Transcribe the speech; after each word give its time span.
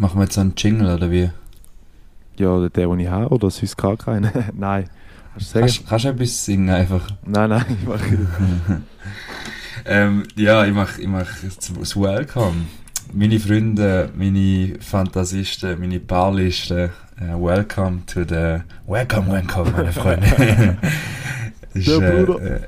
Machen 0.00 0.20
wir 0.20 0.24
jetzt 0.26 0.38
einen 0.38 0.54
Jingle 0.56 0.94
oder 0.94 1.10
wie? 1.10 1.28
Ja, 2.36 2.50
oder 2.50 2.70
der, 2.70 2.86
den 2.86 3.00
ich 3.00 3.08
habe, 3.08 3.34
oder 3.34 3.50
sonst 3.50 3.76
gar 3.76 3.96
keinen. 3.96 4.30
nein. 4.54 4.88
Hast 5.34 5.52
du 5.52 5.58
kannst, 5.58 5.88
kannst 5.88 6.04
du 6.04 6.08
etwas 6.10 6.44
singen 6.44 6.70
einfach? 6.70 7.10
Nein, 7.26 7.50
nein, 7.50 7.64
ich 7.68 7.88
mache 7.88 8.04
ähm, 9.86 10.22
Ja, 10.36 10.64
ich 10.64 10.72
mache 10.72 11.02
ich 11.02 11.08
mach 11.08 11.26
das 11.42 11.96
Welcome. 11.96 12.66
Meine 13.12 13.40
Freunde, 13.40 14.10
meine 14.14 14.76
Fantasisten, 14.78 15.80
meine 15.80 15.98
Paarlisten, 15.98 16.90
uh, 17.20 17.44
welcome 17.44 18.02
to 18.06 18.20
the... 18.22 18.60
Welcome, 18.86 19.32
welcome, 19.32 19.72
meine 19.72 19.92
Freunde. 19.92 20.76
ist, 21.74 21.88
Der 21.88 21.98
Bruder. 21.98 22.40
Äh, 22.40 22.54
äh, 22.54 22.60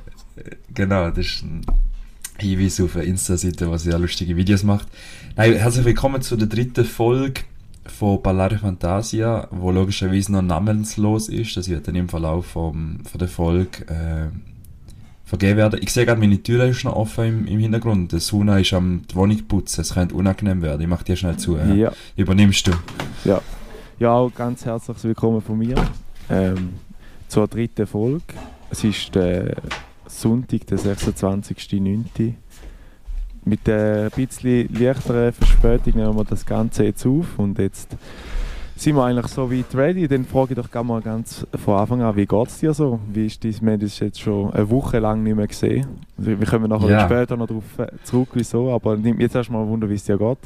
genau, 0.75 1.11
das 1.11 1.27
ist 1.27 1.45
ein 1.45 1.65
Hinweis 2.41 2.81
auf 2.81 2.97
eine 2.97 3.05
Insta-Seite, 3.05 3.67
die 3.71 3.79
sehr 3.79 3.99
lustige 3.99 4.37
Videos 4.37 4.63
macht. 4.63 4.89
Nein, 5.37 5.55
herzlich 5.55 5.85
willkommen 5.85 6.23
zu 6.23 6.37
der 6.37 6.49
dritten 6.49 6.85
Folge 6.85 7.43
von 7.87 8.23
Ballare 8.23 8.59
Fantasia, 8.59 9.49
wo 9.51 9.71
logischerweise 9.71 10.33
noch 10.33 10.43
namenslos 10.43 11.29
ist. 11.29 11.57
Das 11.57 11.69
wird 11.69 11.87
dann 11.87 11.97
im 11.97 12.09
Verlauf 12.09 12.47
vom, 12.47 13.01
von 13.05 13.19
der 13.19 13.29
Folge 13.29 13.87
äh, 13.89 14.29
vergeben 15.25 15.59
werden. 15.59 15.81
Ich 15.83 15.93
sehe 15.93 16.07
gerade, 16.07 16.21
meine 16.21 16.43
Tür 16.43 16.65
ist 16.65 16.85
noch 16.85 16.97
offen 16.97 17.25
im, 17.25 17.47
im 17.47 17.61
Hintergrund. 17.61 18.13
Der 18.13 18.21
Suna 18.21 18.59
ist 18.59 18.73
am 18.73 19.03
die 19.11 19.15
Wohnung 19.15 19.39
putzen. 19.47 19.83
Es 19.83 19.95
könnte 19.95 20.15
unangenehm 20.15 20.63
werden. 20.63 20.81
Ich 20.81 20.89
mache 20.89 21.05
dir 21.05 21.17
schnell 21.17 21.37
zu. 21.37 21.57
Ja. 21.57 21.75
Ja. 21.75 21.93
Übernimmst 22.17 22.67
du? 22.67 22.73
Ja. 23.25 23.41
Ja, 23.99 24.27
ganz 24.35 24.65
herzliches 24.65 25.05
Willkommen 25.05 25.43
von 25.43 25.59
mir 25.59 25.75
ähm, 26.31 26.71
zur 27.29 27.47
dritten 27.49 27.87
Folge. 27.87 28.23
Es 28.71 28.83
ist 28.83 29.15
der 29.15 29.57
Sonntag, 30.11 30.67
der 30.67 30.79
26.09. 30.79 32.35
Mit 33.45 33.67
der 33.67 34.05
ein 34.05 34.11
bisschen 34.27 34.69
leichteren 34.75 35.33
Verspätung 35.33 35.95
nehmen 35.95 36.15
wir 36.17 36.25
das 36.25 36.45
Ganze 36.45 36.85
jetzt 36.85 37.07
auf 37.07 37.39
und 37.39 37.59
jetzt 37.59 37.97
sind 38.77 38.97
wir 38.97 39.05
eigentlich 39.05 39.29
so 39.29 39.51
weit 39.51 39.75
ready. 39.75 40.07
Dann 40.09 40.25
frage 40.27 40.53
ich 40.53 40.57
doch 40.57 40.71
gerne 40.71 40.89
mal 40.89 41.01
ganz 41.01 41.47
von 41.65 41.79
Anfang 41.79 42.03
an, 42.03 42.17
wie 42.17 42.27
geht 42.27 42.49
es 42.49 42.59
dir 42.59 42.75
so? 42.75 43.01
Wie 43.13 43.27
ist 43.27 43.43
dies, 43.43 43.63
wir 43.63 43.73
haben 43.73 43.81
jetzt 43.81 44.21
schon 44.21 44.53
eine 44.53 44.69
Woche 44.69 44.99
lang 44.99 45.23
nicht 45.23 45.37
mehr 45.37 45.47
gesehen. 45.47 45.87
Wir 46.19 46.37
kommen 46.47 46.69
nachher 46.69 46.91
Ja. 46.91 47.05
später 47.07 47.37
noch 47.37 47.47
darauf 47.47 47.65
zurück, 48.05 48.29
wieso, 48.35 48.71
aber 48.73 48.97
jetzt 48.97 49.35
erstmal 49.35 49.67
Wunder, 49.67 49.89
wie 49.89 49.95
es 49.95 50.05
dir 50.05 50.19
geht. 50.19 50.39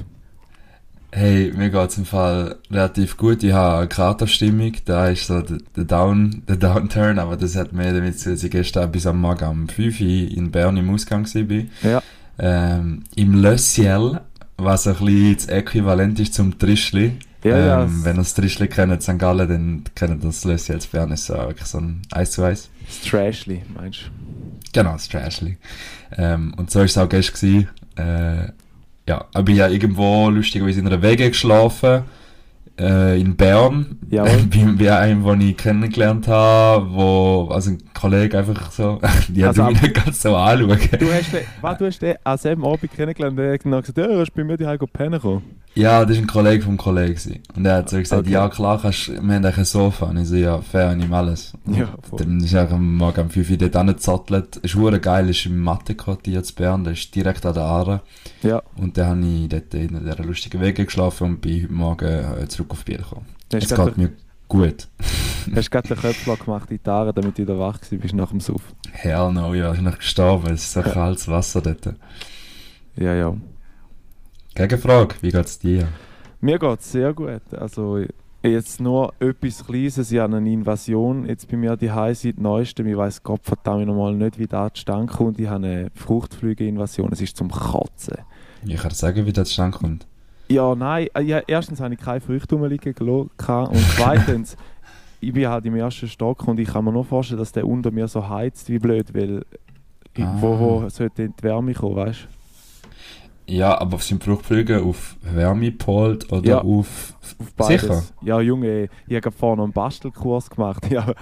Hey, 1.17 1.53
mir 1.57 1.71
geht's 1.71 1.97
im 1.97 2.05
Fall 2.07 2.57
relativ 2.73 3.17
gut. 3.17 3.45
Ich 3.45 3.53
habe 3.53 3.79
eine 3.79 3.89
Kraterstimmung. 3.89 4.73
Da 4.85 5.09
ist 5.11 5.29
so 5.29 5.43
der, 5.43 5.85
Down, 5.85 6.43
der 6.49 6.57
Downturn, 6.57 7.21
aber 7.21 7.37
das 7.37 7.55
hat 7.55 7.73
mehr 7.73 7.93
damit 7.93 8.19
zu 8.19 8.25
tun, 8.25 8.33
dass 8.35 8.43
ich 8.43 8.51
gestern 8.51 8.91
bis 8.91 9.07
am 9.07 9.21
Morgen 9.21 9.45
um 9.49 9.69
5 9.69 10.01
Uhr 10.01 10.07
in 10.09 10.51
Bern 10.51 10.77
im 10.77 10.91
Ausgang 10.91 11.25
war. 11.33 11.65
Ja. 11.89 12.03
Ähm, 12.37 13.05
Im 13.15 13.41
Le 13.41 13.57
Ciel, 13.59 14.21
was 14.57 14.89
ein 14.89 14.95
bisschen 14.95 15.35
das 15.37 15.47
Äquivalent 15.47 16.19
ist 16.19 16.35
zum 16.35 16.59
Trischli. 16.59 17.13
Ja, 17.45 17.59
ja, 17.59 17.83
ähm, 17.85 17.99
es- 18.01 18.05
wenn 18.05 18.17
ihr 18.17 18.19
das 18.19 18.35
Trischli 18.35 18.67
kennt, 18.67 19.01
St. 19.01 19.17
Gallen, 19.19 19.49
dann 19.49 19.85
kennt 19.95 20.11
ihr 20.25 20.27
das 20.29 20.45
Le 20.45 20.57
Ciel 20.57 20.79
Bern. 20.91 21.13
Ist 21.13 21.27
so 21.27 21.35
wirklich 21.35 21.67
so 21.69 21.79
ein 21.79 22.03
1 22.11 22.33
zu 22.33 22.43
1. 22.43 22.69
Das 22.87 23.09
Trashly, 23.09 23.63
meinst 23.73 24.01
du? 24.01 24.71
Genau, 24.73 24.95
das 24.95 25.09
Trashli. 25.09 25.59
Ähm, 26.17 26.55
und 26.57 26.73
so 26.73 26.81
war 26.81 26.87
es 26.87 26.99
auch 26.99 27.09
gestern. 27.09 27.35
gewesen. 27.41 27.69
Äh, 27.95 28.49
ja, 29.09 29.25
ich 29.37 29.45
bin 29.45 29.57
ja 29.57 29.69
irgendwo 29.69 30.29
lustigerweise 30.31 30.81
in 30.81 30.87
einer 30.87 31.03
Wege 31.03 31.29
geschlafen. 31.29 32.05
Äh, 32.77 33.21
in 33.21 33.37
Bern. 33.37 34.01
Jawohl. 34.11 34.49
bei, 34.79 34.99
einem, 34.99 35.25
den 35.25 35.41
ich 35.43 35.57
kennengelernt 35.57 36.27
habe, 36.27 36.93
wo, 36.93 37.49
also 37.53 37.71
ein 37.71 37.79
Kollege 37.95 38.37
einfach 38.37 38.73
so, 38.73 39.01
die 39.29 39.45
hat 39.45 39.51
Also 39.51 39.71
mich 39.71 39.81
nicht 39.81 39.95
ganz 39.95 40.21
so 40.21 40.35
anschauen. 40.35 40.81
Du 40.99 41.13
hast 41.13 41.33
den, 41.33 41.43
was, 41.61 41.79
du 41.79 41.87
hast 41.87 42.03
den 42.03 42.17
an 42.25 42.37
selben 42.37 42.67
Abend 42.67 42.91
kennengelernt 42.93 43.39
und 43.39 43.53
hat 43.53 43.63
genau 43.63 43.81
gesagt, 43.81 43.99
ja, 43.99 44.21
ist 44.21 44.35
bei 44.35 44.43
mir 44.43 44.57
die 44.57 44.67
Heiko 44.67 44.89
pennen 44.89 45.13
gekommen. 45.13 45.61
Ja, 45.75 46.05
das 46.05 46.17
war 46.17 46.23
ein 46.23 46.27
Kollege 46.29 46.65
vom 46.65 46.77
Kollegen. 46.77 47.41
Und 47.57 47.67
er 47.67 47.77
hat 47.79 47.91
so 47.91 47.97
gesagt, 47.97 48.23
Okay. 48.23 48.31
ja 48.31 48.49
klar, 48.49 48.81
kannst, 48.81 49.09
wir 49.09 49.17
haben 49.35 49.45
ein 49.45 49.65
Sofa. 49.65 50.07
Und 50.07 50.19
ich 50.19 50.29
so, 50.29 50.37
ja, 50.37 50.61
fair, 50.61 50.93
ich 50.93 50.99
nehme 50.99 51.17
alles. 51.17 51.53
Ja, 51.67 51.89
voll. 52.09 52.21
Dann 52.21 52.39
ist 52.41 52.53
er 52.53 52.71
am 52.71 52.97
Morgen 52.97 53.21
um 53.23 53.31
5 53.31 53.51
Uhr 53.51 53.57
dort 53.57 53.77
angezottelt. 53.77 54.57
Ist 54.59 54.77
hure 54.77 55.01
geil, 55.01 55.29
ist 55.29 55.47
im 55.47 55.59
Mathe-Quartier 55.59 56.43
zu 56.45 56.55
Bern, 56.55 56.85
der 56.85 56.93
ist 56.93 57.13
direkt 57.15 57.45
an 57.45 57.55
der 57.55 57.65
Aare. 57.65 58.03
Ja, 58.43 58.63
Und 58.77 58.97
dann 58.99 59.09
habe 59.09 59.27
ich 59.27 59.49
dort 59.49 59.75
in 59.75 59.89
dieser 60.05 60.25
lustigen 60.25 60.61
Wege 60.61 60.85
geschlafen 60.85 61.25
und 61.25 61.41
bin 61.41 61.65
heute 61.65 61.73
Morgen 61.73 62.07
äh, 62.43 62.49
zurück 62.49 62.71
auf 62.71 62.85
Biel 62.85 62.99
gekommen. 62.99 63.27
Es 63.51 63.69
du 63.69 63.85
geht 63.85 63.99
mir 63.99 64.13
gut. 64.49 64.87
hast 65.55 65.71
gerade 65.71 65.89
den 65.89 65.97
Köpfler 65.97 66.37
gemacht 66.37 66.71
in 66.71 66.79
die 66.85 66.91
Haare, 66.91 67.13
damit 67.13 67.37
du 67.37 67.43
wieder 67.43 67.59
wach 67.59 67.79
bist 67.91 68.15
nach 68.15 68.31
dem 68.31 68.41
Suff. 68.41 68.63
Hell 68.93 69.33
no, 69.33 69.55
ja, 69.55 69.71
ich 69.71 69.77
bin 69.77 69.85
noch 69.85 69.99
gestorben. 69.99 70.53
Es 70.53 70.63
ist 70.65 70.73
so 70.73 70.83
kaltes 70.83 71.29
Wasser 71.29 71.61
dort. 71.61 71.95
Ja, 72.97 73.15
ja. 73.15 73.35
Gegenfrage, 74.55 75.15
wie 75.21 75.31
geht's 75.31 75.59
dir? 75.59 75.89
Mir 76.41 76.59
geht 76.59 76.81
es 76.81 76.93
sehr 76.93 77.13
gut. 77.13 77.41
Also 77.57 78.01
jetzt 78.43 78.81
nur 78.81 79.13
etwas 79.19 79.65
Kleines, 79.67 80.11
ich 80.13 80.19
habe 80.19 80.37
eine 80.37 80.53
Invasion 80.53 81.27
jetzt 81.27 81.51
bei 81.51 81.57
mir 81.57 81.77
die 81.77 81.89
seit 82.15 82.39
neuestem. 82.39 82.87
Ich 82.87 82.97
weiß 82.97 83.23
Gott 83.23 83.41
verdammt 83.43 83.87
nochmal 83.87 84.15
nicht, 84.15 84.39
wie 84.39 84.47
da 84.47 84.73
zustande 84.73 85.13
kommt. 85.13 85.41
Ich 85.41 85.49
habe 85.49 85.65
eine 85.67 85.91
Fruchtflüge-Invasion, 85.95 87.11
es 87.13 87.21
ist 87.21 87.37
zum 87.37 87.51
Kotzen. 87.51 88.19
Ich 88.67 88.77
kann 88.77 88.91
dir 88.91 88.95
sagen, 88.95 89.27
wie 89.27 89.33
das 89.33 89.49
zustande 89.49 89.77
kommt. 89.79 90.07
Ja, 90.49 90.75
nein. 90.75 91.09
äh, 91.15 91.23
Ja, 91.23 91.41
erstens 91.47 91.81
habe 91.81 91.95
ich 91.95 92.01
keine 92.01 92.21
Früchte 92.21 92.55
rumliegen 92.55 92.95
gelassen 92.95 93.73
und 93.73 93.85
zweitens, 93.97 94.57
ich 95.21 95.33
bin 95.33 95.49
halt 95.49 95.65
im 95.65 95.75
ersten 95.77 96.07
Stock 96.07 96.47
und 96.47 96.61
ich 96.61 96.69
kann 96.69 96.85
mir 96.85 96.93
nur 96.93 97.05
vorstellen, 97.05 97.39
dass 97.39 97.51
der 97.53 97.67
unter 97.67 97.91
mir 97.91 98.07
so 98.09 98.29
heizt 98.29 98.69
wie 98.69 98.79
blöd, 98.79 99.15
weil 99.15 99.45
Ah. 100.17 100.37
wo, 100.41 100.59
wo 100.59 100.89
sollte 100.91 101.29
die 101.29 101.43
Wärme 101.43 101.73
kommen, 101.75 101.97
weißt 101.97 102.21
du? 102.21 102.44
Ja, 103.47 103.79
aber 103.79 103.99
sind 103.99 104.25
Fruchtflüge 104.25 104.83
auf 104.83 105.17
Wärme 105.21 105.67
gepolt 105.67 106.33
oder 106.33 106.49
Ja. 106.49 106.59
auf... 106.63 107.15
Auf 107.39 107.53
beides. 107.57 107.83
Sicher? 107.83 108.03
Ja, 108.23 108.41
Junge, 108.41 108.89
ich 109.07 109.17
habe 109.17 109.31
vorne 109.33 109.63
einen 109.63 109.73
Bastelkurs 109.73 110.49
gemacht. 110.49 110.87
Ich 110.91 110.97
habe 110.97 111.15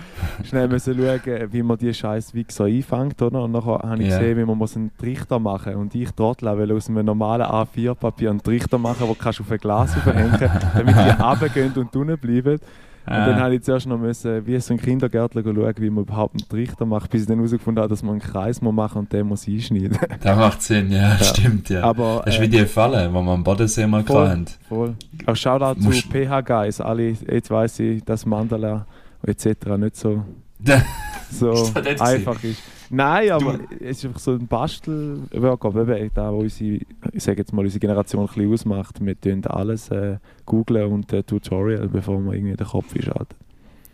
schnell 0.44 0.68
müssen 0.68 0.94
schauen, 0.96 1.52
wie 1.52 1.62
man 1.64 1.78
die 1.78 1.92
scheiß 1.92 2.32
Wichser 2.34 2.66
einfängt, 2.66 3.20
oder? 3.22 3.42
Und 3.42 3.52
nachher 3.52 3.80
habe 3.88 4.02
ich 4.02 4.08
Ja. 4.10 4.18
gesehen, 4.18 4.38
wie 4.38 4.44
man 4.44 4.56
muss 4.56 4.76
einen 4.76 4.96
Trichter 4.96 5.38
machen 5.40 5.72
muss. 5.74 5.82
Und 5.82 5.94
ich 5.96 6.10
trottel 6.12 6.56
will 6.58 6.72
aus 6.76 6.88
einem 6.88 7.04
normalen 7.06 7.42
A4-Papier 7.46 8.30
einen 8.30 8.42
Trichter 8.42 8.78
machen, 8.78 9.06
den 9.06 9.18
kannst 9.18 9.40
du 9.40 9.42
auf 9.42 9.50
ein 9.50 9.58
Glas 9.58 9.96
aufhängen, 9.96 10.38
damit 10.74 10.94
die 10.96 11.22
runtergehen 11.22 11.72
und 11.74 11.96
unten 11.96 12.18
bleiben. 12.18 12.60
Und 13.04 13.14
dann 13.14 13.40
habe 13.40 13.56
ich 13.56 13.62
zuerst 13.62 13.86
noch 13.86 13.98
müssen, 13.98 14.46
wie 14.46 14.58
so 14.60 14.74
ein 14.74 14.80
Kindergärtler 14.80 15.42
schauen, 15.42 15.74
wie 15.78 15.90
man 15.90 16.04
überhaupt 16.04 16.34
einen 16.34 16.48
Trichter 16.48 16.86
macht, 16.86 17.10
bis 17.10 17.22
ich 17.22 17.26
dann 17.26 17.38
herausgefunden 17.38 17.82
habe, 17.82 17.90
dass 17.90 18.02
man 18.02 18.12
einen 18.12 18.20
Kreis 18.20 18.62
muss 18.62 18.72
machen 18.72 18.98
und 18.98 19.12
den 19.12 19.26
muss 19.26 19.48
einschneiden. 19.48 19.98
Das 20.20 20.36
macht 20.36 20.62
Sinn, 20.62 20.92
ja, 20.92 21.18
stimmt, 21.18 21.68
ja. 21.68 21.82
Aber 21.82 22.22
das 22.24 22.34
ist 22.34 22.40
äh, 22.40 22.44
wie 22.44 22.48
die 22.48 22.66
Falle, 22.66 23.08
die 23.08 23.12
wir 23.12 23.20
am 23.20 23.42
Bodensee 23.42 23.86
mal 23.86 24.04
Voll. 24.04 24.28
hatten. 24.28 24.46
Voll. 24.68 24.94
Auch 25.26 25.34
Shoutout 25.34 25.80
zu 25.80 25.90
PH 25.90 26.40
Guys. 26.42 26.80
Alle, 26.80 27.10
jetzt 27.10 27.50
weiss 27.50 27.78
ich, 27.80 28.04
dass 28.04 28.24
Mandala 28.24 28.86
etc. 29.26 29.46
nicht 29.78 29.96
so, 29.96 30.24
so 31.30 31.72
einfach 31.98 32.42
ist. 32.44 32.62
Nein, 32.94 33.30
aber 33.30 33.58
es 33.80 33.98
ist 33.98 34.04
einfach 34.04 34.20
so 34.20 34.32
ein 34.32 34.46
Bastel-Workout, 34.46 35.74
eben 35.74 36.10
da, 36.12 36.30
wo 36.30 36.40
unsere, 36.40 36.80
ich 37.10 37.22
sage 37.22 37.38
jetzt 37.38 37.50
mal, 37.54 37.64
unsere 37.64 37.80
Generation 37.80 38.20
ein 38.20 38.26
bisschen 38.26 38.52
ausmacht. 38.52 39.04
Wir 39.04 39.18
tun 39.18 39.42
alles 39.46 39.88
äh, 39.88 40.18
googlen 40.44 40.92
und 40.92 41.10
äh, 41.10 41.22
Tutorial, 41.22 41.88
bevor 41.88 42.20
man 42.20 42.34
irgendwie 42.34 42.54
den 42.54 42.66
Kopf 42.66 42.94
einschaltet. 42.94 43.34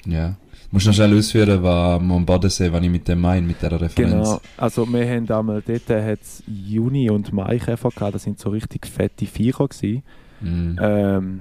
Ja. 0.05 0.35
Musst 0.73 0.87
du 0.87 0.91
noch 0.91 0.97
schnell 0.97 1.17
ausführen, 1.17 1.63
was 1.63 2.01
am 2.01 2.27
Bodensee, 2.27 2.73
was 2.73 2.83
ich 2.83 2.91
mit 2.91 3.07
dem 3.07 3.21
meine, 3.21 3.47
mit 3.47 3.63
dieser 3.63 3.81
Referenz. 3.81 3.95
Genau. 3.95 4.41
Also 4.57 4.85
wir 4.93 5.09
haben 5.09 5.31
einmal, 5.31 5.63
dort 5.65 5.89
hat's 5.89 6.43
Juni 6.49 7.09
und 7.09 7.33
Mai 7.33 7.59
Käfer 7.59 7.91
gehabt, 7.91 8.17
das 8.17 8.25
sind 8.25 8.41
so 8.41 8.51
richtig 8.51 8.85
fette 8.85 9.27
Viecher 9.27 9.69
gewesen. 9.69 10.03
Mhm. 10.41 10.77
Ähm, 10.81 11.41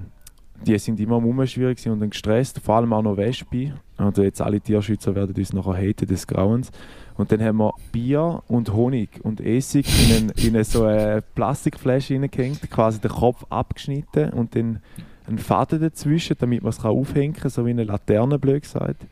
die 0.63 0.77
sind 0.77 0.99
immer 0.99 1.15
rumschwierig 1.15 1.87
und 1.87 1.99
dann 1.99 2.11
gestresst, 2.11 2.59
vor 2.59 2.75
allem 2.75 2.93
auch 2.93 3.01
noch 3.01 3.17
Wespe. 3.17 3.73
Also 3.97 4.23
jetzt 4.23 4.41
alle 4.41 4.61
Tierschützer 4.61 5.15
werden 5.15 5.35
uns 5.35 5.53
nachher 5.53 5.75
haten 5.75 6.07
des 6.07 6.27
Grauens. 6.27 6.71
Und 7.17 7.31
dann 7.31 7.41
haben 7.41 7.57
wir 7.57 7.73
Bier 7.91 8.43
und 8.47 8.71
Honig 8.73 9.09
und 9.23 9.41
Essig 9.41 9.87
in, 10.09 10.15
ein, 10.15 10.31
in 10.37 10.55
eine, 10.55 10.63
so 10.63 10.85
eine 10.85 11.23
Plastikflasche 11.35 12.13
hineingehängt, 12.13 12.69
quasi 12.69 12.99
den 13.01 13.11
Kopf 13.11 13.43
abgeschnitten 13.49 14.31
und 14.33 14.55
dann 14.55 14.79
einen 15.27 15.39
Faden 15.39 15.81
dazwischen, 15.81 16.37
damit 16.39 16.63
man 16.63 16.69
es 16.69 16.83
aufhängen 16.83 17.33
kann, 17.33 17.49
so 17.49 17.65
wie 17.65 17.71
eine 17.71 17.83
Laterne, 17.83 18.39
blöd 18.39 18.63
gesagt. 18.63 19.05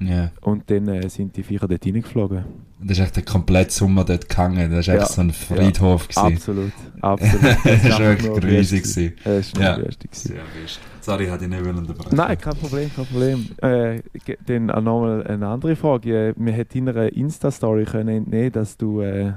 Ja. 0.00 0.30
Und 0.40 0.70
dann 0.70 0.88
äh, 0.88 1.08
sind 1.08 1.36
die 1.36 1.42
Viecher 1.42 1.68
dort 1.68 1.84
reingeflogen. 1.84 2.44
Das 2.82 2.98
ist 2.98 3.04
echt 3.04 3.16
der 3.16 3.24
komplette 3.24 3.70
Sommer 3.70 4.04
dort 4.04 4.28
gegangen. 4.28 4.70
Das 4.70 4.88
war 4.88 4.94
echt 4.94 5.02
Ja. 5.02 5.06
so 5.12 5.20
ein 5.20 5.30
Friedhof. 5.32 6.08
gewesen. 6.08 6.34
Absolut, 6.34 6.72
absolut. 7.02 7.42
das 7.64 7.90
war 7.90 7.98
wirklich 8.00 8.58
lustig. 8.58 8.82
gewesen. 8.82 9.12
Es 9.24 9.54
war 9.56 9.62
Ja. 9.62 9.76
nur 9.76 9.86
lustig. 9.86 10.10
Sehr 10.14 10.36
wichtig. 10.36 10.78
Sorry, 11.02 11.26
hatte 11.26 11.44
ich 11.44 11.50
nicht 11.50 11.62
unterbrechen. 11.62 12.16
Nein, 12.16 12.38
kein 12.38 12.56
Problem, 12.56 12.90
kein 12.94 13.06
Problem. 13.06 13.48
Äh, 13.62 14.00
dann 14.46 14.66
nochmal 14.66 15.26
eine 15.26 15.46
andere 15.48 15.76
Frage. 15.76 16.28
Äh, 16.30 16.34
Wir 16.36 16.52
hätten 16.52 16.86
deiner 16.86 17.12
Insta-Story 17.12 17.84
entnehmen, 17.92 18.52
dass 18.52 18.76
du 18.76 19.00
äh, 19.02 19.32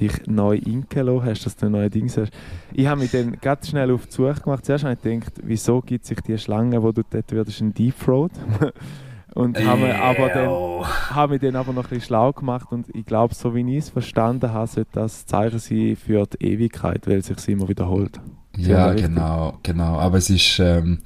dich 0.00 0.26
neu 0.26 0.56
inken 0.56 1.06
lassen 1.06 1.24
hast, 1.24 1.46
dass 1.46 1.56
du 1.56 1.66
ein 1.66 1.72
neues 1.72 1.90
Ding 1.90 2.08
hast. 2.14 2.30
Ich 2.72 2.86
habe 2.86 3.00
mich 3.00 3.10
dann 3.10 3.36
ganz 3.40 3.68
schnell 3.70 3.90
auf 3.90 4.06
die 4.06 4.12
Suche 4.12 4.34
gemacht. 4.34 4.64
Zuerst 4.64 4.84
habe 4.84 4.94
ich 4.94 5.00
gedacht, 5.02 5.32
wieso 5.42 5.80
gibt 5.80 6.04
sich 6.04 6.20
die 6.20 6.38
Schlange, 6.38 6.82
wo 6.82 6.92
du 6.92 7.02
dort 7.08 7.32
wirst, 7.32 7.60
ein 7.60 7.72
Deep 7.74 7.98
Throat? 7.98 8.30
und 9.36 9.62
habe 9.62 9.82
mir 9.82 10.00
aber 10.00 10.30
dann 10.30 10.48
Ew. 10.48 10.84
habe 11.10 11.34
mich 11.34 11.42
dann 11.42 11.56
aber 11.56 11.74
noch 11.74 11.84
ein 11.84 11.88
bisschen 11.90 12.06
schlau 12.06 12.32
gemacht 12.32 12.68
und 12.70 12.86
ich 12.94 13.04
glaube, 13.04 13.34
so 13.34 13.54
wie 13.54 13.60
ich 13.76 13.84
es 13.84 13.90
verstanden 13.90 14.50
habe, 14.50 14.66
sollte 14.66 14.90
das 14.92 15.26
Zeichen 15.26 15.58
sein 15.58 15.96
für 15.96 16.26
die 16.26 16.46
Ewigkeit, 16.46 17.06
weil 17.06 17.18
es 17.18 17.26
sich 17.26 17.48
immer 17.48 17.68
wiederholt. 17.68 18.18
Ja, 18.56 18.94
genau, 18.94 19.58
genau. 19.62 19.98
Aber 19.98 20.16
es 20.16 20.30
ist, 20.30 20.58
ähm, 20.58 21.00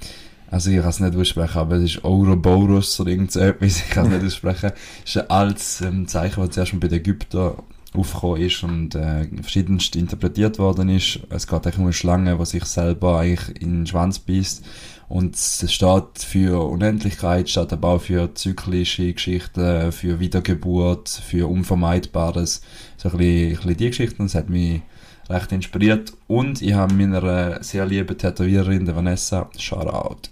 also 0.49 0.71
ich 0.71 0.79
kann 0.79 0.91
es 0.91 1.01
nicht 1.01 1.17
aussprechen, 1.17 1.59
aber 1.59 1.77
es 1.77 1.97
ist 1.97 2.05
Ouroboros 2.05 3.01
oder 3.01 3.11
irgend 3.11 3.33
so 3.33 3.41
etwas, 3.41 3.79
ich 3.83 3.91
kann 3.91 4.07
es 4.07 4.13
nicht 4.13 4.27
aussprechen. 4.27 4.71
Es 5.05 5.17
ist 5.17 5.23
ein 5.23 5.31
altes 5.31 5.81
ähm, 5.81 6.07
Zeichen, 6.07 6.41
das 6.41 6.51
zuerst 6.51 6.73
mal 6.73 6.79
bei 6.79 6.89
den 6.89 7.01
Ägyptern 7.01 7.55
aufgekommen 7.93 8.43
ist 8.43 8.63
und 8.63 8.95
äh, 8.95 9.27
verschiedenst 9.43 9.97
interpretiert 9.97 10.61
worden 10.61 10.89
ist. 10.89 11.19
Es 11.31 11.49
geht 11.49 11.67
eigentlich 11.67 11.79
um 11.79 11.85
eine 11.85 11.93
Schlange, 11.93 12.37
die 12.39 12.47
sich 12.47 12.65
selber 12.65 13.19
eigentlich 13.19 13.61
in 13.61 13.79
den 13.79 13.87
Schwanz 13.89 14.21
beißt. 14.21 14.65
Und 15.11 15.35
es 15.35 15.73
steht 15.73 16.21
für 16.21 16.71
Unendlichkeit, 16.71 17.49
steht 17.51 17.73
aber 17.73 17.89
auch 17.89 18.01
für 18.01 18.33
zyklische 18.33 19.13
Geschichten, 19.13 19.91
für 19.91 20.21
Wiedergeburt, 20.21 21.09
für 21.09 21.51
Unvermeidbares. 21.51 22.63
So 22.97 23.09
ein 23.09 23.19
bisschen, 23.19 23.49
ein 23.49 23.57
bisschen 23.57 23.77
die 23.77 23.87
Geschichten. 23.89 24.23
Das 24.23 24.37
hat 24.37 24.49
mich 24.49 24.83
recht 25.29 25.51
inspiriert. 25.51 26.13
Und 26.29 26.63
ich 26.63 26.75
habe 26.75 26.95
meiner 26.95 27.61
sehr 27.61 27.87
lieben 27.87 28.17
Tätowiererin, 28.17 28.85
der 28.85 28.95
Vanessa, 28.95 29.51
Shoutout, 29.59 30.31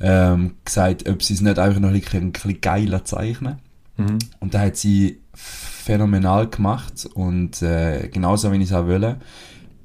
ähm, 0.00 0.54
gesagt, 0.64 1.06
ob 1.06 1.22
sie 1.22 1.34
es 1.34 1.42
nicht 1.42 1.58
einfach 1.58 1.80
noch 1.80 1.90
ein 1.90 2.00
bisschen, 2.00 2.22
ein 2.22 2.32
bisschen 2.32 2.60
geiler 2.62 3.04
zeichnen. 3.04 3.58
Mhm. 3.98 4.18
Und 4.40 4.54
da 4.54 4.60
hat 4.60 4.78
sie 4.78 5.20
phänomenal 5.34 6.48
gemacht 6.48 7.06
und 7.12 7.60
äh, 7.60 8.08
genauso 8.08 8.50
wie 8.52 8.56
ich 8.56 8.70
es 8.70 8.72
auch 8.72 8.86
wollte. 8.86 9.18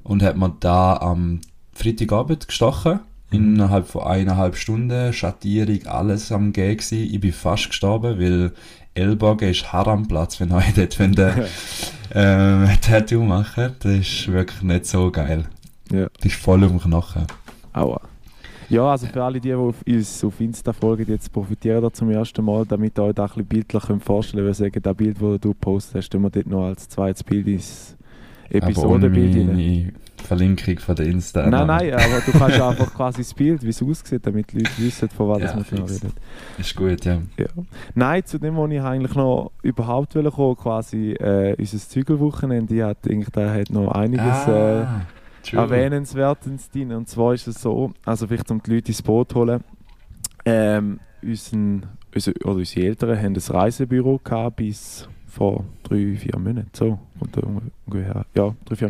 Und 0.04 0.24
hat 0.24 0.38
mir 0.38 0.56
da 0.62 0.96
am 0.96 1.42
Freitagabend 1.74 2.48
gestochen. 2.48 3.02
Innerhalb 3.32 3.88
von 3.88 4.04
eineinhalb 4.04 4.56
Stunden, 4.56 5.14
Schattierung, 5.14 5.86
alles 5.86 6.32
am 6.32 6.52
Gehen 6.52 6.78
gewesen. 6.78 7.04
Ich 7.14 7.20
bin 7.20 7.32
fast 7.32 7.70
gestorben, 7.70 8.20
weil 8.20 8.52
Ellbogen 8.96 9.50
ist 9.50 9.72
Haramplatz, 9.72 10.40
wenn 10.40 10.52
euch 10.52 10.74
dort 10.76 10.98
wenn 11.00 11.14
der, 11.14 11.48
ähm, 12.14 12.68
Tattoo 12.82 13.24
machen. 13.24 13.76
Das 13.80 13.92
ist 13.94 14.32
wirklich 14.32 14.62
nicht 14.64 14.86
so 14.86 15.12
geil. 15.12 15.46
Ja. 15.92 16.08
Das 16.18 16.26
ist 16.26 16.36
voll 16.36 16.64
um 16.64 16.80
Knochen. 16.80 17.26
Aua. 17.74 18.02
Ja, 18.70 18.92
also 18.92 19.08
für 19.08 19.24
alle, 19.24 19.40
die, 19.40 19.48
die 19.48 19.56
auf 19.56 19.76
uns 19.88 20.24
auf 20.24 20.40
Insta 20.40 20.74
folgen, 20.74 21.06
jetzt 21.08 21.34
profitieren 21.34 21.82
da 21.82 21.92
zum 21.92 22.12
ersten 22.12 22.46
Mal, 22.46 22.66
damit 22.68 23.00
ihr 23.00 23.04
euch 23.04 23.16
da 23.16 23.24
ein 23.24 23.30
bisschen 23.30 23.46
bildlich 23.46 23.84
vorstellen 24.04 24.46
könnt. 24.46 24.60
Wir 24.60 24.66
sagen, 24.66 24.82
das 24.84 24.96
Bild, 24.96 25.18
das 25.20 25.40
du 25.40 25.54
postest, 25.56 25.96
hast, 25.96 26.10
tun 26.12 26.22
wir 26.22 26.30
dort 26.30 26.46
noch 26.46 26.66
als 26.66 26.88
zweites 26.88 27.24
Bild 27.24 27.48
ins 27.48 27.96
Episodenbild 28.50 29.36
rein. 29.36 29.94
Verlinkung 30.22 30.80
von 30.80 30.96
der 30.96 31.08
Insta. 31.08 31.48
Nein, 31.48 31.68
nein, 31.68 31.94
aber 31.94 32.22
du 32.26 32.32
kannst 32.32 32.62
einfach 32.62 32.94
quasi 32.94 33.20
das 33.20 33.34
Bild, 33.34 33.64
wie 33.64 33.70
es 33.70 33.82
aussieht, 33.82 34.26
damit 34.26 34.52
die 34.52 34.60
Leute 34.60 34.72
wissen, 34.78 35.10
von 35.10 35.30
was 35.30 35.42
ja, 35.42 35.56
wir 35.56 35.64
genau 35.64 35.86
reden. 35.86 36.14
Ist 36.58 36.76
gut, 36.76 37.06
ja. 37.06 37.22
ja. 37.38 37.46
Nein, 37.96 38.26
zu 38.26 38.38
dem, 38.38 38.56
wo 38.56 38.68
ich 38.68 38.82
eigentlich 38.82 39.16
noch 39.16 39.52
überhaupt 39.62 40.16
will 40.16 40.30
kommen, 40.30 40.56
quasi 40.58 41.14
äh, 41.14 41.56
unser 41.58 41.78
Zügelwochenende, 41.78 42.86
hat, 42.86 43.08
eigentlich, 43.08 43.30
da 43.30 43.52
hat 43.52 43.70
noch 43.70 43.92
einiges 43.92 44.26
ah, 44.26 45.02
äh, 45.52 45.56
erwähnenswertes 45.56 46.70
drin. 46.70 46.92
Und 46.92 47.10
zwar 47.10 47.34
ist 47.34 47.48
es 47.48 47.62
so, 47.62 47.92
also 48.06 48.28
vielleicht 48.28 48.52
um 48.52 48.62
die 48.62 48.76
Leute 48.76 48.90
ins 48.90 49.02
Boot 49.02 49.32
zu 49.32 49.40
holen, 49.40 49.64
ähm, 50.46 51.00
unseren, 51.22 51.86
unsere, 52.14 52.40
oder 52.44 52.56
unsere 52.56 52.86
Eltern 52.86 53.18
haben 53.18 53.36
ein 53.36 53.42
Reisebüro 53.42 54.20
gehabt 54.24 54.58
bis 54.58 55.08
vor 55.28 55.66
drei, 55.84 56.16
vier 56.16 56.38
Monaten, 56.38 56.70
so, 56.74 57.00
ungefähr, 57.86 58.26
ja, 58.36 58.56
drei, 58.66 58.76
vier 58.76 58.90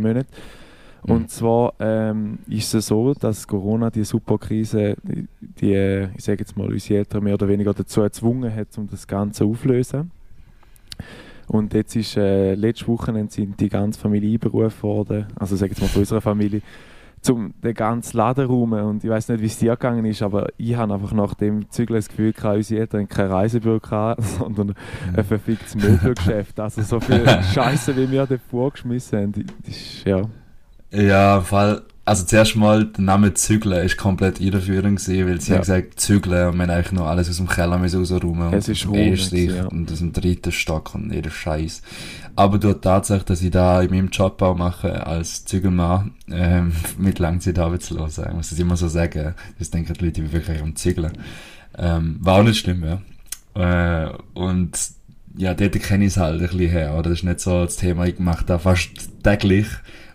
Mhm. 1.03 1.11
Und 1.11 1.29
zwar 1.29 1.73
ähm, 1.79 2.39
ist 2.47 2.73
es 2.73 2.87
so, 2.87 3.13
dass 3.13 3.47
Corona, 3.47 3.89
die 3.89 4.03
Superkrise, 4.03 4.95
die, 5.03 5.27
die 5.39 6.07
ich 6.15 6.23
sage 6.23 6.39
jetzt 6.39 6.57
mal, 6.57 6.67
unsere 6.67 6.99
Eltern 6.99 7.23
mehr 7.23 7.33
oder 7.33 7.47
weniger 7.47 7.73
dazu 7.73 8.01
gezwungen 8.01 8.53
hat, 8.53 8.77
um 8.77 8.87
das 8.89 9.07
Ganze 9.07 9.45
aufzulösen. 9.45 10.11
Und 11.47 11.73
jetzt 11.73 11.95
ist, 11.95 12.15
äh, 12.15 12.53
letzte 12.53 12.87
Woche 12.87 13.11
sind 13.29 13.59
die 13.59 13.69
ganze 13.69 13.99
Familie 13.99 14.33
einberufen 14.33 14.83
worden, 14.83 15.25
also 15.35 15.55
sage 15.55 15.71
jetzt 15.71 15.81
mal 15.81 15.87
von 15.87 16.01
unserer 16.01 16.21
Familie, 16.21 16.61
zum 17.21 17.53
den 17.63 17.73
ganzen 17.73 18.17
Laden 18.17 18.45
räumen. 18.45 18.83
Und 18.83 19.03
ich 19.03 19.09
weiß 19.09 19.29
nicht, 19.29 19.41
wie 19.41 19.47
es 19.47 19.57
dir 19.57 19.71
gegangen 19.71 20.05
ist, 20.05 20.21
aber 20.21 20.47
ich 20.57 20.75
habe 20.75 20.93
einfach 20.93 21.11
nach 21.11 21.33
dem 21.33 21.69
Zügel 21.69 21.97
das 21.97 22.07
Gefühl 22.07 22.33
gehabt, 22.33 22.57
unsere 22.57 22.81
Eltern 22.81 23.07
kein 23.07 23.27
Reisebüro 23.27 23.79
gehabt, 23.79 24.23
sondern 24.39 24.75
ein 25.15 25.23
verficktes 25.23 25.75
Möbelgeschäft. 25.75 26.59
Also 26.59 26.81
so 26.81 26.99
viel 26.99 27.25
Scheiße, 27.53 27.95
wie 27.97 28.09
wir 28.11 28.25
dort 28.25 28.41
vorgeschmissen 28.49 29.19
haben, 29.19 29.31
das 29.63 29.75
ist, 29.75 30.05
ja... 30.05 30.21
Ja, 30.91 31.41
Fall. 31.41 31.83
Also 32.09 32.25
zuerst 32.25 32.55
mal, 32.55 32.85
der 32.85 33.03
Name 33.03 33.35
Zügle 33.35 33.83
ist 33.83 33.95
komplett 33.95 34.41
irreführend 34.41 34.99
gewesen, 34.99 35.27
weil 35.27 35.39
sie 35.39 35.51
ja. 35.51 35.57
haben 35.57 35.61
gesagt 35.61 35.99
Zügle 35.99 36.47
und 36.49 36.57
wir 36.57 36.63
haben 36.63 36.71
eigentlich 36.71 36.91
noch 36.91 37.05
alles 37.05 37.29
aus 37.29 37.37
dem 37.37 37.47
Keller 37.47 37.77
rausräumen. 37.77 38.51
Es 38.51 38.67
ist 38.67 38.87
hoch, 38.87 38.95
ja. 38.95 39.65
und 39.67 39.91
aus 39.91 39.99
dem 39.99 40.11
dritten 40.11 40.51
Stock 40.51 40.95
und 40.95 41.13
jeder 41.13 41.29
Scheiß. 41.29 41.83
Aber 42.35 42.57
durch 42.57 42.81
Tatsache, 42.81 43.23
dass 43.25 43.43
ich 43.43 43.51
da 43.51 43.79
in 43.83 43.91
meinem 43.91 44.07
Job 44.07 44.41
auch 44.41 44.57
mache, 44.57 45.05
als 45.05 45.45
Zügelmann, 45.45 46.15
ähm, 46.31 46.71
mit 46.97 47.19
Langzeitarbeitslosen, 47.19 48.25
ich 48.29 48.33
muss 48.33 48.49
das 48.49 48.57
immer 48.57 48.75
so 48.75 48.87
sagen, 48.87 49.35
das 49.59 49.69
denken 49.69 49.93
die 49.93 50.05
Leute 50.05 50.31
wirklich 50.31 50.63
um 50.63 50.75
Zügeln. 50.75 51.13
Ähm, 51.77 52.17
war 52.21 52.39
auch 52.39 52.43
nicht 52.43 52.57
schlimm, 52.57 52.83
ja. 52.83 54.05
Äh, 54.07 54.13
und 54.33 54.71
ja, 55.37 55.53
dort 55.53 55.73
kenne 55.73 56.05
ich 56.05 56.13
es 56.13 56.17
halt 56.17 56.41
ein 56.41 56.47
bisschen 56.47 56.71
her, 56.71 56.93
oder? 56.93 57.11
Das 57.11 57.19
ist 57.19 57.23
nicht 57.23 57.39
so 57.39 57.65
das 57.65 57.75
Thema, 57.75 58.07
ich 58.07 58.17
mache 58.17 58.45
da 58.45 58.57
fast 58.57 58.89
täglich 59.23 59.67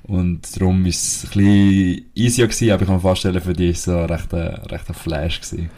und 0.06 0.60
darum 0.60 0.82
war 0.82 0.90
es 0.90 1.24
ein 1.24 1.28
bisschen 1.28 2.04
easier 2.14 2.46
gewesen, 2.46 2.70
aber 2.70 2.82
ich 2.82 2.86
kann 2.86 2.96
mir 2.96 3.02
vorstellen, 3.02 3.40
für 3.40 3.54
dich 3.54 3.80
so 3.80 3.96
ein 3.96 4.10
rechter, 4.10 4.94
Flash 4.94 5.40
gewesen. 5.40 5.70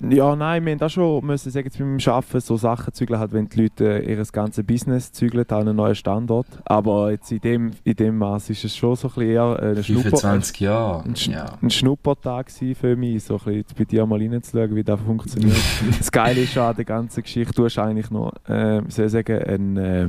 Ja, 0.00 0.36
nein, 0.36 0.64
wir 0.64 0.72
haben 0.72 0.82
auch 0.82 0.90
schon 0.90 1.26
müssen 1.26 1.50
sagen, 1.50 1.66
jetzt 1.66 1.78
beim 1.78 1.98
Arbeiten 2.06 2.40
so 2.40 2.56
Sachen 2.56 2.94
zügeln, 2.94 3.18
halt, 3.18 3.32
wenn 3.32 3.48
die 3.48 3.62
Leute 3.62 3.98
ihr 4.06 4.22
ganzes 4.30 4.64
Business 4.64 5.12
zügeln 5.12 5.44
an 5.48 5.60
einen 5.62 5.76
neuen 5.76 5.94
Standort. 5.94 6.46
Aber 6.64 7.10
jetzt 7.10 7.32
in 7.32 7.40
dem, 7.40 7.70
in 7.82 7.94
dem 7.94 8.18
Maß 8.18 8.50
ist 8.50 8.64
es 8.64 8.76
schon 8.76 8.94
so 8.94 9.08
ein 9.08 9.14
bisschen 9.14 9.30
eher 9.30 9.58
ein, 9.60 9.82
Schnupper, 9.82 10.40
Jahre. 10.58 11.04
Ein, 11.04 11.16
Sch 11.16 11.28
ja. 11.28 11.46
ein 11.60 11.70
Schnuppertag 11.70 12.50
für 12.50 12.96
mich, 12.96 13.24
so 13.24 13.38
ein 13.38 13.44
bisschen 13.44 13.64
bei 13.76 13.84
dir 13.84 14.06
mal 14.06 14.20
reinzuschauen, 14.20 14.76
wie 14.76 14.84
das 14.84 15.00
funktioniert. 15.00 15.56
das 15.98 16.12
Geile 16.12 16.42
ist 16.42 16.56
an 16.56 16.76
der 16.76 16.84
ganzen 16.84 17.22
Geschichte, 17.22 17.52
du 17.54 17.64
hast 17.64 17.78
eigentlich 17.78 18.10
noch, 18.10 18.32
äh, 18.48 18.82
soll 18.88 19.06
ich 19.06 19.12
sagen, 19.12 19.42
ein... 19.42 19.76
Äh, 19.76 20.08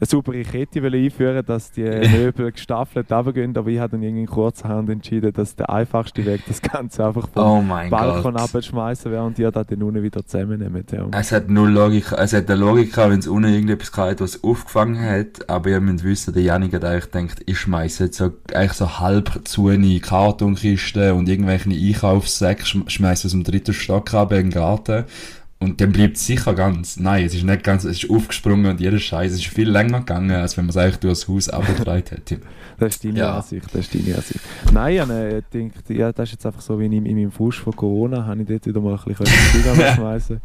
eine 0.00 0.06
saubere 0.06 0.42
Kette 0.42 0.82
einführen 0.82 1.44
dass 1.44 1.72
die 1.72 1.82
Möbel 2.12 2.52
gestaffelt 2.52 3.12
runtergehen, 3.12 3.56
aber 3.56 3.68
ich 3.68 3.78
habe 3.78 3.92
dann 3.92 4.02
irgendwie 4.02 4.26
kurzerhand 4.26 4.88
entschieden, 4.88 5.32
dass 5.32 5.56
der 5.56 5.68
einfachste 5.68 6.24
Weg 6.24 6.42
das 6.48 6.62
Ganze 6.62 7.06
einfach 7.06 7.28
vom 7.28 7.70
oh 7.70 7.88
Balkon 7.90 8.36
abschmeißen 8.36 9.12
wäre 9.12 9.24
und 9.24 9.36
die 9.36 9.42
das 9.42 9.66
dann 9.66 9.82
unten 9.82 10.02
wieder 10.02 10.24
zusammennehmen. 10.24 10.84
Ja. 10.90 11.06
Es 11.12 11.32
hat 11.32 11.48
null 11.48 11.70
Logik, 11.70 12.12
es 12.12 12.32
hat 12.32 12.50
eine 12.50 12.60
Logik 12.60 12.96
wenn 12.96 13.18
es 13.18 13.28
unten 13.28 13.52
irgendetwas 13.52 13.92
gehabt 13.92 14.20
was 14.20 14.42
aufgefangen 14.42 15.00
hat, 15.00 15.48
aber 15.48 15.70
ihr 15.70 15.80
müsst 15.80 16.04
wissen, 16.04 16.34
der 16.34 16.42
Janik 16.42 16.74
hat 16.74 16.84
eigentlich 16.84 17.10
gedacht, 17.10 17.42
ich 17.46 17.58
schmeiße 17.58 18.04
jetzt 18.04 18.16
so, 18.16 18.32
eigentlich 18.54 18.72
so 18.72 18.98
halb 18.98 19.42
zu 19.44 19.68
eine 19.68 20.00
Kartonkisten 20.00 21.12
und 21.12 21.28
irgendwelche 21.28 21.70
Einkaufssäcke, 21.70 22.64
schmeiße 22.64 23.26
aus 23.26 23.32
dem 23.32 23.44
dritten 23.44 23.74
Stock 23.74 24.14
ab 24.14 24.32
in 24.32 24.38
den 24.38 24.50
Garten 24.50 25.04
und 25.62 25.78
dann 25.82 25.92
bleibt 25.92 26.16
es 26.16 26.26
sicher 26.26 26.54
ganz. 26.54 26.98
Nein, 26.98 27.26
es 27.26 27.34
ist 27.34 27.44
nicht 27.44 27.62
ganz, 27.62 27.84
es 27.84 28.02
ist 28.02 28.10
aufgesprungen 28.10 28.64
und 28.64 28.80
jeder 28.80 28.98
Scheiß. 28.98 29.32
Es 29.32 29.40
ist 29.40 29.48
viel 29.48 29.68
länger 29.68 29.98
gegangen, 30.00 30.30
als 30.30 30.56
wenn 30.56 30.64
man 30.64 30.70
es 30.70 30.76
eigentlich 30.78 30.96
durch 30.96 31.20
das 31.20 31.28
Haus 31.28 31.48
abgetragen 31.50 32.02
hätte. 32.08 32.40
das 32.78 32.94
ist 32.94 33.04
deine 33.04 33.18
ja. 33.18 33.36
Ansicht, 33.36 33.66
das 33.66 33.80
ist 33.82 33.94
deine 33.94 34.16
Ansicht. 34.16 34.40
Nein, 34.72 34.94
ich 34.94 35.00
habe 35.00 35.42
gedacht, 35.50 35.90
ja, 35.90 36.12
das 36.12 36.28
ist 36.30 36.32
jetzt 36.32 36.46
einfach 36.46 36.62
so, 36.62 36.80
wie 36.80 36.86
in, 36.86 36.92
in 36.92 37.14
meinem 37.14 37.30
Fuß 37.30 37.56
von 37.56 37.76
Corona, 37.76 38.24
habe 38.24 38.40
ich 38.40 38.48
dort 38.48 38.66
wieder 38.66 38.80
mal 38.80 38.98
ein 38.98 39.04
bisschen 39.04 39.26
schmeißen 39.96 40.40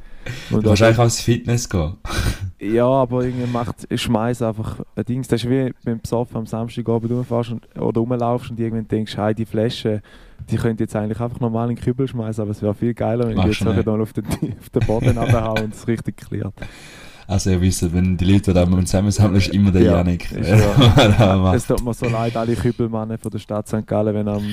Du 0.49 0.61
kannst 0.61 0.81
eigentlich 0.81 0.99
ans 0.99 1.21
Fitness 1.21 1.69
gehen. 1.69 1.93
ja, 2.59 2.87
aber 2.87 3.23
irgendwie 3.23 3.47
macht, 3.47 3.87
ich 3.89 4.01
schmeiße 4.01 4.45
einfach 4.45 4.81
ein 4.95 5.05
Ding. 5.05 5.21
Das 5.21 5.43
ist 5.43 5.49
wie, 5.49 5.73
du 5.85 5.95
besoffen 5.95 6.37
am 6.37 6.45
Samstagabend 6.45 7.11
rumfährst 7.11 7.51
und, 7.51 7.79
oder 7.79 8.01
rumlaufst 8.01 8.51
und 8.51 8.59
irgendwann 8.59 8.87
denkst, 8.87 9.15
hey, 9.15 9.33
die 9.33 9.45
Flasche, 9.45 10.01
die 10.49 10.57
könnte 10.57 10.83
jetzt 10.83 10.95
eigentlich 10.95 11.19
einfach 11.19 11.39
normal 11.39 11.69
in 11.69 11.75
den 11.75 11.83
Kübel 11.83 12.07
schmeißen, 12.07 12.41
aber 12.41 12.51
es 12.51 12.61
wäre 12.61 12.73
viel 12.73 12.93
geiler, 12.93 13.27
wenn 13.27 13.35
Mach 13.35 13.47
ich 13.47 13.59
jetzt 13.59 13.87
dann 13.87 14.01
auf 14.01 14.13
den, 14.13 14.25
auf 14.25 14.69
den 14.69 14.85
Boden 14.85 15.17
abhaue 15.17 15.63
und 15.63 15.73
es 15.73 15.87
richtig 15.87 16.17
klärt. 16.17 16.53
Also 17.27 17.49
ihr 17.49 17.61
wisst, 17.61 17.91
wenn 17.91 18.17
die 18.17 18.25
Leute 18.25 18.53
da 18.53 18.65
mal 18.67 18.83
zusammensammeln, 18.85 19.37
ist 19.37 19.49
immer 19.49 19.71
der 19.71 19.81
ja, 19.81 19.91
Janik. 19.97 20.31
Ja. 20.31 21.53
es 21.55 21.65
tut 21.65 21.83
mir 21.83 21.93
so 21.93 22.07
leid, 22.07 22.37
alle 22.37 22.55
Kübelmannen 22.55 23.17
von 23.17 23.31
der 23.31 23.39
Stadt 23.39 23.67
St. 23.67 23.87
Gallen, 23.87 24.13
wenn 24.13 24.27
am, 24.27 24.43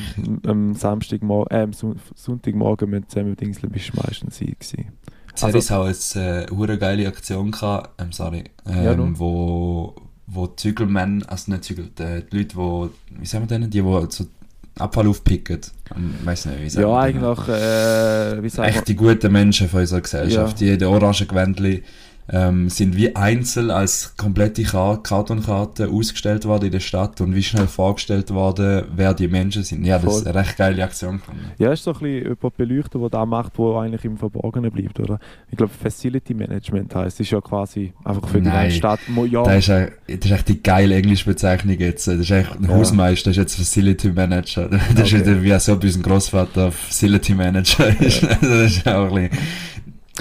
am 0.46 0.74
Samstagmorgen, 0.74 1.54
äh, 1.54 1.62
am 1.64 1.72
Sonntagmorgen 2.14 2.88
mit 2.88 3.10
zusammen 3.10 3.36
Dingseln 3.36 3.70
bist, 3.70 3.94
meistens 3.94 4.38
sie 4.38 4.46
gewesen. 4.58 4.92
Also, 5.40 5.74
hat 5.74 6.16
eine 6.16 6.72
äh, 6.72 6.76
geile 6.78 7.08
Aktion 7.08 7.50
gehabt, 7.50 8.02
ähm, 8.02 8.12
sorry, 8.12 8.44
ähm, 8.66 8.84
ja, 8.84 9.18
wo, 9.18 9.94
wo 10.26 10.46
die 10.46 10.56
Zügelmänner, 10.56 11.24
also 11.30 11.50
nicht 11.50 11.64
Zügel, 11.64 11.90
die, 11.98 12.22
die 12.30 12.36
Leute, 12.36 12.56
die, 12.56 13.20
wie 13.20 13.26
sagen 13.26 13.44
wir 13.44 13.48
denn, 13.48 13.70
die, 13.70 13.82
die 13.82 14.06
so 14.10 14.26
Abfall 14.78 15.06
aufpicken. 15.06 15.60
Ich 15.60 16.26
weiß 16.26 16.46
nicht, 16.46 16.62
wie 16.62 16.70
sagen 16.70 16.88
Ja, 16.88 16.98
eigentlich, 16.98 17.48
äh, 17.48 18.42
wie 18.42 18.48
sagen 18.48 18.68
Echt 18.68 18.88
die 18.88 18.96
guten 18.96 19.30
Menschen 19.30 19.68
von 19.68 19.80
unserer 19.80 20.00
Gesellschaft, 20.00 20.60
ja. 20.60 20.66
die 20.66 20.72
in 20.72 20.78
den 20.78 20.88
orangen 20.88 21.28
Gewändchen 21.28 21.82
ähm, 22.28 22.68
sind 22.68 22.96
wie 22.96 23.14
einzeln 23.16 23.70
als 23.70 24.16
komplette 24.16 24.62
Kartonkarte 24.62 25.88
ausgestellt 25.88 26.44
worden 26.44 26.66
in 26.66 26.72
der 26.72 26.80
Stadt 26.80 27.20
und 27.20 27.34
wie 27.34 27.42
schnell 27.42 27.66
vorgestellt 27.66 28.30
worden, 28.30 28.84
wer 28.94 29.12
die 29.14 29.28
Menschen 29.28 29.64
sind. 29.64 29.84
Ja, 29.84 29.98
das 29.98 30.18
ist 30.18 30.26
eine 30.26 30.38
recht 30.38 30.56
geile 30.56 30.82
Aktion. 30.84 31.20
Ja, 31.58 31.72
ist 31.72 31.84
so 31.84 31.92
ein 31.92 31.98
bisschen 32.00 32.22
jemand 32.22 32.56
beleuchten, 32.56 33.00
der 33.00 33.10
das 33.10 33.26
macht, 33.26 33.52
wo 33.58 33.76
eigentlich 33.76 34.04
im 34.04 34.16
Verborgenen 34.16 34.70
bleibt, 34.70 34.98
oder? 35.00 35.18
Ich 35.50 35.56
glaube, 35.56 35.72
Facility 35.72 36.34
Management 36.34 36.94
heisst, 36.94 37.20
ist 37.20 37.30
ja 37.30 37.40
quasi 37.40 37.92
einfach 38.04 38.28
für 38.28 38.40
die 38.40 38.48
Nein, 38.48 38.62
ganze 38.64 38.76
Stadt. 38.76 39.00
Ja, 39.30 39.42
Das 39.42 39.56
ist, 39.58 39.70
ein- 39.70 39.92
das 40.06 40.16
ist 40.24 40.30
echt 40.30 40.48
die 40.48 40.62
geile 40.62 40.94
englische 40.94 41.24
Bezeichnung 41.26 41.76
jetzt. 41.78 42.06
Das 42.06 42.16
ist 42.16 42.30
echt 42.30 42.54
ein 42.56 42.64
Ja. 42.64 42.70
Hausmeister, 42.70 43.30
das 43.30 43.36
ist 43.36 43.42
jetzt 43.42 43.54
Facility 43.56 44.10
Manager. 44.12 44.68
Das 44.96 45.06
ist 45.08 45.14
Okay. 45.14 45.20
wieder 45.26 45.42
wie 45.42 45.58
so 45.60 45.76
bei 45.76 45.86
unserem 45.86 46.02
Großvater 46.02 46.72
Facility 46.72 47.34
Manager 47.34 48.00
ist. 48.00 48.22
Also 48.42 48.46
das 48.48 48.76
ist 48.76 48.86
auch 48.88 49.12
ein 49.14 49.28
bisschen... 49.30 49.38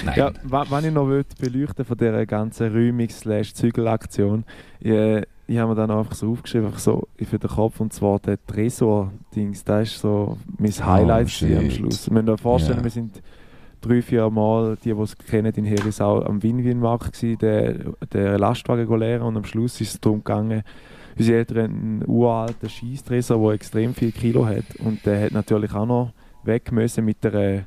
Nein. 0.04 0.14
Ja, 0.16 0.32
was 0.44 0.84
ich 0.84 0.92
noch 0.92 1.06
beleuchten 1.38 1.84
von 1.84 1.96
dieser 1.96 2.24
ganzen 2.26 2.72
Räumungs-Zügelaktion, 2.72 4.44
ich, 4.80 4.90
äh, 4.90 5.22
ich 5.46 5.58
habe 5.58 5.70
mir 5.70 5.74
dann 5.74 5.90
einfach 5.90 6.14
so 6.14 6.30
aufgeschrieben, 6.32 6.66
einfach 6.68 6.78
so 6.78 7.08
für 7.22 7.38
den 7.38 7.50
Kopf, 7.50 7.78
und 7.80 7.92
zwar 7.92 8.18
der 8.20 8.38
Tresor-Dings, 8.46 9.64
das 9.64 9.88
ist 9.88 10.00
so 10.00 10.38
mein 10.58 10.70
Highlight 10.72 11.28
Oh, 11.42 11.46
am. 11.58 11.70
Schluss. 11.70 12.08
Wir 12.10 12.14
müssen 12.14 12.28
uns 12.30 12.40
vorstellen, 12.40 12.78
Ja. 12.78 12.84
wir 12.84 12.90
sind 12.90 13.22
drei, 13.82 14.00
vier 14.00 14.30
Mal, 14.30 14.76
die, 14.82 14.94
die 14.94 15.00
es 15.00 15.18
kennen, 15.18 15.52
in 15.54 15.64
Herisau 15.64 16.22
am 16.22 16.42
Win-Win-Markt 16.42 17.12
gewesen, 17.12 17.38
der, 17.38 17.74
der 18.12 18.38
Lastwagen 18.38 18.98
leeren 18.98 19.22
und 19.26 19.36
am 19.36 19.44
Schluss 19.44 19.80
ist 19.80 19.94
es 19.94 20.00
darum 20.00 20.18
gegangen, 20.24 20.62
unsere 21.18 21.38
Eltern 21.38 21.58
haben 21.64 21.74
einen 21.74 22.04
uralten 22.06 22.68
Scheisstresor, 22.70 23.38
der 23.42 23.54
extrem 23.56 23.92
viel 23.92 24.12
Kilo 24.12 24.46
hat 24.46 24.64
und 24.78 25.04
der 25.04 25.24
hat 25.26 25.32
natürlich 25.32 25.74
auch 25.74 25.84
noch 25.86 26.12
weg 26.44 26.72
müssen 26.72 27.04
mit 27.04 27.22
der 27.24 27.66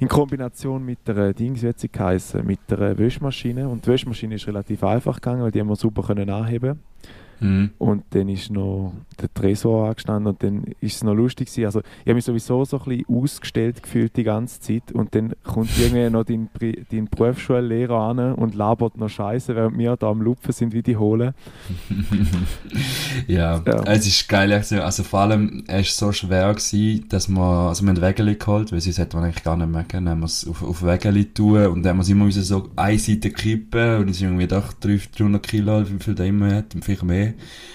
in 0.00 0.08
Kombination 0.08 0.84
mit 0.84 1.06
der 1.06 1.34
Dings, 1.34 1.62
wie 1.62 1.72
sie 1.76 1.88
geheißen, 1.88 2.46
mit 2.46 2.60
der 2.70 2.96
Wäschmaschine. 2.96 3.68
Und 3.68 3.84
die 3.84 3.90
Wäschmaschine 3.90 4.36
ist 4.36 4.46
relativ 4.46 4.84
einfach 4.84 5.16
gegangen, 5.16 5.42
weil 5.42 5.50
die 5.50 5.60
haben 5.60 5.68
wir 5.68 5.76
super 5.76 6.02
können 6.02 6.30
anheben 6.30 6.80
Mhm. 7.40 7.70
Und 7.78 8.04
dann 8.10 8.28
ist 8.28 8.50
noch 8.50 8.92
der 9.20 9.32
Tresor 9.32 9.88
angestanden 9.88 10.26
und 10.32 10.42
dann 10.42 10.64
ist 10.80 10.96
es 10.96 11.04
noch 11.04 11.14
lustig 11.14 11.48
gewesen. 11.48 11.66
Also 11.66 11.80
ich 11.80 12.06
habe 12.06 12.14
mich 12.14 12.24
sowieso 12.24 12.64
so 12.64 12.78
ein 12.78 12.84
bisschen 12.84 13.06
ausgestellt 13.14 13.82
gefühlt 13.82 14.16
die 14.16 14.24
ganze 14.24 14.60
Zeit 14.60 14.92
und 14.92 15.14
dann 15.14 15.34
kommt 15.44 15.70
irgendwie 15.78 16.08
noch 16.10 16.24
dein, 16.24 16.48
dein 16.90 17.08
Berufsschullehrer 17.08 17.98
an 17.98 18.34
und 18.34 18.54
labert 18.54 18.96
noch 18.96 19.08
Scheiße, 19.08 19.54
während 19.54 19.78
wir 19.78 19.96
da 19.96 20.08
am 20.10 20.22
Lupfen 20.22 20.52
sind 20.52 20.72
wie 20.72 20.82
die 20.82 20.96
Hohle. 20.96 21.34
ja, 23.26 23.62
Ja. 23.66 23.82
es 23.86 24.06
ist 24.06 24.28
geil. 24.28 24.52
Also 24.52 25.02
vor 25.02 25.20
allem, 25.20 25.64
es 25.66 26.00
war 26.00 26.08
so 26.08 26.12
schwer, 26.12 26.48
gewesen, 26.54 27.06
dass 27.08 27.28
wir, 27.28 27.40
also 27.40 27.82
wir 27.84 27.90
haben 27.90 28.00
Wägeli 28.00 28.36
geholt, 28.36 28.72
weil 28.72 28.80
sonst 28.80 28.98
hätte 28.98 29.16
man 29.16 29.26
eigentlich 29.26 29.44
gar 29.44 29.56
nicht 29.56 29.70
mehr 29.70 29.84
können. 29.84 30.06
Dann 30.06 30.14
haben 30.14 30.20
wir 30.20 30.26
es 30.26 30.46
auf, 30.46 30.62
auf 30.62 30.82
Wägeli 30.82 31.26
tun 31.26 31.66
und 31.66 31.82
dann 31.82 31.90
haben 31.90 31.96
wir 31.98 32.02
es 32.02 32.08
immer 32.08 32.30
so 32.30 32.68
eine 32.76 32.98
Seite 32.98 33.30
kippen 33.30 33.98
und 33.98 34.10
es 34.10 34.18
sind 34.18 34.28
irgendwie 34.28 34.46
doch 34.46 34.72
300 34.72 35.18
300 35.18 35.46
Kilo, 35.46 35.88
wie 35.88 36.02
viel 36.02 36.14
der 36.14 36.26
immer 36.26 36.54
hat, 36.54 36.74
vielleicht 36.80 37.02
mehr. 37.02 37.27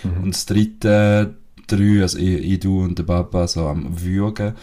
Und 0.03 0.31
das 0.33 0.45
dritte, 0.45 1.35
drei, 1.67 2.01
also 2.01 2.17
ich, 2.17 2.43
ich, 2.51 2.59
du 2.59 2.83
und 2.83 2.97
der 2.99 3.03
Papa, 3.03 3.47
so 3.47 3.67
am 3.67 4.01
Würgen. 4.01 4.53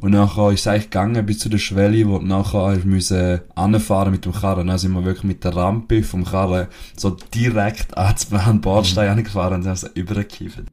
Und 0.00 0.10
nachher 0.12 0.50
ist 0.50 0.60
es 0.60 0.66
eigentlich 0.66 0.90
gegangen 0.90 1.24
bis 1.24 1.38
zu 1.38 1.48
der 1.48 1.56
Schwelle, 1.58 2.06
wo 2.06 2.18
nachher 2.18 2.78
müssen 2.84 3.40
anfahren 3.54 4.12
mit 4.12 4.26
dem 4.26 4.32
Karren. 4.32 4.66
Dann 4.66 4.78
sind 4.78 4.92
wir 4.92 5.04
wirklich 5.04 5.24
mit 5.24 5.42
der 5.42 5.56
Rampe 5.56 6.02
vom 6.02 6.24
Karren 6.24 6.66
so 6.96 7.16
direkt 7.34 7.96
an 7.96 8.14
den 8.30 8.60
Bordstein 8.60 9.08
angefahren 9.08 9.62
und 9.62 9.66
haben 9.66 9.76
sie 9.76 9.88
übergekifft. 9.94 10.64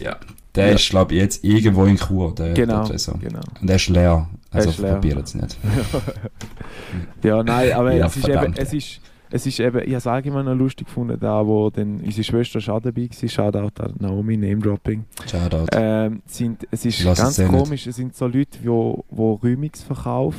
Ja. 0.00 0.16
Der 0.54 0.68
Ja. 0.68 0.74
ist, 0.74 0.90
glaube 0.90 1.14
ich, 1.14 1.20
jetzt 1.20 1.44
irgendwo 1.44 1.86
in 1.86 1.96
Chur, 1.96 2.34
der, 2.34 2.52
Genau, 2.52 2.86
der 2.86 2.98
genau. 3.20 3.40
Und 3.60 3.68
der 3.68 3.76
ist 3.76 3.88
leer. 3.88 4.28
Also 4.50 4.70
probiert 4.70 5.26
es 5.26 5.34
nicht. 5.34 5.56
Ja, 7.22 7.42
nein, 7.42 7.72
aber 7.72 7.94
Ja, 7.94 8.06
es, 8.06 8.16
ist 8.16 8.28
eben, 8.28 8.54
es 8.56 8.72
ist 8.74 9.00
es 9.32 9.46
ist 9.46 9.58
eben, 9.60 9.78
ich 9.78 9.86
habe 9.88 9.96
es 9.96 10.06
allgemein 10.06 10.44
noch 10.44 10.54
lustig 10.54 10.86
gefunden, 10.86 11.18
da 11.18 11.46
wo 11.46 11.70
dann 11.70 12.00
unsere 12.00 12.22
Schwester 12.22 12.60
schon 12.60 12.82
dabei 12.82 13.08
war, 13.08 13.28
Shoutout 13.28 13.82
an 13.82 13.94
Naomi, 13.98 14.36
Name-Dropping. 14.36 15.04
Shoutout. 15.28 15.66
Ähm, 15.72 16.22
sind, 16.26 16.68
es 16.70 16.84
ist 16.84 17.02
Lass 17.02 17.18
es 17.18 17.24
ganz 17.24 17.38
nicht. 17.38 17.50
komisch, 17.50 17.86
es 17.86 17.96
sind 17.96 18.14
so 18.14 18.26
Leute, 18.26 18.58
die 18.62 18.68
wo, 18.68 19.04
wo 19.10 19.34
Räumungsverkauf, 19.34 20.34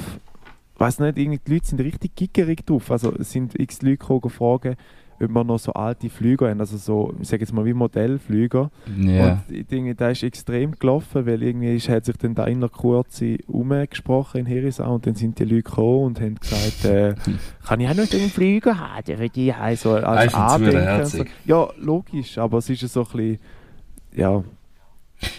weiß 0.78 1.00
nicht, 1.00 1.18
irgendwie 1.18 1.40
die 1.46 1.54
Leute 1.54 1.68
sind 1.68 1.82
richtig 1.82 2.16
gickerig 2.16 2.66
drauf. 2.66 2.92
Also 2.92 3.14
es 3.18 3.32
sind 3.32 3.60
x 3.60 3.82
Leute 3.82 3.98
gekommen, 3.98 4.30
fragen, 4.30 4.76
wir 5.30 5.44
noch 5.44 5.60
so 5.60 5.74
alte 5.74 6.10
Flüger 6.10 6.50
haben, 6.50 6.60
also 6.60 6.78
so, 6.78 7.14
ich 7.20 7.28
sage 7.28 7.42
jetzt 7.42 7.54
mal 7.54 7.66
wie 7.66 7.74
Modellflüger. 7.74 8.72
Ja. 9.00 9.42
Und 9.48 9.56
ich 9.56 9.66
denke, 9.68 9.96
da 9.96 10.10
ist 10.10 10.24
extrem 10.24 10.72
gelaufen, 10.74 11.26
weil 11.26 11.44
irgendwie 11.44 11.76
ist, 11.76 11.90
hat 11.90 12.06
sich 12.06 12.18
dann 12.18 12.36
da 12.36 12.46
in 12.46 12.60
der 12.60 12.70
Kurze 12.70 13.38
umgesprochen 13.48 14.42
in 14.42 14.46
Herisau 14.46 14.96
und 14.96 15.06
dann 15.06 15.16
sind 15.16 15.40
die 15.40 15.46
Leute 15.46 15.64
gekommen 15.64 16.06
und 16.06 16.22
haben 16.22 16.36
gesagt, 16.36 16.86
äh, 16.86 17.16
kann 17.66 17.80
ich 17.80 17.88
auch 17.88 17.96
noch 17.96 18.12
einen 18.12 18.30
Flüger 18.30 18.80
haben 18.80 19.18
für 19.18 19.30
die 19.30 19.54
haben, 19.54 19.76
so 19.76 19.92
als 19.92 20.34
Andenken 20.34 20.82
herzig. 20.82 21.32
so. 21.46 21.52
Ja, 21.52 21.70
logisch, 21.80 22.38
aber 22.38 22.58
es 22.58 22.70
ist 22.70 22.82
so 22.82 23.02
ein 23.02 23.08
bisschen, 23.12 23.40
ja, 24.16 24.44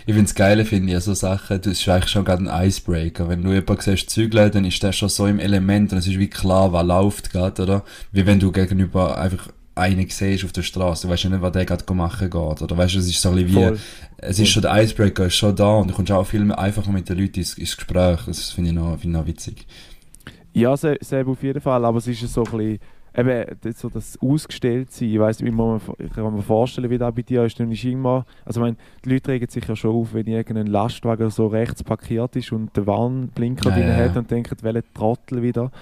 Ich 0.06 0.14
find's 0.14 0.34
geil, 0.34 0.64
finde 0.64 0.94
ich, 0.94 1.00
so 1.00 1.14
Sachen, 1.14 1.60
das 1.60 1.72
ist 1.72 1.88
eigentlich 1.88 2.10
schon 2.10 2.24
gerade 2.24 2.50
ein 2.50 2.66
Icebreaker. 2.66 3.28
Wenn 3.28 3.42
du 3.42 3.52
jemanden 3.52 3.80
siehst 3.80 4.10
zügeln, 4.10 4.50
dann 4.50 4.64
ist 4.64 4.82
der 4.82 4.92
schon 4.92 5.08
so 5.08 5.26
im 5.26 5.38
Element 5.38 5.92
und 5.92 5.98
es 5.98 6.06
ist 6.06 6.18
wie 6.18 6.28
klar, 6.28 6.72
was 6.72 6.86
läuft 6.86 7.30
gerade, 7.30 7.62
oder? 7.62 7.84
Wie 8.12 8.26
wenn 8.26 8.40
du 8.40 8.52
gegenüber 8.52 9.18
einfach 9.18 9.48
einen 9.76 10.08
siehst 10.08 10.44
auf 10.44 10.52
der 10.52 10.62
Straße, 10.62 11.06
du 11.06 11.12
weißt 11.12 11.24
ja 11.24 11.30
nicht, 11.30 11.42
was 11.42 11.52
der 11.52 11.64
gerade 11.64 11.94
machen 11.94 12.30
geht, 12.30 12.62
oder 12.62 12.76
weißt 12.76 12.94
du, 12.94 12.98
es 13.00 13.08
ist 13.08 13.20
so 13.20 13.30
ein 13.30 13.34
bisschen 13.34 13.50
wie, 13.50 13.52
voll. 13.64 13.78
es 14.18 14.38
ist 14.38 14.48
schon 14.50 14.62
der 14.62 14.82
Icebreaker, 14.82 15.26
ist 15.26 15.34
schon 15.34 15.56
da 15.56 15.76
und 15.76 15.90
du 15.90 15.94
kommst 15.94 16.12
auch 16.12 16.24
viel 16.26 16.50
einfacher 16.52 16.92
mit 16.92 17.08
den 17.08 17.18
Leuten 17.18 17.40
ins, 17.40 17.54
ins 17.54 17.76
Gespräch, 17.76 18.20
das 18.26 18.50
finde 18.50 18.70
ich 18.70 18.76
noch, 18.76 18.98
finde 18.98 19.18
ich 19.18 19.22
noch 19.22 19.26
witzig. 19.26 19.66
Ja, 20.52 20.76
se- 20.76 20.98
selber 21.00 21.32
auf 21.32 21.42
jeden 21.42 21.60
Fall, 21.60 21.84
aber 21.84 21.98
es 21.98 22.06
ist 22.06 22.20
so 22.32 22.44
ein 22.44 22.50
bisschen, 22.56 22.78
eben, 23.16 23.44
das, 23.62 23.80
so 23.80 23.88
das 23.88 24.16
Ausgestelltsein, 24.20 25.08
ich 25.08 25.18
weiss, 25.18 25.42
wie 25.42 25.50
man, 25.50 25.80
ich 25.98 26.12
kann 26.12 26.32
mir 26.32 26.42
vorstellen, 26.42 26.90
wie 26.90 26.98
das 26.98 27.12
bei 27.12 27.22
dir 27.22 27.44
ist, 27.44 27.58
dann 27.58 27.72
ist 27.72 27.82
immer, 27.84 28.24
also 28.44 28.60
ich 28.60 28.62
meine, 28.64 28.76
die 29.04 29.10
Leute 29.10 29.32
regen 29.32 29.48
sich 29.50 29.66
ja 29.66 29.74
schon 29.74 29.90
auf, 29.96 30.14
wenn 30.14 30.26
irgendein 30.28 30.68
Lastwagen 30.68 31.30
so 31.30 31.48
rechts 31.48 31.82
parkiert 31.82 32.36
ist 32.36 32.52
und 32.52 32.76
der 32.76 32.86
Warnblinker 32.86 33.70
Ja, 33.70 33.76
drin 33.76 33.88
ja. 33.88 33.96
hat 33.96 34.16
und 34.16 34.30
denken, 34.30 34.56
welcher 34.62 34.82
Trottel 34.94 35.42
wieder. 35.42 35.72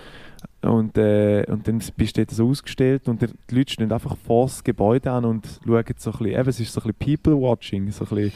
Und, 0.62 0.96
äh, 0.96 1.44
und 1.48 1.66
dann 1.66 1.82
bist 1.96 2.16
du 2.16 2.24
dort 2.24 2.30
so 2.30 2.48
ausgestellt 2.48 3.08
und 3.08 3.20
die 3.20 3.54
Leute 3.54 3.72
stehen 3.72 3.90
einfach 3.90 4.16
vor 4.16 4.46
das 4.46 4.62
Gebäude 4.62 5.10
an 5.10 5.24
und 5.24 5.60
schauen 5.64 5.84
so 5.98 6.10
ein 6.12 6.18
bisschen, 6.18 6.26
eben, 6.26 6.48
es 6.48 6.60
ist 6.60 6.72
so 6.72 6.80
ein 6.80 6.92
bisschen 6.94 7.18
People-Watching, 7.20 7.90
so 7.90 8.04
ein 8.04 8.08
bisschen, 8.08 8.32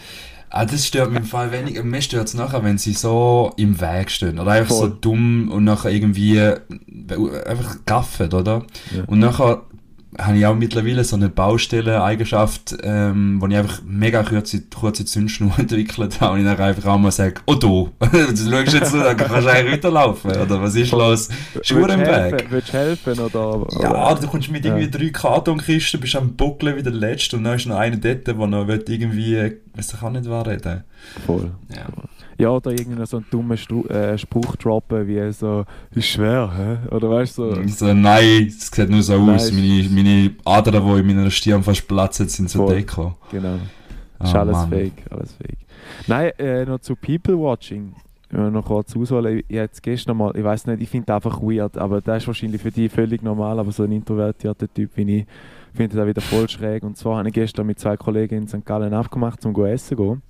Ah, 0.49 0.64
das 0.64 0.87
stört 0.87 1.11
mich 1.11 1.21
im 1.21 1.26
Fall 1.26 1.50
weniger. 1.50 1.83
Mir 1.83 2.00
stört 2.00 2.28
es 2.28 2.35
nachher, 2.35 2.62
wenn 2.62 2.78
sie 2.78 2.92
so 2.92 3.52
im 3.56 3.80
Weg 3.80 4.11
stehen. 4.11 4.38
Oder 4.38 4.52
einfach 4.52 4.76
Voll. 4.76 4.90
so 4.90 4.95
dumm 4.95 5.50
und 5.50 5.64
nachher 5.64 5.90
irgendwie 5.90 6.38
äh, 6.38 6.61
einfach 7.47 7.85
gaffen, 7.85 8.33
oder? 8.33 8.64
Ja. 8.95 9.04
Und 9.06 9.18
nachher 9.18 9.62
habe 10.18 10.38
ich 10.38 10.46
auch 10.46 10.54
mittlerweile 10.54 11.04
so 11.04 11.16
eine 11.16 11.28
Baustelle-Eigenschaft, 11.28 12.76
ähm, 12.82 13.40
wo 13.40 13.46
ich 13.46 13.56
einfach 13.56 13.82
mega 13.87 14.23
kurze, 14.23 14.62
kurze 14.62 15.04
Zündschnur 15.04 15.52
entwickelt 15.58 16.20
habe 16.20 16.35
und 16.35 16.40
ich 16.40 16.46
dann 16.46 16.58
einfach 16.58 16.87
auch 16.90 16.99
mal 16.99 17.11
sage, 17.11 17.40
oh 17.46 17.54
du, 17.54 17.90
das 18.00 18.49
schaust 18.49 18.73
jetzt 18.75 18.92
so, 18.92 18.99
dann 18.99 19.16
kannst 19.16 19.46
du 19.46 19.50
eigentlich 19.50 19.75
weiterlaufen. 19.75 20.30
Oder 20.30 20.62
was 20.62 20.75
ist 20.75 20.92
los? 20.92 21.28
Schuhe 21.62 21.92
im 21.92 22.00
helfen, 22.00 22.38
Weg. 22.38 22.46
willst 22.50 22.68
du 22.68 22.73
helfen 22.73 23.18
oder? 23.20 23.66
Ja, 23.80 24.11
oder? 24.12 24.20
du 24.20 24.26
kommst 24.28 24.50
mit 24.50 24.64
Ja. 24.64 24.76
irgendwie 24.76 24.99
drei 24.99 25.11
Kartonkisten, 25.11 26.00
bist 26.00 26.16
am 26.16 26.35
Buckeln 26.35 26.76
wie 26.76 26.82
der 26.82 26.92
Letzte 26.92 27.37
und 27.37 27.44
dann 27.44 27.56
ist 27.56 27.66
noch 27.66 27.76
einer 27.76 27.96
dort, 27.96 28.26
der 28.26 28.35
noch 28.35 28.68
irgendwie, 28.68 29.37
weiß 29.75 29.94
ich 29.94 30.02
auch 30.02 30.11
nicht, 30.11 30.28
was 30.28 30.46
reden. 30.46 30.85
Voll. 31.26 31.50
Ja. 31.75 31.87
Ja, 32.38 32.50
oder 32.50 32.71
irgendeinen 32.71 33.07
so 33.07 33.19
einen 33.19 33.26
dummen 33.31 33.57
Stru 33.57 33.85
äh, 33.87 34.19
Spruch 34.19 34.57
droppen, 34.57 35.07
wie 35.07 35.33
so, 35.33 35.64
ist 35.95 36.07
schwer, 36.07 36.50
hä? 36.57 36.95
Oder 36.95 37.11
weißt 37.11 37.38
du, 37.38 37.55
so, 37.55 37.61
Ich 37.61 37.76
so, 37.76 37.95
nein, 37.95 38.47
es 38.49 38.71
sieht 38.71 38.90
nur 38.90 39.02
so 39.02 39.14
aus. 39.14 39.52
Meine, 39.52 39.88
meine 39.90 40.35
Adern, 40.45 40.85
die 40.85 41.00
in 41.00 41.07
meiner 41.07 41.31
Stirn 41.31 41.62
fast 41.62 41.88
platzen, 41.88 42.28
sind 42.28 42.50
so 42.50 42.66
Voll. 42.66 42.76
Deko. 42.76 43.16
genau. 43.31 43.59
Ah, 44.19 44.25
ist 44.25 44.35
alles 44.35 44.52
Mann. 44.57 44.71
fake, 44.71 45.02
alles 45.11 45.33
fake. 45.33 45.59
Nein, 46.07 46.31
äh, 46.38 46.64
noch 46.64 46.81
zu 46.81 46.97
People-Watching. 46.97 47.95
Wenn 48.31 48.43
wir 48.43 48.50
noch 48.50 48.64
kurz 48.64 48.97
ausholen, 48.97 49.38
ich, 49.38 49.45
jetzt 49.49 49.83
gestern 49.83 50.16
mal, 50.16 50.37
ich 50.37 50.43
weiß 50.43 50.66
nicht, 50.66 50.83
ich 50.83 50.88
finde 50.88 51.07
das 51.07 51.16
einfach 51.16 51.40
weird, 51.40 51.78
aber 51.78 52.00
das 52.00 52.23
ist 52.23 52.26
wahrscheinlich 52.26 52.61
für 52.61 52.73
die 52.73 52.88
völlig 52.88 53.23
normal, 53.23 53.59
aber 53.59 53.71
so 53.71 53.85
ein 53.85 53.93
introvertierter 53.93 54.73
Typ 54.73 54.90
wie 54.97 55.21
ich, 55.21 55.26
finde 55.75 55.97
das 55.97 56.07
wieder 56.07 56.21
voll 56.21 56.49
schräg. 56.49 56.83
Und 56.83 56.97
zwar 56.97 57.19
habe 57.19 57.28
ich 57.28 57.35
gestern 57.35 57.66
mit 57.66 57.78
zwei 57.78 57.97
Kollegen 57.97 58.37
in 58.37 58.49
St. 58.49 58.64
Gallen 58.64 58.93
abgemacht, 58.95 59.45
um 59.47 59.52
go 59.52 59.64
essen 59.64 59.88
zu 59.88 59.97
gehen. 59.97 60.23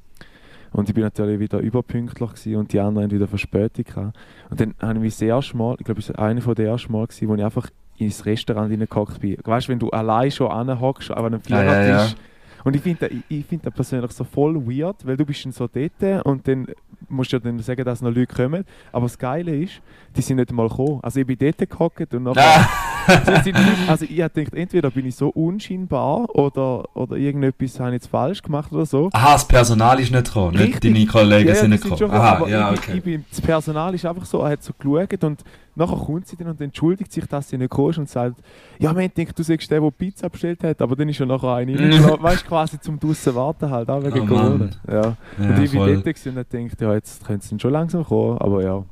Und 0.76 0.88
ich 0.90 0.94
bin 0.94 1.04
natürlich 1.04 1.40
wieder 1.40 1.58
überpünktlich 1.58 2.30
gewesen 2.30 2.56
und 2.56 2.72
die 2.72 2.80
anderen 2.80 3.10
wieder 3.10 3.26
Verspätung 3.26 3.84
gehabt. 3.84 4.16
Und 4.50 4.60
dann 4.60 4.74
habe 4.80 4.94
ich 4.94 5.00
mich 5.00 5.14
das 5.14 5.22
erste 5.22 5.56
Mal, 5.56 5.74
ich 5.78 5.86
glaube, 5.86 6.00
es 6.00 6.10
war 6.10 6.18
einer 6.18 6.42
von 6.42 6.54
den 6.54 6.66
ersten 6.66 6.92
Mal, 6.92 7.06
gewesen, 7.06 7.28
wo 7.28 7.34
ich 7.34 7.42
einfach 7.44 7.70
ins 7.96 8.26
Restaurant 8.26 8.70
reingehockt 8.70 9.20
bin. 9.20 9.38
Weißt 9.42 9.68
du, 9.68 9.72
wenn 9.72 9.78
du 9.78 9.88
allein 9.88 10.30
schon 10.30 10.50
anhockst, 10.50 11.10
aber 11.10 11.28
an 11.28 11.34
einem 11.34 11.42
Ja, 11.48 11.62
ja, 11.62 11.70
Vierertisch. 11.72 12.12
ja. 12.12 12.18
Und 12.64 12.76
ich 12.76 12.82
finde 12.82 13.08
das, 13.08 13.10
ich, 13.10 13.38
ich 13.38 13.46
find 13.46 13.64
das 13.64 13.72
persönlich 13.72 14.10
so 14.10 14.24
voll 14.24 14.54
weird, 14.66 15.06
weil 15.06 15.16
du 15.16 15.24
bist 15.24 15.44
dann 15.46 15.52
so 15.52 15.66
dort 15.66 16.26
und 16.26 16.46
dann 16.46 16.66
musst 17.08 17.32
du 17.32 17.36
ja 17.36 17.40
dann 17.40 17.58
sagen, 17.60 17.84
dass 17.84 18.02
noch 18.02 18.10
Leute 18.10 18.34
kommen. 18.34 18.64
Aber 18.92 19.06
das 19.06 19.18
Geile 19.18 19.56
ist, 19.56 19.80
die 20.16 20.22
sind 20.22 20.36
nicht 20.36 20.52
mal 20.52 20.68
gekommen. 20.68 21.00
Also 21.02 21.20
ich 21.20 21.26
bin 21.26 21.36
dort 21.38 21.70
gehockt 21.70 22.14
und 22.14 22.24
nachher... 22.24 22.42
Ah, 22.42 22.68
Also, 23.88 24.04
ich 24.04 24.20
habe 24.20 24.34
gedacht, 24.34 24.54
entweder 24.54 24.90
bin 24.90 25.06
ich 25.06 25.14
so 25.14 25.28
unscheinbar 25.28 26.28
oder, 26.34 26.84
oder 26.94 27.16
irgendetwas 27.16 27.78
habe 27.78 27.90
ich 27.90 27.94
jetzt 28.02 28.08
falsch 28.08 28.42
gemacht 28.42 28.72
oder 28.72 28.84
so. 28.86 29.10
Aha, 29.12 29.34
das 29.34 29.46
Personal 29.46 30.00
ist 30.00 30.10
nicht 30.10 30.26
gekommen, 30.26 30.56
nicht 30.56 30.82
deine 30.82 31.06
Kollegen 31.06 31.48
Ja, 31.48 31.54
sind 31.54 31.70
nicht 31.70 31.84
gekommen. 31.84 32.10
Aha, 32.10 32.36
aber 32.36 32.48
ja, 32.48 32.72
ich, 32.72 32.78
okay. 32.78 32.92
ich 32.96 33.02
bin, 33.02 33.24
das 33.30 33.40
Personal 33.40 33.94
ist 33.94 34.04
einfach 34.04 34.24
so, 34.24 34.40
er 34.40 34.50
hat 34.50 34.62
so 34.62 34.72
geschaut 34.76 35.22
und 35.24 35.44
nachher 35.76 35.96
kommt 35.96 36.26
sie 36.26 36.36
dann 36.36 36.48
und 36.48 36.60
entschuldigt 36.60 37.12
sich, 37.12 37.26
dass 37.26 37.48
sie 37.48 37.58
nicht 37.58 37.70
kommst 37.70 37.98
und 37.98 38.08
sagt, 38.08 38.36
ja, 38.78 38.92
man 38.92 39.08
denkt, 39.14 39.38
du 39.38 39.42
sagst 39.42 39.70
der, 39.70 39.80
der 39.80 39.90
Pizza 39.90 40.28
bestellt 40.28 40.64
hat, 40.64 40.80
aber 40.82 40.96
dann 40.96 41.08
ist 41.08 41.18
ja 41.18 41.26
nachher 41.26 41.54
eine 41.54 41.74
weißt 42.22 42.42
du, 42.44 42.48
quasi 42.48 42.80
zum 42.80 42.98
draussen 42.98 43.34
warten 43.34 43.70
halt, 43.70 43.88
auch 43.88 44.02
wegen 44.02 44.20
Oh, 44.20 44.26
Corona. 44.26 44.68
Ja. 44.88 44.94
Ja, 44.94 45.16
und 45.38 45.62
ich 45.62 45.70
bin 45.70 45.80
voll. 45.80 45.94
dort 45.94 46.04
gewesen 46.06 46.36
und 46.36 46.52
denkt, 46.52 46.80
ja, 46.80 46.92
jetzt 46.96 47.24
könnte 47.26 47.46
es 47.54 47.62
schon 47.62 47.72
langsam 47.72 48.04
kommen, 48.04 48.38
aber 48.38 48.62
ja. 48.62 48.84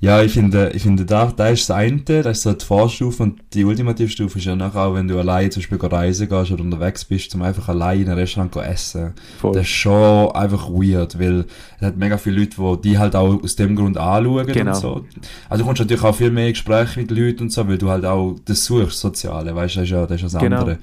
Ja, 0.00 0.22
ich 0.22 0.32
finde, 0.32 0.70
ich 0.74 0.82
finde 0.82 1.04
da, 1.04 1.32
da 1.34 1.48
ist 1.48 1.68
das 1.70 1.76
eine, 1.76 2.02
das 2.02 2.38
ist 2.38 2.42
so 2.42 2.52
die 2.52 2.64
Vorstufe 2.64 3.22
und 3.22 3.40
die 3.54 3.64
Ultimativstufe 3.64 4.38
ist 4.38 4.44
ja 4.44 4.54
nachher 4.56 4.82
auch, 4.82 4.94
wenn 4.94 5.08
du 5.08 5.18
allein 5.18 5.50
zum 5.50 5.62
Beispiel 5.62 5.78
reisen 5.88 6.28
gehst 6.28 6.50
oder 6.50 6.62
unterwegs 6.62 7.04
bist, 7.04 7.30
zum 7.30 7.42
einfach 7.42 7.68
allein 7.68 8.02
in 8.02 8.08
einem 8.08 8.18
Restaurant 8.18 8.52
gehen 8.52 8.64
essen. 8.64 9.14
Voll. 9.40 9.52
Das 9.54 9.62
ist 9.62 9.68
schon 9.70 10.30
einfach 10.32 10.68
weird, 10.68 11.18
weil 11.18 11.46
es 11.80 11.86
hat 11.86 11.96
mega 11.96 12.18
viele 12.18 12.40
Leute, 12.40 12.56
die 12.56 12.90
die 12.90 12.98
halt 12.98 13.16
auch 13.16 13.42
aus 13.42 13.56
dem 13.56 13.76
Grund 13.76 13.96
anschauen 13.96 14.46
Genau. 14.48 14.72
und 14.72 14.76
so. 14.76 15.04
Also 15.48 15.62
du 15.62 15.66
kommst 15.66 15.80
natürlich 15.80 16.04
auch 16.04 16.14
viel 16.14 16.30
mehr 16.30 16.48
in 16.48 16.52
Gespräche 16.52 17.00
mit 17.00 17.10
Leuten 17.10 17.44
und 17.44 17.52
so, 17.52 17.66
weil 17.66 17.78
du 17.78 17.88
halt 17.88 18.04
auch 18.04 18.36
das 18.44 18.64
suchst, 18.64 18.98
Soziale, 19.00 19.54
weißt 19.54 19.76
du, 19.76 19.80
das 19.80 19.84
ist 19.88 19.92
ja 19.92 20.06
das, 20.06 20.22
ist 20.22 20.34
das 20.34 20.40
Genau. 20.42 20.58
andere. 20.60 20.78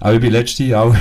Aber 0.00 0.14
ich 0.14 0.20
bin 0.20 0.32
letztens 0.32 0.72
auch 0.74 0.94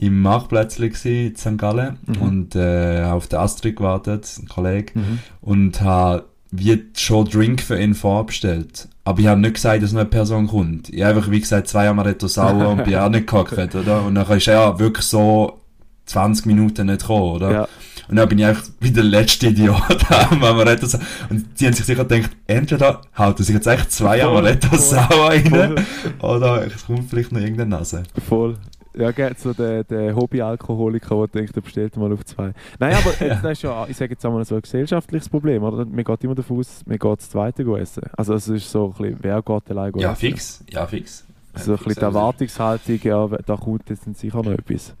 im 0.00 0.22
Marktplätzchen 0.22 1.28
in 1.28 1.36
St. 1.36 1.58
Gallen 1.58 1.98
Mhm. 2.06 2.22
und 2.22 2.56
äh, 2.56 3.02
auf 3.04 3.26
den 3.28 3.38
Astrid 3.38 3.76
gewartet, 3.76 4.28
ein 4.40 4.48
Kollege 4.48 4.92
Mhm. 4.98 5.18
und 5.40 5.80
habe 5.80 6.24
wie 6.50 6.84
schon 6.96 7.24
Drink 7.26 7.62
für 7.62 7.80
ihn 7.80 7.94
vorbestellt. 7.94 8.88
Aber 9.04 9.20
ich 9.20 9.26
habe 9.26 9.40
nicht 9.40 9.54
gesagt, 9.54 9.82
dass 9.82 9.92
noch 9.92 10.00
eine 10.00 10.08
Person 10.10 10.46
kommt. 10.48 10.90
Ich 10.90 11.02
habe 11.02 11.16
einfach, 11.16 11.30
wie 11.30 11.40
gesagt, 11.40 11.66
zwei 11.68 11.88
Amaretto 11.88 12.26
sauer 12.28 12.68
und 12.68 12.84
bin 12.84 12.94
auch 12.96 13.08
nicht 13.08 13.26
gehockt, 13.28 13.74
oder? 13.74 14.04
Und 14.04 14.14
dann 14.16 14.30
ist 14.30 14.48
er 14.48 14.78
wirklich 14.78 15.06
so 15.06 15.58
20 16.06 16.46
Minuten 16.46 16.86
nicht 16.86 17.00
gekommen, 17.00 17.32
oder? 17.36 17.52
Ja, 17.52 17.68
Und 18.08 18.16
dann 18.16 18.28
bin 18.28 18.38
ich 18.38 18.44
einfach 18.46 18.64
wie 18.80 18.90
der 18.90 19.04
letzte 19.04 19.48
Idiot 19.48 19.80
am 20.30 20.42
Amaretto. 20.42 20.86
Und 21.30 21.60
die 21.60 21.66
haben 21.66 21.72
sich 21.74 21.86
sicher 21.86 22.04
gedacht, 22.04 22.30
entweder 22.46 23.00
haut 23.16 23.38
er 23.38 23.44
sich 23.44 23.54
jetzt 23.54 23.66
echt 23.66 23.90
zwei 23.92 24.22
Amaretto 24.24 24.76
sauer 24.76 25.30
rein, 25.30 25.74
oder 26.20 26.66
es 26.66 26.86
kommt 26.86 27.08
vielleicht 27.10 27.32
noch 27.32 27.40
irgendeine 27.40 27.70
Nase. 27.70 28.02
Voll. 28.28 28.56
Ja, 28.94 29.10
geht 29.10 29.38
so 29.40 29.54
der, 29.54 29.84
der 29.84 30.14
Hobby-Alkoholiker, 30.14 31.16
der 31.16 31.26
denkt, 31.28 31.56
er 31.56 31.62
bestellt 31.62 31.96
mal 31.96 32.12
auf 32.12 32.24
zwei. 32.26 32.52
Nein, 32.78 32.94
aber 32.94 33.12
Ja. 33.26 33.36
das 33.36 33.52
ist 33.52 33.62
ja, 33.62 33.86
ich 33.88 33.96
sage 33.96 34.12
jetzt 34.12 34.26
einmal 34.26 34.44
so 34.44 34.54
ein 34.54 34.60
gesellschaftliches 34.60 35.30
Problem, 35.30 35.62
oder? 35.62 35.86
Man 35.86 36.04
geht 36.04 36.24
immer 36.24 36.34
davon 36.34 36.58
aus, 36.58 36.82
man 36.84 36.98
geht 36.98 37.18
das 37.18 37.30
zweite 37.30 37.62
essen. 37.78 38.02
Also 38.18 38.34
es 38.34 38.48
ist 38.48 38.70
so 38.70 38.86
ein 38.88 38.92
bisschen, 38.92 39.18
wer 39.22 39.40
geht 39.40 39.70
allein 39.70 39.92
Ja, 39.96 40.12
essen? 40.12 40.20
fix. 40.20 40.64
Ja, 40.70 40.86
fix. 40.86 41.24
So 41.54 41.72
ein 41.72 41.78
bisschen 41.78 41.94
die 41.94 42.00
Erwartungshaltung, 42.00 42.98
ja, 43.02 43.26
da 43.46 43.56
kommt 43.56 43.88
jetzt 43.88 44.04
sicher 44.18 44.42
noch 44.42 44.52
etwas. 44.52 44.94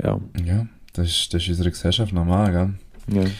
Ja. 0.00 0.18
Ja, 0.44 0.66
das 0.94 1.08
ist, 1.08 1.34
das 1.34 1.42
ist 1.42 1.50
unsere 1.50 1.70
Gesellschaft 1.70 2.12
normal, 2.12 2.52
gell? 2.52 3.22
ja. 3.22 3.30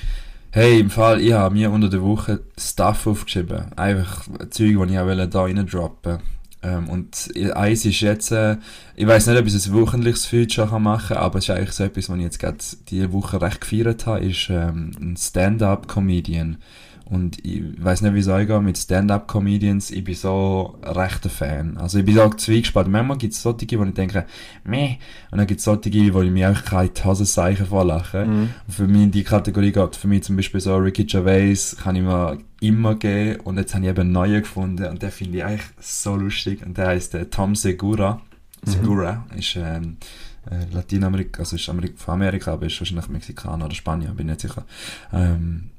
Hey, 0.51 0.79
im 0.79 0.89
Fall, 0.89 1.21
ich 1.21 1.33
habe 1.33 1.53
mir 1.53 1.73
unter 1.73 1.89
der 1.89 2.01
Woche 2.01 2.39
Stuff 2.57 3.09
aufgeschrieben. 3.09 3.73
Einfach 3.77 4.23
Zeug, 4.51 4.69
die 4.87 4.93
ich 4.93 4.99
auch 4.99 5.27
da 5.27 5.43
rein 5.43 5.67
droppen 5.67 6.21
ähm, 6.63 6.89
Und 6.89 7.31
eins 7.55 7.85
ist 7.85 8.01
jetzt, 8.01 8.31
äh, 8.31 8.57
ich 8.95 9.05
weiß 9.05 9.27
nicht, 9.27 9.37
ob 9.37 9.47
ich 9.47 9.53
ein 9.53 9.75
wöchentliches 9.75 10.27
Feature 10.27 10.69
kann 10.69 10.85
machen 10.85 11.09
kann, 11.09 11.17
aber 11.17 11.39
es 11.39 11.49
ist 11.49 11.51
eigentlich 11.51 11.73
so 11.73 11.83
etwas, 11.83 12.09
was 12.09 12.17
ich 12.17 12.23
jetzt 12.23 12.39
gerade 12.39 12.59
diese 12.89 13.13
Woche 13.13 13.43
recht 13.43 13.63
gefeiert 13.63 14.07
habe, 14.07 14.25
ist 14.25 14.47
ähm, 14.49 14.93
ein 15.01 15.17
Stand-Up-Comedian. 15.17 16.59
Und 17.07 17.45
ich 17.45 17.63
weiß 17.83 18.01
nicht, 18.03 18.15
wie 18.15 18.21
es 18.21 18.29
euch 18.29 18.47
geht 18.47 18.63
mit 18.63 18.79
Stand-Up-Comedians. 18.79 19.91
Ich 19.91 20.05
bin 20.05 20.15
so 20.15 20.79
rechter 20.83 21.29
Fan. 21.29 21.77
Also 21.77 21.99
ich 21.99 22.05
bin 22.05 22.15
so 22.15 22.31
zweigespannt. 22.31 22.89
Manchmal 22.89 23.19
gibt 23.19 23.35
es 23.35 23.43
solche, 23.43 23.79
wo 23.79 23.85
ich 23.85 23.95
denke, 23.95 24.25
meh. 24.65 24.97
Und 25.31 25.39
dann 25.39 25.47
gibt 25.47 25.59
es 25.59 25.65
solche, 25.65 26.15
wo 26.15 26.23
ich 26.23 26.31
mir 26.31 26.49
einfach 26.49 26.65
keine 26.65 26.91
Hosenzeichen 27.05 27.67
vorlache. 27.67 28.25
Mhm. 28.25 28.51
Und 28.67 28.75
Für 28.75 28.87
mich 28.87 29.03
in 29.03 29.11
die 29.11 29.25
Kategorie 29.25 29.73
geht 29.73 29.97
für 29.97 30.09
mich 30.09 30.23
zum 30.23 30.37
Beispiel 30.37 30.61
so 30.61 30.77
Ricky 30.77 31.05
Gervais 31.05 31.77
kann 31.83 31.97
ich 31.97 32.03
mir 32.03 32.39
immer 32.61 32.95
geben 32.95 33.41
und 33.41 33.59
jetzt 33.59 33.75
habe 33.75 33.85
ich 33.85 33.91
eben 33.91 34.01
einen 34.01 34.13
neuen 34.13 34.41
gefunden 34.41 34.87
und 34.87 35.03
der 35.03 35.11
finde 35.11 35.39
ich 35.39 35.45
eigentlich 35.45 35.67
so 35.81 36.17
lustig 36.17 36.65
und 36.65 36.79
der 36.79 36.89
heißt 36.89 37.15
äh, 37.15 37.27
Tom 37.27 37.55
Segura. 37.55 38.23
Segura 38.65 39.27
ist 39.37 39.57
ähm, 39.57 39.99
äh, 40.51 40.73
Lateinamerika, 40.73 41.41
also 41.41 41.57
ist 41.57 41.69
Amerik 41.69 41.99
von 41.99 42.15
Amerika, 42.15 42.55
aber 42.55 42.67
ist 42.67 42.81
wahrscheinlich 42.81 43.09
Mexikaner 43.09 43.67
oder 43.67 43.75
Spanier, 43.75 44.11
bin 44.11 44.29
nicht 44.29 44.41
sicher. 44.41 44.65
Ähm, 45.13 45.71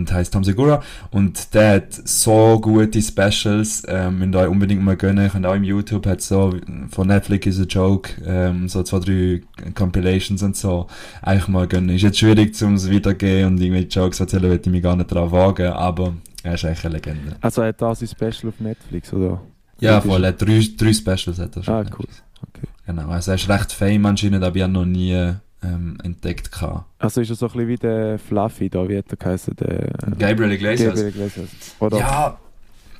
und 0.00 0.12
heißt 0.12 0.32
Tom 0.32 0.44
Segura 0.44 0.82
und 1.10 1.54
der 1.54 1.74
hat 1.76 1.92
so 1.92 2.58
gute 2.60 3.00
Specials, 3.00 3.82
ähm, 3.88 4.18
müsst 4.18 4.34
ihr 4.34 4.40
euch 4.40 4.48
unbedingt 4.48 4.82
mal 4.82 4.96
gönnen. 4.96 5.26
Ich 5.34 5.44
auch 5.46 5.54
im 5.54 5.64
YouTube 5.64 6.06
hat 6.06 6.20
so 6.22 6.54
von 6.90 7.06
Netflix 7.08 7.46
is 7.46 7.60
a 7.60 7.64
Joke, 7.64 8.10
ähm, 8.26 8.68
so 8.68 8.82
zwei, 8.82 8.98
drei 8.98 9.40
Compilations 9.74 10.42
und 10.42 10.56
so, 10.56 10.86
eigentlich 11.22 11.48
mal 11.48 11.66
gönnen. 11.66 11.90
Ist 11.94 12.02
jetzt 12.02 12.18
schwierig, 12.18 12.60
um 12.62 12.74
es 12.74 12.90
weitergehen 12.92 13.46
und 13.46 13.60
irgendwelche 13.60 13.88
Jokes 13.88 14.20
erzählen, 14.20 14.42
würde 14.44 14.62
ich 14.64 14.70
mich 14.70 14.82
gar 14.82 14.96
nicht 14.96 15.12
drauf 15.12 15.32
wagen, 15.32 15.68
aber 15.72 16.14
er 16.42 16.54
ist 16.54 16.64
eigentlich 16.64 16.84
eine 16.84 16.94
Legende. 16.94 17.36
Also 17.40 17.62
hat 17.62 17.80
da 17.80 17.94
sein 17.94 18.08
Special 18.08 18.48
auf 18.48 18.60
Netflix, 18.60 19.12
oder? 19.12 19.40
Ja, 19.80 19.98
ist- 19.98 20.06
voll, 20.06 20.24
er 20.24 20.28
hat 20.28 20.40
drei, 20.42 20.62
drei 20.76 20.92
Specials 20.92 21.38
hat 21.38 21.56
er 21.56 21.62
schon. 21.62 21.74
Ah, 21.74 21.84
cool. 21.98 22.06
Okay. 22.48 22.66
Genau, 22.86 23.08
also 23.08 23.30
er 23.32 23.34
ist 23.36 23.48
recht 23.48 23.72
fame 23.72 24.06
anscheinend, 24.06 24.42
aber 24.42 24.56
ich 24.56 24.62
habe 24.62 24.72
noch 24.72 24.84
nie 24.86 25.32
ähm, 25.62 25.98
entdeckt 26.02 26.52
gehabt. 26.52 26.84
Also 26.98 27.20
ist 27.20 27.30
er 27.30 27.36
so 27.36 27.46
ein 27.46 27.52
bisschen 27.52 27.68
wie 27.68 27.76
der 27.76 28.18
Fluffy 28.18 28.70
da, 28.70 28.88
wie 28.88 28.98
hat 28.98 29.06
er 29.10 29.16
geheißen? 29.16 29.56
Der 29.56 29.92
Gabriel 30.18 30.52
Iglesias. 30.52 30.94
Gabriel 30.94 31.08
Iglesias. 31.08 31.48
Oder? 31.78 31.98
Ja, 31.98 32.38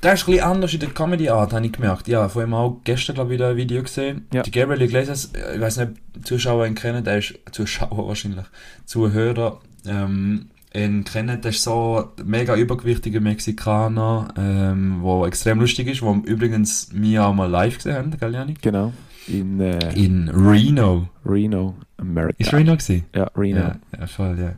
der 0.03 0.15
ist 0.15 0.23
ein 0.23 0.33
bisschen 0.33 0.47
anders 0.47 0.73
in 0.73 0.81
der 0.81 0.91
Comedy-Art, 0.91 1.53
habe 1.53 1.67
ich 1.67 1.73
gemerkt. 1.73 2.09
Ja, 2.09 2.29
von 2.29 2.45
ihm 2.45 2.55
auch 2.55 2.81
gestern, 2.85 3.15
glaube 3.15 3.33
ich, 3.33 3.39
wieder 3.39 3.51
ein 3.51 3.57
Video 3.57 3.83
gesehen. 3.83 4.27
Ja. 4.33 4.43
Die 4.43 4.51
Gabriel 4.51 4.83
Iglesias, 4.83 5.33
äh, 5.35 5.57
ich 5.57 5.61
weiß 5.61 5.77
nicht, 5.79 5.91
ob 6.17 6.27
Zuschauer 6.27 6.67
ihn 6.67 6.75
kennen, 6.75 7.05
der 7.05 7.19
ist, 7.19 7.35
Zuschauer 7.53 8.09
wahrscheinlich, 8.09 8.47
Zuhörer, 8.87 9.61
ähm, 9.87 10.49
ihn 10.73 11.05
kennen, 11.05 11.41
der 11.41 11.51
ist 11.51 11.63
so 11.63 12.13
mega 12.25 12.55
übergewichtiger 12.55 13.21
Mexikaner, 13.21 14.33
ähm, 14.39 14.99
wo 15.01 15.27
extrem 15.27 15.61
lustig 15.61 15.89
ist, 15.89 16.01
wo 16.01 16.15
übrigens 16.15 16.89
wir 16.93 17.27
auch 17.27 17.35
mal 17.35 17.51
live 17.51 17.77
gesehen 17.77 17.97
haben, 17.97 18.17
gell, 18.19 18.33
Janik? 18.33 18.63
Genau. 18.63 18.93
In 19.31 19.61
äh, 19.61 19.93
In 19.95 20.29
Reno. 20.29 21.09
Reno, 21.25 21.77
America. 21.97 22.37
Ist 22.39 22.53
Reno 22.53 22.73
gewesen? 22.77 23.05
Ja, 23.15 23.31
Reno. 23.37 23.61
Ja, 23.61 23.77
ja, 23.99 24.07
voll, 24.07 24.39
ja. 24.39 24.55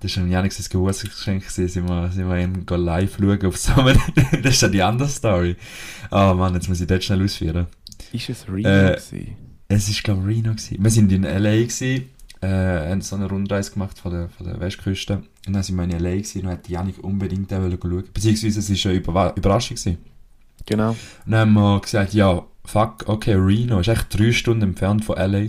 Das 0.00 0.16
war 0.16 0.24
ein 0.24 0.30
Janik 0.30 0.52
sein 0.52 0.66
Geburtstagsgeschenk, 0.70 1.44
sind 1.50 1.88
wir, 1.88 2.10
sind 2.12 2.28
wir 2.28 2.48
go 2.64 2.76
live 2.76 3.16
schauen 3.16 3.46
auf 3.46 3.78
einem, 3.78 3.98
das 4.42 4.54
ist 4.54 4.62
ja 4.62 4.68
die 4.68 4.82
andere 4.82 5.08
Story. 5.08 5.56
Oh 6.10 6.34
Mann, 6.34 6.54
jetzt 6.54 6.68
muss 6.68 6.80
ich 6.80 6.86
das 6.86 7.04
schnell 7.04 7.22
ausführen. 7.22 7.66
Ist 8.12 8.28
es 8.28 8.46
Reno 8.48 8.68
Äh, 8.68 8.96
gewesen? 8.96 9.36
Es 9.68 9.88
ist, 9.88 10.04
glaube 10.04 10.30
ich, 10.30 10.36
Reno 10.38 10.50
gewesen. 10.50 10.76
Wir 10.82 10.90
sind 10.90 11.10
in 11.12 11.24
L.A. 11.24 11.50
gewesen, 11.50 12.04
äh, 12.40 12.46
haben 12.90 13.00
so 13.00 13.16
eine 13.16 13.26
Rundreise 13.28 13.72
gemacht 13.72 13.98
von 13.98 14.12
der, 14.12 14.28
von 14.28 14.46
der 14.46 14.60
Westküste. 14.60 15.22
Und 15.46 15.52
dann 15.52 15.62
sind 15.62 15.76
wir 15.76 15.84
in 15.84 15.90
L.A. 15.92 16.10
gewesen 16.10 16.42
und 16.42 16.48
hat 16.48 16.68
Janik 16.68 17.02
unbedingt 17.02 17.50
da 17.50 17.56
schauen. 17.58 18.04
Beziehungsweise 18.12 18.60
es 18.60 18.84
war 18.84 18.90
eine 18.92 19.32
Überraschung 19.36 19.76
gewesen. 19.76 19.98
Genau. 20.66 20.90
Und 20.90 20.98
dann 21.32 21.40
haben 21.40 21.52
wir 21.54 21.80
gesagt, 21.80 22.12
ja, 22.14 22.44
fuck, 22.66 23.04
okay, 23.06 23.34
Reno 23.34 23.80
ist 23.80 23.88
echt 23.88 24.18
drei 24.18 24.32
Stunden 24.32 24.62
entfernt 24.62 25.04
von 25.04 25.16
L.A. 25.16 25.48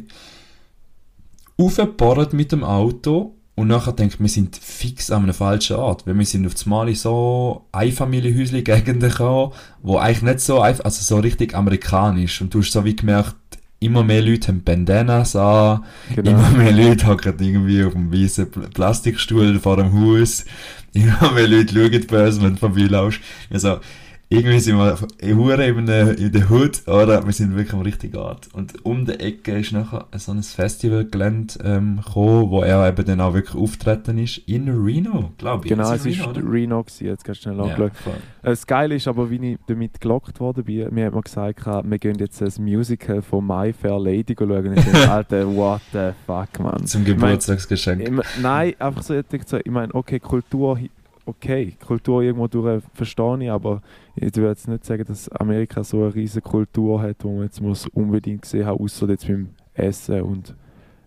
Aufgeborrt 1.58 2.34
mit 2.34 2.52
dem 2.52 2.64
Auto 2.64 3.34
und 3.56 3.68
nachher 3.68 3.94
denkt 3.94 4.20
wir 4.20 4.30
sind 4.30 4.56
fix 4.56 5.10
an 5.10 5.24
einem 5.24 5.34
falschen 5.34 5.78
Ort, 5.78 6.06
weil 6.06 6.18
wir 6.18 6.26
sind 6.26 6.46
auf 6.46 6.54
einmal 6.64 6.90
in 6.90 6.96
so 6.96 7.66
Einfamilienhäusli-Gegenden 7.72 9.10
gekommen, 9.10 9.54
wo 9.82 9.98
eigentlich 9.98 10.22
nicht 10.22 10.40
so, 10.42 10.62
einf- 10.62 10.82
also 10.82 11.02
so 11.02 11.20
richtig 11.20 11.56
amerikanisch 11.56 12.42
und 12.42 12.54
du 12.54 12.60
hast 12.60 12.72
so 12.72 12.86
wie 12.86 12.96
gemerkt, 12.96 13.36
immer 13.80 14.04
mehr 14.04 14.22
Leute 14.22 14.50
haben 14.50 14.64
Bandanas 14.64 15.36
an, 15.36 15.84
Genau. 16.16 16.32
immer 16.32 16.50
mehr 16.52 16.72
Leute 16.72 17.08
hocken 17.08 17.34
irgendwie 17.40 17.84
auf 17.84 17.96
einem 17.96 18.12
weißen 18.14 18.52
Pl- 18.52 18.70
Plastikstuhl 18.72 19.60
vor 19.60 19.78
dem 19.78 19.92
Haus, 20.00 20.46
immer 20.94 21.32
mehr 21.32 21.48
Leute 21.48 21.74
schauen 21.74 22.06
böse, 22.08 22.42
wenn 22.44 22.54
du 22.54 22.60
vorbeilaufst. 22.60 23.20
Also, 23.52 23.80
irgendwie 24.30 24.60
sind 24.60 24.78
wir 24.78 24.98
hure 25.38 25.66
in 25.68 25.86
der, 25.86 26.18
in 26.18 26.32
der 26.34 26.50
Hood, 26.50 26.86
oder? 26.88 27.26
Wir 27.26 27.32
sind 27.32 27.56
wirklich 27.56 27.74
am 27.74 27.80
richtigen 27.82 28.18
Ort. 28.18 28.50
Und 28.54 28.84
um 28.86 29.06
die 29.06 29.14
Ecke 29.14 29.60
ist 29.60 29.72
nachher 29.72 30.06
so 30.18 30.34
ein 30.34 30.44
Festivalgelände 30.44 31.54
ähm, 31.64 32.02
gekommen, 32.06 32.50
wo 32.50 32.62
er 32.62 32.88
eben 32.90 33.06
dann 33.06 33.22
auch 33.22 33.34
wirklich 33.34 33.56
auftreten 33.56 34.18
ist. 34.18 34.40
In 34.40 34.68
Reno, 34.68 35.32
glaube 35.38 35.66
ich. 35.66 35.70
Genau, 35.70 35.94
Ist 35.94 36.06
es 36.06 36.20
Reno, 36.20 36.30
oder? 36.30 36.42
Reno, 36.52 36.84
gewesen, 36.84 37.08
jetzt 37.08 37.24
kannst 37.24 37.46
du 37.46 37.50
schnell 37.54 37.58
Ja, 37.58 37.68
nachschauen. 37.68 37.92
voll. 37.94 38.14
Äh, 38.14 38.50
Das 38.50 38.68
Geile 38.68 38.96
ist 38.96 39.08
aber, 39.08 39.30
wie 39.30 39.54
ich 39.54 39.58
damit 39.66 40.02
gelockt 40.02 40.40
worden 40.42 40.66
bin, 40.66 40.94
mir 40.94 41.06
hat 41.06 41.14
man 41.14 41.22
gesagt, 41.24 41.66
wir 41.66 41.98
gehen 41.98 42.18
jetzt 42.20 42.42
ein 42.42 42.64
Musical 42.64 43.22
von 43.22 43.48
My 43.48 43.72
Fair 43.72 43.98
Lady 43.98 44.36
schauen. 44.38 44.68
Und 44.68 44.78
ich 44.78 44.84
denke, 44.84 45.10
Alter, 45.12 45.56
what 45.56 45.82
the 45.94 46.10
fuck, 46.26 46.60
man. 46.60 46.86
Zum 46.86 47.06
Geburtstagsgeschenk. 47.06 48.02
Ich 48.02 48.12
mein, 48.12 48.26
nein, 48.42 48.74
einfach 48.80 49.04
so, 49.04 49.14
ich 49.16 49.26
so, 49.46 49.58
ich 49.58 49.72
meine, 49.72 49.96
okay, 49.96 50.20
Kultur, 50.20 50.78
okay, 51.26 51.78
Kultur 51.86 52.24
irgendwo 52.24 52.48
durch 52.48 52.84
verstehe 52.94 53.44
ich, 53.44 53.52
aber 53.52 53.82
ich 54.18 54.36
würde 54.36 54.50
jetzt 54.50 54.68
nicht 54.68 54.86
sagen, 54.86 55.06
dass 55.06 55.30
Amerika 55.30 55.84
so 55.84 56.04
eine 56.04 56.14
riesige 56.16 56.42
Kultur 56.42 57.02
hat, 57.02 57.18
wo 57.24 57.34
man 57.36 57.44
jetzt 57.44 57.62
muss 57.62 57.88
unbedingt 57.88 58.42
gesehen 58.44 58.66
haben, 58.66 58.80
außer 58.84 59.08
jetzt 59.10 59.28
beim 59.28 59.50
Essen 59.74 60.22
und 60.22 60.56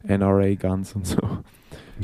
NRA 0.05 0.55
Guns 0.55 0.95
und 0.95 1.07
so. 1.07 1.19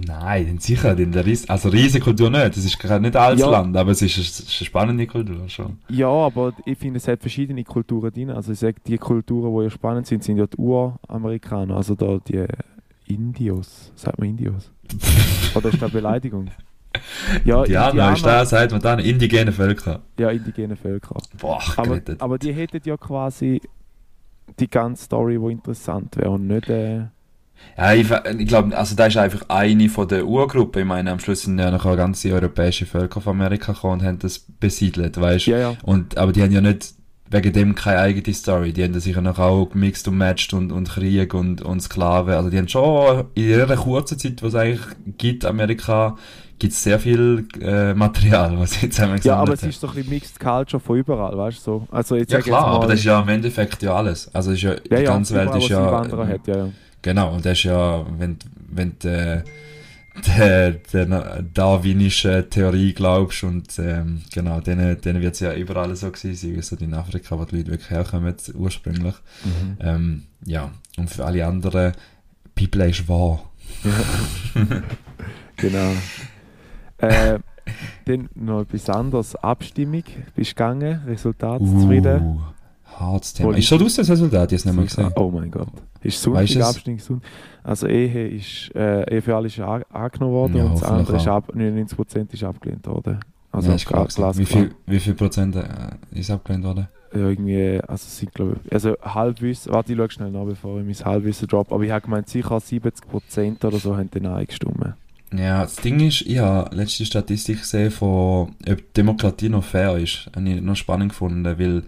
Nein, 0.07 0.59
sicher, 0.59 0.95
denn 0.95 1.11
der 1.12 1.25
Ries 1.25 1.49
also 1.49 1.71
Riesenkultur 1.71 2.29
nicht. 2.29 2.49
Das 2.57 2.59
ist 2.64 2.79
gerade 2.79 3.01
nicht 3.01 3.16
alles 3.16 3.40
Ja. 3.40 3.49
Land, 3.51 3.75
aber 3.77 3.92
es 3.92 4.03
ist, 4.03 4.14
eine- 4.16 4.25
es 4.27 4.40
ist 4.40 4.61
eine 4.61 4.66
spannende 4.66 5.07
Kultur 5.07 5.49
schon. 5.49 5.79
Ja, 5.88 6.09
aber 6.09 6.53
ich 6.66 6.77
finde, 6.77 6.99
es 6.99 7.09
hat 7.09 7.21
verschiedene 7.21 7.64
Kulturen 7.64 8.12
drin. 8.12 8.29
Also 8.31 8.53
ich 8.53 8.59
sage, 8.59 8.77
die 8.87 8.99
Kulturen, 8.99 9.57
die 9.57 9.64
ja 9.64 9.71
spannend 9.71 10.07
sind, 10.07 10.23
sind 10.23 10.37
ja 10.37 10.47
die 10.47 10.59
Uramerikaner, 10.59 11.77
also 11.77 11.95
da 11.95 12.19
die 12.19 12.45
Indios. 13.07 13.90
Sagt 13.95 14.19
man 14.19 14.29
Indios? 14.29 14.71
Oder 15.55 15.69
ist 15.71 15.77
das 15.77 15.83
eine 15.85 15.92
Beleidigung? 15.92 16.49
Ja, 17.45 17.65
Indianer 17.65 18.13
ist 18.13 18.25
da, 18.25 18.45
sagt 18.47 18.73
man 18.73 18.81
dann, 18.81 18.99
indigene 18.99 19.53
Völker. 19.53 20.03
Ja, 20.19 20.31
indigene 20.31 20.77
Völker. 20.77 21.17
Boah, 21.39 21.61
Aber, 21.77 22.01
aber 22.19 22.39
die 22.39 22.53
hätten 22.53 22.81
ja 22.85 22.97
quasi 22.97 23.61
die 24.59 24.69
ganze 24.69 25.05
Story, 25.05 25.39
die 25.39 25.53
interessant 25.53 26.17
wäre 26.17 26.31
und 26.31 26.47
nicht... 26.47 26.69
Äh, 26.69 27.07
Ja, 27.77 27.95
ich, 27.95 28.11
ich 28.39 28.49
glaube, 28.49 28.77
also 28.77 28.95
da 28.97 29.07
ist 29.07 29.17
einfach 29.17 29.49
eine 29.49 29.89
von 29.89 30.09
der 30.09 30.27
Urgruppen. 30.27 30.83
Ich 30.83 30.89
meine, 30.89 31.11
am 31.11 31.19
Schluss 31.21 31.43
sind 31.43 31.59
ja 31.59 31.71
noch 31.71 31.85
ganze 31.97 32.33
europäische 32.33 32.87
Völker 32.87 33.21
von 33.21 33.33
Amerika 33.37 33.73
gekommen 33.73 34.01
und 34.01 34.07
haben 34.07 34.19
das 34.19 34.39
besiedelt, 34.39 35.21
weißt 35.21 35.47
du? 35.47 35.51
ja, 35.53 35.59
ja. 35.59 35.77
Und, 35.83 36.19
aber 36.19 36.33
die 36.33 36.43
haben 36.43 36.53
ja 36.53 36.61
nicht 36.61 36.96
wegen 37.31 37.53
dem 37.53 37.75
keine 37.75 38.01
eigene 38.01 38.35
Story. 38.35 38.73
Die 38.73 38.85
haben 38.85 38.93
das 38.93 39.05
sicher 39.05 39.21
noch 39.21 39.39
auch 39.39 39.67
gemixt 39.71 40.07
und 40.09 40.17
matcht 40.17 40.53
und, 40.55 40.73
und 40.73 40.89
Krieg 40.89 41.35
und, 41.35 41.62
und 41.62 41.81
Sklaven. 41.81 42.35
Also 42.35 42.51
die 42.51 42.59
haben 42.59 42.69
schon 42.69 43.25
in 43.35 43.51
ihrer 43.51 43.77
kurzen 43.77 44.19
Zeit, 44.19 44.43
was 44.43 44.55
es 44.55 44.55
eigentlich 44.55 44.81
gibt, 45.19 45.45
Amerika, 45.45 46.17
gibt 46.59 46.73
es 46.73 46.83
sehr 46.83 46.99
viel 46.99 47.47
äh, 47.61 47.95
Material, 47.95 48.59
was 48.59 48.73
sie 48.73 48.87
jetzt 48.87 49.01
haben 49.01 49.19
Ja, 49.23 49.37
aber 49.37 49.55
es 49.55 49.62
ist 49.62 49.81
so 49.81 49.89
ein 49.89 49.95
bisschen 49.95 50.11
Mixed 50.11 50.41
Culture 50.41 50.81
von 50.81 50.97
überall, 50.97 51.37
weißt 51.37 51.59
du? 51.59 51.62
So. 51.62 51.89
Also 51.91 52.17
jetzt 52.17 52.33
Ja 52.33 52.41
klar, 52.41 52.67
jetzt 52.67 52.77
aber 52.77 52.87
das 52.87 53.01
ist 53.01 53.05
ja 53.05 53.21
im 53.21 53.29
Endeffekt 53.29 53.83
ja 53.83 53.95
alles. 53.95 54.33
Also 54.35 54.53
ist 54.53 54.62
ja, 54.62 54.73
ja, 54.73 54.79
die 54.91 54.95
ja, 54.95 55.03
ganze 55.03 55.35
Welt 55.35 55.49
überall, 55.49 55.62
ist 55.62 55.69
ja... 55.69 56.29
Hat, 56.29 56.47
ja, 56.47 56.57
ja. 56.57 56.69
Genau, 57.03 57.35
und 57.35 57.45
das 57.45 57.59
ist 57.59 57.65
ja, 57.65 58.05
wenn, 58.19 58.39
wenn 58.69 58.93
du 58.99 59.45
der, 60.38 60.72
der 60.72 61.42
darwinischen 61.42 62.48
Theorie 62.50 62.92
glaubst 62.92 63.44
und 63.44 63.79
ähm, 63.79 64.22
genau, 64.33 64.61
denen, 64.61 65.00
denen 65.00 65.20
wird 65.20 65.35
es 65.35 65.40
ja 65.40 65.55
überall 65.55 65.94
so 65.96 66.11
gewesen 66.11 66.62
sein, 66.62 66.81
wie 66.81 66.85
in 66.85 66.94
Afrika, 66.94 67.38
wo 67.38 67.44
die 67.44 67.57
Leute 67.57 67.70
wirklich 67.70 67.90
herkommen 67.90 68.35
ursprünglich. 68.55 69.14
Mhm. 69.44 69.76
Ähm, 69.81 70.22
ja, 70.44 70.70
und 70.96 71.11
für 71.11 71.24
alle 71.24 71.46
anderen, 71.46 71.92
Bibel 72.55 72.88
ist 72.88 73.09
wahr. 73.09 73.42
Genau. 75.57 75.92
äh, 76.98 77.38
dann 78.05 78.29
noch 78.35 78.62
etwas 78.62 78.90
anderes. 78.90 79.35
Abstimmung. 79.37 80.05
Bist 80.35 80.50
du 80.50 80.55
gegangen? 80.55 81.02
Resultat 81.07 81.61
zufrieden? 81.61 82.22
Uh, 82.22 82.40
hartes 82.40 82.56
Thema. 83.35 83.51
Poli- 83.51 83.59
Ist 83.59 83.67
schon 83.67 83.83
aus 83.83 83.95
das 83.95 84.11
Resultat, 84.11 84.53
es 84.53 84.65
nicht 84.65 84.75
mehr 84.75 84.85
gesehen. 84.85 85.11
Oh 85.17 85.31
mein 85.31 85.51
Gott. 85.51 85.69
Ist 86.03 86.21
Sonntag 86.23 86.47
du 86.47 86.59
es? 86.61 86.67
Abstimmung 86.67 86.99
Sonntag? 87.01 87.29
Also 87.65 87.87
Ehe 87.89 88.29
ist, 88.29 88.71
äh, 88.75 89.15
Ehe 89.15 89.23
für 89.23 89.35
alle 89.37 89.47
ist 89.49 89.59
an, 89.61 89.83
angenommen 89.93 90.33
worden 90.33 90.57
Ja, 90.57 90.65
und 90.65 90.73
das 90.75 90.83
andere 90.83 91.17
ist 91.17 91.29
ab, 91.29 91.53
99% 91.55 92.33
ist 92.33 92.45
abgelehnt 92.45 92.87
worden. 92.87 93.21
Also 93.53 93.69
ja, 93.71 93.75
ist 93.75 93.87
klar. 93.87 94.07
Gewesen. 94.07 94.39
wie, 94.39 94.45
viel, 94.45 94.71
wie 94.87 95.01
viel 95.01 95.15
Prozent 95.15 95.57
äh, 95.57 95.65
ist 96.13 96.31
abgelehnt 96.31 96.65
worden? 96.65 96.89
Ja, 97.15 97.21
irgendwie, 97.29 97.81
also 97.87 98.05
sind 98.09 98.35
glaube 98.35 98.57
ich, 98.65 98.73
also 98.73 98.95
Halbwissen, 99.03 99.73
warte, 99.73 99.93
ich 99.93 99.99
schaue 99.99 100.11
schnell 100.11 100.31
nach, 100.31 100.45
bevor 100.45 100.79
ich 100.81 100.85
mein 100.85 101.05
Halbwissen 101.07 101.49
drop, 101.49 101.73
aber 101.73 101.83
ich 101.85 101.91
habe 101.91 102.03
gemeint, 102.03 102.29
sicher 102.29 102.57
70% 102.57 103.65
oder 103.65 103.79
so 103.79 103.97
haben 103.97 104.11
den 104.11 104.25
Nein 104.25 104.47
gestimmt. 104.47 104.95
Ja, 105.35 105.63
das 105.63 105.77
Ding 105.77 106.01
ist, 106.01 106.23
ich 106.23 106.39
habe 106.39 106.75
letzte 106.75 107.05
Statistik 107.05 107.61
gesehen 107.61 107.91
von, 107.91 108.55
ob 108.69 108.95
Demokratie 108.95 109.49
noch 109.49 109.65
fair 109.65 109.97
ist. 109.97 110.31
Habe 110.37 110.49
ich 110.49 110.61
noch 110.61 110.77
spannend 110.77 111.11
gefunden, 111.11 111.45
weil 111.59 111.83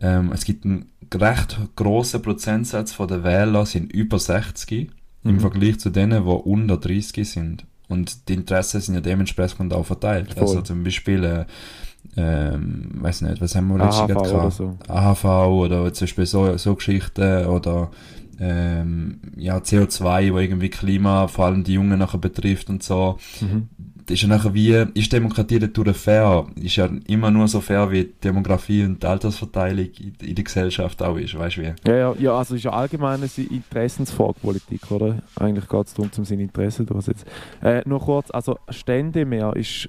ähm, 0.00 0.32
es 0.32 0.44
gibt 0.44 0.64
einen 0.64 0.86
recht 1.14 1.58
grossen 1.76 2.22
Prozentsatz 2.22 2.92
von 2.92 3.08
den 3.08 3.24
Wählern 3.24 3.66
sind 3.66 3.92
über 3.92 4.18
60 4.18 4.90
im 5.24 5.34
Mhm. 5.34 5.40
Vergleich 5.40 5.78
zu 5.80 5.90
denen, 5.90 6.24
die 6.24 6.30
unter 6.30 6.76
30 6.78 7.28
sind. 7.28 7.66
Und 7.88 8.28
die 8.28 8.34
Interessen 8.34 8.80
sind 8.80 8.94
ja 8.94 9.00
dementsprechend 9.00 9.72
auch 9.74 9.84
verteilt. 9.84 10.32
Voll. 10.34 10.42
Also 10.42 10.62
zum 10.62 10.84
Beispiel, 10.84 11.24
äh, 11.24 11.44
ähm, 12.16 12.90
weiß 12.94 13.22
nicht, 13.22 13.40
was 13.40 13.54
haben 13.54 13.68
wir 13.68 13.78
letztes 13.78 14.08
Jahr 14.08 14.20
oder 14.20 14.30
gehabt? 14.30 14.52
so. 14.54 14.78
AHV 14.88 15.24
oder 15.48 15.92
zum 15.92 16.04
Beispiel 16.06 16.26
so, 16.26 16.56
so 16.56 16.74
Geschichten 16.76 17.46
oder 17.46 17.90
ähm, 18.38 19.20
ja, 19.36 19.58
CO2, 19.58 20.32
wo 20.32 20.38
irgendwie 20.38 20.70
Klima, 20.70 21.26
vor 21.28 21.46
allem 21.46 21.62
die 21.62 21.74
Jungen 21.74 21.98
nachher 21.98 22.18
betrifft 22.18 22.70
und 22.70 22.82
so. 22.82 23.18
Mhm. 23.40 23.68
Ist 24.10 24.22
ja 24.22 24.28
nachher 24.28 24.52
wie, 24.54 24.84
ist 24.94 25.12
Demokratie 25.12 25.58
dadurch 25.58 25.96
fair? 25.96 26.46
Ist 26.56 26.76
ja 26.76 26.88
immer 27.06 27.30
nur 27.30 27.48
so 27.48 27.60
fair, 27.60 27.90
wie 27.90 28.04
die 28.04 28.20
Demografie 28.22 28.84
und 28.84 29.02
die 29.02 29.06
Altersverteilung 29.06 29.88
in, 30.20 30.34
der 30.34 30.44
Gesellschaft 30.44 31.02
auch 31.02 31.16
ist, 31.16 31.38
weißt 31.38 31.56
du 31.56 31.62
wie? 31.62 31.74
Ja, 31.86 31.96
ja, 31.96 32.14
ja, 32.18 32.34
also 32.36 32.54
ist 32.54 32.64
ja 32.64 32.72
allgemein 32.72 33.20
eine 33.20 33.46
Interessensfrage, 33.48 34.34
Politik, 34.42 34.90
oder? 34.90 35.18
Eigentlich 35.36 35.68
geht 35.68 35.86
es 35.86 35.94
darum, 35.94 36.10
um 36.16 36.24
seine 36.24 36.42
Interessen 36.42 36.86
durchzusetzen. 36.86 37.26
Äh, 37.62 37.82
nur 37.86 38.00
kurz, 38.00 38.30
also 38.30 38.58
Stände 38.68 39.24
mehr 39.24 39.54
ist 39.54 39.88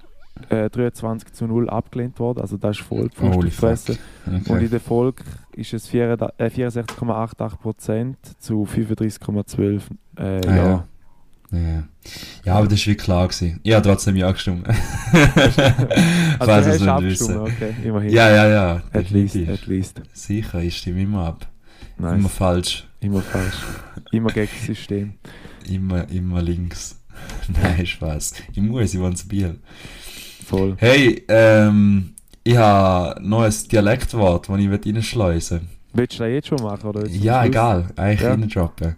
äh, 0.49 0.69
23 0.69 1.33
zu 1.33 1.47
0 1.47 1.69
abgelehnt 1.69 2.19
worden, 2.19 2.41
also 2.41 2.57
das 2.57 2.79
ist 2.79 2.85
voll 2.85 3.09
Fresse. 3.49 3.97
Okay. 4.25 4.51
Und 4.51 4.61
in 4.61 4.69
der 4.69 4.79
Folge 4.79 5.23
ist 5.55 5.73
es 5.73 5.87
64 5.87 6.39
äh, 6.39 6.67
64,88% 6.67 8.15
zu 8.39 8.63
35,12 8.63 9.81
äh, 10.17 10.21
Ah, 10.21 10.39
ja. 10.45 10.55
ja. 10.55 10.87
Ja. 11.51 11.83
ja, 12.45 12.55
aber 12.55 12.67
das 12.67 12.79
ist 12.79 12.87
wie 12.87 12.95
klar 12.95 13.27
gewesen. 13.27 13.59
Ich 13.63 13.73
habe 13.73 13.87
trotzdem 13.87 14.15
ja 14.15 14.31
gestimmt. 14.31 14.67
Also 14.67 14.77
Falls 16.39 16.65
du 16.65 16.71
hast 16.71 16.79
nicht 16.79 16.87
abgestimmt, 16.87 17.37
okay, 17.37 17.75
immerhin. 17.83 18.09
Ja, 18.09 18.29
ja, 18.29 18.47
ja. 18.47 18.83
At 18.93 19.09
least, 19.09 19.35
at 19.35 19.67
least. 19.67 20.01
Sicher, 20.13 20.59
ich 20.61 20.77
stimme 20.77 21.01
immer 21.01 21.25
ab. 21.25 21.47
Nice. 21.97 22.17
Immer 22.19 22.29
falsch. 22.29 22.87
Immer 22.99 23.21
falsch. 23.21 23.55
Immer 24.11 24.31
gegen 24.31 24.49
das 24.57 24.65
System. 24.65 25.13
Immer, 25.69 26.09
immer 26.09 26.41
links. 26.41 26.99
Nein, 27.61 27.85
Spaß. 27.85 28.33
Ich 28.53 28.61
muss, 28.61 28.93
ich 28.93 28.99
wohne 28.99 29.15
in 29.21 29.27
Biel. 29.27 29.59
Voll. 30.45 30.75
Hey, 30.77 31.23
ähm, 31.27 32.13
ich 32.43 32.57
habe 32.57 33.21
noch 33.21 33.43
ein 33.43 33.53
Dialektwort, 33.71 34.49
das 34.49 34.59
ich 34.59 34.69
reinschleusen 34.69 35.61
will. 35.61 35.67
Willst 35.93 36.19
du 36.19 36.23
das 36.23 36.31
jetzt 36.31 36.47
schon 36.47 36.61
machen? 36.63 36.89
Oder 36.89 37.05
jetzt 37.05 37.15
Ja, 37.23 37.43
egal. 37.45 37.87
Eigentlich 37.95 38.21
Ja. 38.21 38.31
reindroppen. 38.31 38.95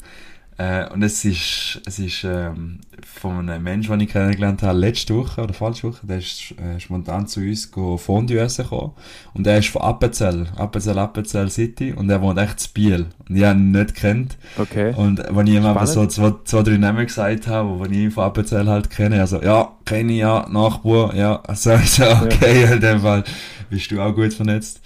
Äh, 0.57 0.87
und 0.91 1.01
es 1.01 1.25
ist, 1.25 1.81
es 1.85 1.99
ist 1.99 2.23
ähm, 2.23 2.79
von 3.03 3.49
einem 3.49 3.63
Menschen, 3.63 3.91
den 3.91 4.01
ich 4.01 4.09
kennengelernt 4.09 4.61
habe, 4.61 4.77
letzte 4.77 5.15
Woche 5.15 5.41
oder 5.41 5.53
falsche 5.53 5.87
Woche, 5.87 6.05
der 6.05 6.19
ist 6.19 6.53
äh, 6.59 6.79
spontan 6.79 7.27
zu 7.27 7.39
uns 7.39 7.71
Fondue 7.97 8.39
essen 8.39 8.63
gekommen. 8.63 8.91
Und 9.33 9.47
er 9.47 9.57
ist 9.57 9.69
von 9.69 9.81
Appenzell, 9.81 10.47
Appenzell, 10.55 10.99
Appenzell 10.99 11.49
City. 11.49 11.93
Und 11.93 12.09
er 12.09 12.21
wohnt 12.21 12.37
echt 12.37 12.59
zu 12.59 12.69
Biel. 12.71 13.07
Und 13.27 13.35
ich 13.35 13.43
habe 13.43 13.59
ihn 13.59 13.71
nicht 13.71 13.95
kennt. 13.95 14.37
Okay. 14.57 14.93
Und 14.95 15.23
wenn 15.29 15.47
ich 15.47 15.55
ihm 15.55 15.65
aber 15.65 15.87
so 15.87 16.05
zwei, 16.05 16.33
zwei, 16.45 16.61
drei 16.61 16.77
Namen 16.77 17.05
gesagt 17.05 17.47
habe, 17.47 17.87
die 17.89 18.07
ich 18.07 18.13
von 18.13 18.25
Appenzell 18.25 18.67
halt 18.67 18.89
kenne, 18.89 19.21
also, 19.21 19.41
ja, 19.41 19.71
kenne 19.85 20.13
ich, 20.13 20.19
ja, 20.19 20.47
Nachbar, 20.49 21.15
ja, 21.15 21.41
also, 21.41 21.71
also 21.71 22.03
okay, 22.03 22.73
in 22.73 22.79
dem 22.79 22.99
Fall 22.99 23.23
bist 23.69 23.89
du 23.89 23.99
auch 23.99 24.13
gut 24.13 24.33
vernetzt. 24.33 24.81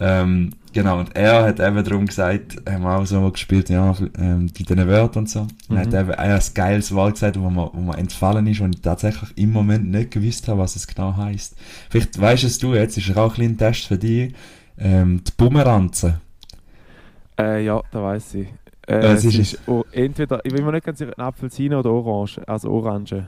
Ähm, 0.00 0.52
genau, 0.82 0.98
und 1.00 1.14
er 1.16 1.42
hat 1.44 1.60
eben 1.60 1.84
darum 1.84 2.06
gesagt, 2.06 2.56
haben 2.68 2.82
wir 2.82 2.96
auch 2.98 3.04
so 3.06 3.30
gespielt, 3.30 3.68
ja, 3.68 3.94
ähm, 4.18 4.46
die 4.52 4.64
diesen 4.64 4.86
Wörtern 4.86 5.22
und 5.24 5.28
so. 5.30 5.46
Und 5.68 5.76
er 5.76 5.80
hat 5.82 5.92
Mhm. 5.92 5.98
eben 5.98 6.10
ein 6.12 6.40
geiles 6.54 6.94
Wort 6.94 7.14
gesagt, 7.14 7.40
wo 7.40 7.48
mir, 7.50 7.70
wo 7.72 7.80
mir 7.80 7.98
entfallen 7.98 8.46
ist 8.46 8.60
und 8.60 8.76
ich 8.76 8.82
tatsächlich 8.82 9.30
im 9.36 9.52
Moment 9.52 9.90
nicht 9.90 10.10
gewusst 10.10 10.48
habe, 10.48 10.60
was 10.60 10.76
es 10.76 10.86
genau 10.86 11.16
heißt. 11.16 11.56
Vielleicht 11.90 12.20
weißt 12.20 12.44
es 12.44 12.58
du 12.58 12.74
jetzt, 12.74 12.96
ist 12.98 13.16
auch 13.16 13.30
ein 13.30 13.34
kleiner 13.34 13.56
Test 13.56 13.86
für 13.86 13.98
dich. 13.98 14.34
Ähm, 14.78 15.22
die 15.26 15.32
Bumeranze. 15.36 16.20
Äh, 17.38 17.64
ja, 17.64 17.80
da 17.90 18.02
weiß 18.02 18.34
ich. 18.34 18.48
Äh, 18.86 18.94
es 18.94 19.24
es 19.24 19.34
ist, 19.34 19.38
ist- 19.54 19.68
oh, 19.68 19.84
entweder, 19.92 20.40
ich 20.44 20.52
bin 20.52 20.64
mir 20.64 20.72
nicht 20.72 20.84
ganz 20.86 20.98
sicher, 20.98 21.12
Apfelsine 21.18 21.78
oder 21.78 21.90
Orange. 21.90 22.40
Also 22.46 22.70
Orange. 22.70 23.26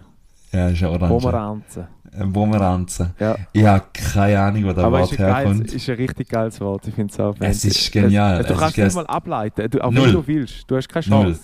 Ja, 0.52 0.68
ist 0.68 0.80
ja 0.80 0.88
orange. 0.88 1.08
Pomeranze. 1.08 1.88
Ein 2.18 2.32
Bumeranze. 2.32 3.14
Ja. 3.20 3.36
Ich 3.52 3.64
habe 3.64 3.84
keine 3.92 4.40
Ahnung, 4.40 4.64
wo 4.64 4.72
der 4.72 4.84
Aber 4.84 5.00
Wort 5.00 5.12
ist 5.12 5.18
herkommt. 5.18 5.72
ist 5.72 5.88
ein 5.88 5.96
richtig 5.96 6.28
geiles 6.28 6.60
Wort. 6.60 6.86
Ich 6.88 6.94
finde 6.94 7.12
es 7.12 7.20
auch 7.20 7.34
Es 7.38 7.64
ist 7.64 7.92
genial. 7.92 8.40
Es, 8.40 8.46
du 8.46 8.52
Es 8.54 8.58
kannst 8.60 8.78
ist 8.78 8.86
es 8.88 8.94
mal 8.94 9.06
ableiten. 9.06 9.70
Du, 9.70 9.82
auch 9.84 9.90
Null. 9.90 10.06
wenn 10.06 10.12
du 10.14 10.26
willst. 10.26 10.64
Du 10.68 10.76
hast 10.76 10.88
keine 10.88 11.06
Null. 11.08 11.24
Chance. 11.26 11.40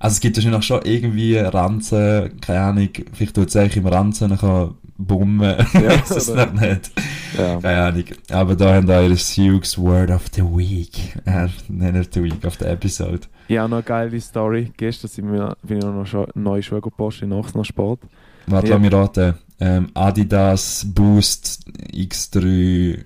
Also 0.00 0.14
es 0.14 0.20
gibt 0.20 0.36
wahrscheinlich 0.36 0.64
schon 0.64 0.80
irgendwie 0.84 1.36
Ranzen, 1.38 2.40
keine 2.40 2.60
Ahnung, 2.60 2.88
vielleicht 3.12 3.34
tut 3.34 3.48
es 3.48 3.56
eigentlich 3.56 3.78
im 3.78 3.86
Ranzen 3.88 4.30
nachher 4.30 4.72
bummen, 4.96 5.56
Ja, 5.74 5.80
ja, 5.80 5.90
es 6.08 6.28
noch 6.32 6.52
nicht, 6.52 6.92
Ja. 7.36 7.60
keine 7.60 7.82
Ahnung. 7.82 8.04
Aber 8.30 8.54
da 8.54 8.74
haben 8.74 8.86
wir 8.86 9.08
das 9.08 9.36
Hughes 9.36 9.76
Word 9.76 10.10
of 10.12 10.26
the 10.32 10.42
Week, 10.42 11.16
äh, 11.24 11.48
nicht 11.68 12.14
the 12.14 12.22
Week, 12.22 12.44
of 12.46 12.54
the 12.60 12.66
Episode. 12.66 13.20
Ja, 13.48 13.66
noch 13.66 13.78
eine 13.78 13.82
geile 13.82 14.20
Story. 14.20 14.70
Gestern 14.76 15.08
sind 15.08 15.32
wir, 15.32 15.56
bin 15.64 15.78
ich 15.78 15.84
noch 15.84 16.06
schon 16.06 16.26
neue 16.34 16.62
Schuhe 16.62 16.80
gepostet 16.80 17.24
in 17.24 17.32
Ochsner 17.32 17.64
Sport. 17.64 18.00
Warte, 18.46 18.68
lass 18.70 18.80
mich 18.80 18.92
raten. 18.92 19.34
Ähm, 19.60 19.90
Adidas 19.94 20.86
Boost 20.94 21.64
X3, 21.92 23.04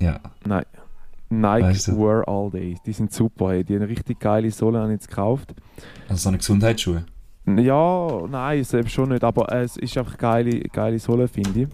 ja, 0.00 0.20
Nein. 0.44 0.64
Nike 1.32 1.62
Weißt 1.62 1.88
du? 1.88 1.98
Wear 1.98 2.28
All 2.28 2.50
Day. 2.50 2.76
Die 2.84 2.92
sind 2.92 3.12
super. 3.12 3.52
Hey. 3.52 3.64
Die 3.64 3.74
haben 3.74 3.82
richtig 3.84 4.20
geile 4.20 4.50
Sohlen 4.50 4.76
habe 4.76 4.92
ich 4.92 5.00
jetzt 5.00 5.08
gekauft. 5.08 5.54
also 6.08 6.22
so 6.22 6.28
eine 6.28 6.38
Gesundheitsschuhe. 6.38 7.04
Ja, 7.46 8.22
nein, 8.28 8.62
selbst 8.64 8.92
schon 8.92 9.08
nicht. 9.08 9.24
Aber 9.24 9.50
äh, 9.50 9.62
es 9.62 9.76
ist 9.76 9.96
einfach 9.96 10.18
geile, 10.18 10.60
geile 10.60 10.98
Sohle, 10.98 11.26
finde 11.28 11.62
ich. 11.62 11.68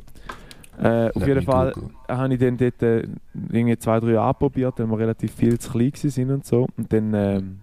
Äh, 0.82 1.11
auf 1.12 1.26
jeden 1.26 1.42
Fall 1.42 1.72
Google. 1.72 1.90
habe 2.08 2.34
ich 2.34 2.40
dann 2.40 2.56
dort 2.56 2.82
äh, 2.82 3.08
irgendwie 3.50 3.76
zwei, 3.78 3.98
drei 3.98 4.12
Jahre 4.12 4.34
probiert, 4.34 4.78
weil 4.78 4.87
wir 4.87 4.98
relativ 4.98 5.34
viel 5.34 5.58
zu 5.58 5.72
klein 5.72 5.92
waren 5.92 6.30
und 6.30 6.46
so. 6.46 6.68
Und 6.76 6.92
dann, 6.92 7.14
ähm, 7.14 7.58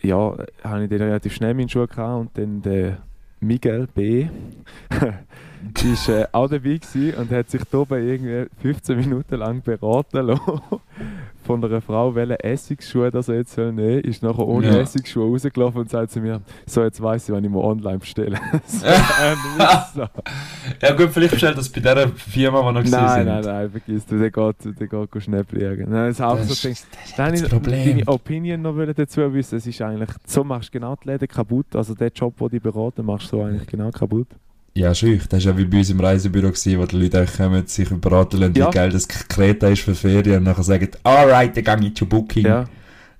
ja, 0.00 0.36
habe 0.62 0.84
ich 0.84 0.90
dann 0.90 1.02
relativ 1.02 1.34
schnell 1.34 1.54
meinen 1.54 1.68
Schuh 1.68 1.86
gehabt 1.88 2.20
und 2.20 2.38
dann 2.38 2.62
der 2.62 2.98
Miguel 3.40 3.86
B. 3.94 4.28
ist 5.82 6.08
äh, 6.08 6.26
auch 6.32 6.48
dabei 6.48 6.78
und 7.16 7.30
hat 7.30 7.50
sich 7.50 7.62
da 7.64 7.78
irgendwie 7.96 8.46
15 8.62 8.96
Minuten 8.96 9.36
lang 9.36 9.62
beraten 9.62 10.26
lassen 10.26 10.60
von 11.48 11.64
einer 11.64 11.80
Frau, 11.80 12.14
welche 12.14 12.38
Essigsschuhe 12.44 13.10
das 13.10 13.28
er 13.28 13.36
jetzt 13.36 13.54
soll 13.54 13.72
nehmen 13.72 14.00
ist 14.02 14.22
nachher 14.22 14.46
ohne 14.46 14.66
Ja. 14.68 14.76
Essigschuhe 14.80 15.24
rausgelaufen 15.30 15.80
und 15.80 15.90
sagt 15.90 16.12
zu 16.12 16.20
mir, 16.20 16.40
so 16.66 16.82
jetzt 16.84 17.02
weiss 17.02 17.28
ich, 17.28 17.34
wann 17.34 17.42
ich 17.42 17.50
mir 17.50 17.58
online 17.64 17.98
bestelle. 17.98 18.38
so. 18.66 18.86
Ja 20.82 20.94
gut, 20.94 21.10
vielleicht 21.10 21.32
bestellt 21.32 21.56
das 21.58 21.68
bei 21.68 21.80
dieser 21.80 22.08
Firma, 22.08 22.60
die 22.68 22.74
noch 22.74 22.82
gesehen 22.82 23.00
Nein, 23.00 23.24
sind. 23.24 23.26
nein, 23.26 23.44
nein, 23.44 23.70
vergiss 23.70 24.06
du, 24.06 24.18
der 24.18 24.30
geht, 24.30 24.56
der 24.80 24.86
geht 24.86 25.22
Schnäppli 25.22 25.62
jagen. 25.64 25.86
Nein, 25.90 26.08
das 26.08 26.16
ist 26.16 26.20
auch 26.20 26.36
Das 26.36 26.46
so 26.48 26.68
ist- 26.68 26.86
das 26.92 27.08
ist 27.10 27.18
Dann 27.18 27.32
das 27.32 27.42
ich 27.42 27.48
Problem. 27.48 27.88
deine 27.98 28.08
Opinion 28.08 28.62
noch 28.62 28.76
dazu 28.94 29.32
wissen. 29.34 29.56
Es 29.56 29.66
ist 29.66 29.80
eigentlich, 29.82 30.10
so 30.26 30.44
machst 30.44 30.68
du 30.74 30.78
genau 30.78 30.94
die 31.02 31.08
Läden 31.08 31.26
kaputt. 31.28 31.74
Also 31.74 31.94
den 31.94 32.10
Job, 32.14 32.36
den 32.38 32.48
die 32.50 32.60
beraten, 32.60 33.04
machst 33.04 33.32
du 33.32 33.38
so 33.38 33.42
eigentlich 33.42 33.66
genau 33.66 33.90
kaputt. 33.90 34.28
Ja, 34.78 34.94
schön. 34.94 35.20
Das 35.28 35.44
war 35.44 35.52
ja 35.52 35.58
wie 35.58 35.64
bei 35.64 35.78
uns 35.78 35.90
im 35.90 35.98
Reisebüro, 35.98 36.46
gewesen, 36.46 36.78
wo 36.78 36.86
die 36.86 36.96
Leute 36.98 37.26
kommen, 37.26 37.66
sich 37.66 37.88
beraten 37.88 38.38
lassen, 38.38 38.54
Ja. 38.54 38.68
wie 38.68 38.70
geil 38.70 38.90
das 38.90 39.08
Kreta 39.08 39.66
ist 39.66 39.82
für 39.82 39.96
Ferien 39.96 40.36
und 40.36 40.44
nachher 40.44 40.62
sagen, 40.62 40.90
alright, 41.02 41.56
dann 41.56 41.80
gehe 41.80 41.88
ich 41.88 41.96
zu 41.96 42.06
Booking. 42.06 42.46
Ja. 42.46 42.68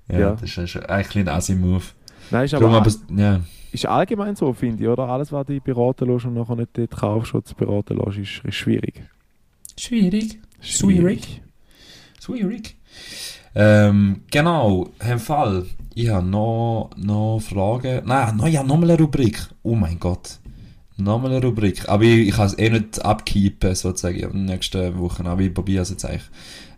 ja, 0.09 0.19
ja. 0.19 0.37
das 0.39 0.57
ist 0.57 0.77
eigentlich 0.89 1.17
ein 1.17 1.27
Assi-Move. 1.27 1.83
Nein, 2.31 2.45
ist 2.45 2.53
Darum 2.53 2.73
aber, 2.73 2.89
aber, 2.89 3.21
ja. 3.21 3.41
ist 3.73 3.85
allgemein 3.85 4.37
so, 4.37 4.53
finde 4.53 4.83
ich, 4.83 4.89
oder? 4.89 5.09
Alles, 5.09 5.33
was 5.33 5.47
du 5.47 5.59
beraten 5.59 6.09
lässt 6.09 6.25
und 6.25 6.35
nachher 6.35 6.55
nicht 6.55 6.91
kaufst 6.91 7.35
oder 7.35 7.43
beraten 7.57 7.97
lässt, 7.97 8.17
ist, 8.19 8.41
ist 8.45 8.55
schwierig. 8.55 9.03
Schwierig. 9.77 10.39
Schwierig. 10.61 11.41
Schwierig. 12.21 12.77
Ähm, 13.53 14.21
genau, 14.31 14.91
Herr 14.99 15.19
Fall, 15.19 15.65
ich 15.93 16.07
habe 16.07 16.25
noch, 16.25 16.91
noch 16.95 17.41
Fragen. 17.41 18.03
Nein, 18.05 18.37
noch, 18.37 18.47
ja, 18.47 18.63
nochmal 18.63 18.91
eine 18.91 18.99
Rubrik. 18.99 19.41
Oh 19.61 19.75
mein 19.75 19.99
Gott. 19.99 20.39
Nochmal 20.99 21.31
eine 21.31 21.45
Rubrik. 21.45 21.87
Aber 21.87 22.03
ich, 22.03 22.27
ich 22.27 22.35
kann 22.35 22.47
es 22.47 22.57
eh 22.57 22.69
nicht 22.69 23.03
abkeepen, 23.03 23.73
sozusagen, 23.75 24.17
in 24.17 24.31
den 24.31 24.45
nächsten 24.45 24.97
Wochen. 24.99 25.27
Aber 25.27 25.41
ich 25.41 25.53
probiere 25.53 25.83
es 25.83 25.89
jetzt 25.89 26.05
eigentlich. 26.05 26.29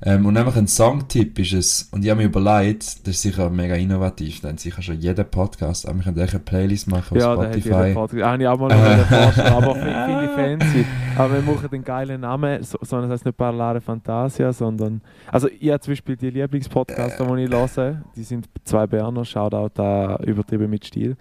Ähm, 0.04 0.26
und 0.26 0.34
nämlich 0.34 0.56
ein 0.56 0.68
Songtipp 0.68 1.38
ist 1.38 1.54
es, 1.54 1.90
und 1.92 2.04
ich 2.04 2.10
habe 2.10 2.22
mir 2.22 2.28
überlegt, 2.28 3.06
das 3.06 3.16
ist 3.16 3.22
sicher 3.22 3.52
mega 3.52 3.76
innovativ, 3.76 4.42
denn 4.42 4.58
sicher 4.58 4.82
schon 4.82 5.00
jeder 5.00 5.24
Podcast, 5.24 5.88
aber 5.88 5.98
wir 5.98 6.04
können 6.06 6.18
echt 6.18 6.34
eine 6.34 6.40
Playlist 6.40 6.88
machen 6.88 7.18
auf 7.18 7.22
Ja, 7.24 7.34
Spotify. 7.34 7.94
Podcast. 7.94 8.24
Habe 8.26 8.42
ich 8.42 8.48
auch 8.48 8.60
mal 8.60 8.68
noch 8.70 9.06
vorstellen, 9.06 9.54
aber 9.54 9.76
finde 9.76 10.24
ich 10.26 10.32
fancy. 10.32 10.86
Aber 11.16 11.34
wir 11.36 11.42
machen 11.54 11.70
den 11.72 11.84
geilen 11.84 12.22
Namen, 12.22 12.64
so, 12.64 12.80
sondern 12.82 13.12
das 13.12 13.20
heißt 13.20 13.26
nicht 13.28 13.38
Parlare 13.38 13.80
Fantasia, 13.80 14.52
sondern. 14.52 15.02
Also, 15.32 15.48
ich 15.60 15.70
habe 15.70 15.80
zum 15.82 15.92
Beispiel 15.92 16.16
die 16.18 16.32
Lieblingspodcaster, 16.32 17.36
die 17.36 17.44
ich 17.44 17.52
höre, 17.52 18.02
die 18.16 18.24
sind 18.24 18.50
zwei 18.64 18.88
Berner, 18.88 19.24
Shoutout 19.24 19.70
da 19.76 20.18
übertrieben 20.24 20.72
mit 20.72 20.84
Stil. 20.84 21.16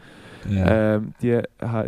Ja. 0.48 0.96
Ähm, 0.96 1.14
die, 1.22 1.40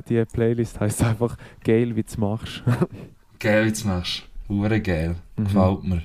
die 0.09 0.25
Playlist 0.25 0.81
heißt 0.81 1.05
einfach 1.05 1.37
Geil, 1.65 1.95
wie 1.97 2.03
du 2.03 2.21
machst. 2.21 2.63
Geil, 3.39 3.67
wie 3.67 3.73
du 3.73 3.89
machst. 3.89 4.23
Hure 4.49 4.81
geil. 4.81 5.17
Mhm. 5.37 5.45
Gefällt 5.45 5.85
mir. 5.85 6.03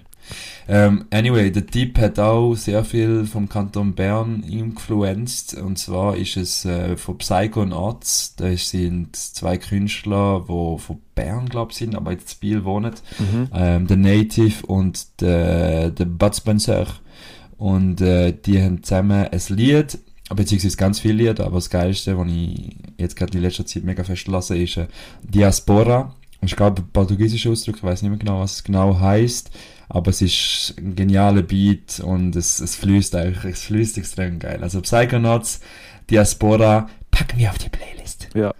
Ähm, 0.68 1.06
anyway, 1.12 1.52
der 1.52 1.66
Typ 1.66 1.98
hat 2.00 2.20
auch 2.20 2.56
sehr 2.56 2.84
viel 2.84 3.26
vom 3.26 3.48
Kanton 3.48 3.94
Bern 3.94 4.44
influenced. 4.44 5.54
Und 5.54 5.78
zwar 5.78 6.18
ist 6.18 6.36
es 6.36 6.66
äh, 6.66 6.98
von 6.98 7.18
Psycho 7.18 7.62
und 7.62 7.74
Arts. 7.74 8.36
Das 8.36 8.70
sind 8.70 9.16
zwei 9.16 9.58
Künstler, 9.58 10.46
die 10.48 10.80
von 10.80 11.02
Bern, 11.16 11.48
glaube 11.48 11.72
ich, 11.72 11.78
sind, 11.78 11.96
aber 11.96 12.12
jetzt 12.12 12.34
in 12.34 12.40
Biel 12.40 12.64
wohnen. 12.64 12.94
Mhm. 13.20 13.50
Ähm, 13.54 13.88
der 13.88 13.98
Native 13.98 14.66
und 14.66 15.22
der, 15.22 15.92
der 15.92 16.06
Bud 16.06 16.36
Spencer. 16.36 16.88
Und 17.58 18.02
äh, 18.02 18.34
die 18.34 18.62
haben 18.62 18.84
zusammen 18.84 19.28
ein 19.32 19.42
Lied, 19.50 20.00
beziehungsweise 20.36 20.78
ganz 20.78 21.00
viele 21.00 21.13
Lieder, 21.13 21.46
aber 21.46 21.56
das 21.56 21.70
Geilste, 21.70 22.18
was 22.18 22.28
ich 22.28 22.76
jetzt 22.98 23.16
gerade 23.16 23.38
in 23.38 23.44
letzter 23.44 23.66
Zeit 23.66 23.84
mega 23.84 24.04
fest 24.04 24.28
lasse, 24.28 24.58
ist 24.58 24.78
äh, 24.78 24.88
Diaspora. 25.24 26.13
Ich 26.42 26.56
glaube, 26.56 26.82
ein 26.82 26.90
portugiesischer 26.92 27.50
Ausdruck, 27.50 27.78
ich 27.78 27.84
weiß 27.84 28.02
nicht 28.02 28.12
mehr 28.12 28.20
genau, 28.20 28.42
was 28.42 28.56
es 28.56 28.63
genau 28.63 29.00
heißt, 29.00 29.50
aber 29.90 30.10
es 30.12 30.22
ist 30.22 30.76
ein 30.78 30.96
genialer 30.96 31.42
Beat 31.42 32.00
und 32.00 32.36
es, 32.36 32.60
es 32.60 32.76
fließt 32.76 33.16
eigentlich, 33.16 33.44
es 33.46 33.63
fließt 33.63 33.98
extrem 33.98 34.38
geil. 34.38 34.60
Also 34.62 34.82
Psychonauts, 34.82 35.62
Diaspora, 36.10 36.90
packen 37.10 37.40
wir 37.40 37.50
auf 37.50 37.58
die 37.58 37.70
Playlist. 37.70 38.30
Ja. 38.36 38.54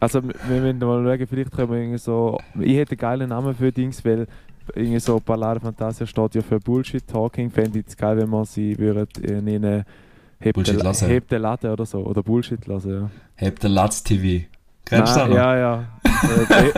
Also, 0.00 0.20
wir 0.20 0.60
müssen 0.60 0.80
mal 0.80 1.04
schauen, 1.04 1.26
vielleicht 1.28 1.52
können 1.52 1.70
wir 1.70 1.78
irgendwie 1.78 1.98
so. 1.98 2.40
Ich 2.58 2.76
hätte 2.76 2.92
einen 2.92 2.98
geilen 2.98 3.28
Namen 3.28 3.54
für 3.54 3.70
Dings, 3.70 4.04
weil 4.04 4.26
irgendwie 4.74 4.98
so 4.98 5.20
Ballare 5.20 5.60
Fantasia 5.60 6.06
steht 6.06 6.34
ja 6.34 6.42
für 6.42 6.58
Bullshit 6.58 7.06
Talking. 7.06 7.50
Fände 7.50 7.78
ich 7.78 7.86
es 7.86 7.96
geil, 7.96 8.16
wenn 8.16 8.28
man 8.28 8.44
sie 8.44 8.76
würden 8.78 9.06
äh, 9.22 9.40
nennen 9.40 9.84
Heb 10.42 10.54
Bullshit 10.54 10.76
de, 10.76 10.82
lassen. 10.82 11.08
Heb 11.08 11.28
de 11.28 11.38
Latte 11.38 11.72
oder 11.72 11.86
so. 11.86 11.98
Oder 12.00 12.22
Bullshit 12.22 12.66
lassen, 12.66 12.90
ja. 12.92 13.10
Habt 13.46 13.64
ihr 13.64 13.68
Latz 13.70 14.02
TV? 14.02 14.44
Kennst 14.84 15.14
du 15.14 15.18
das 15.20 15.28
noch? 15.28 15.36
Ja, 15.36 15.56
ja. 15.56 15.84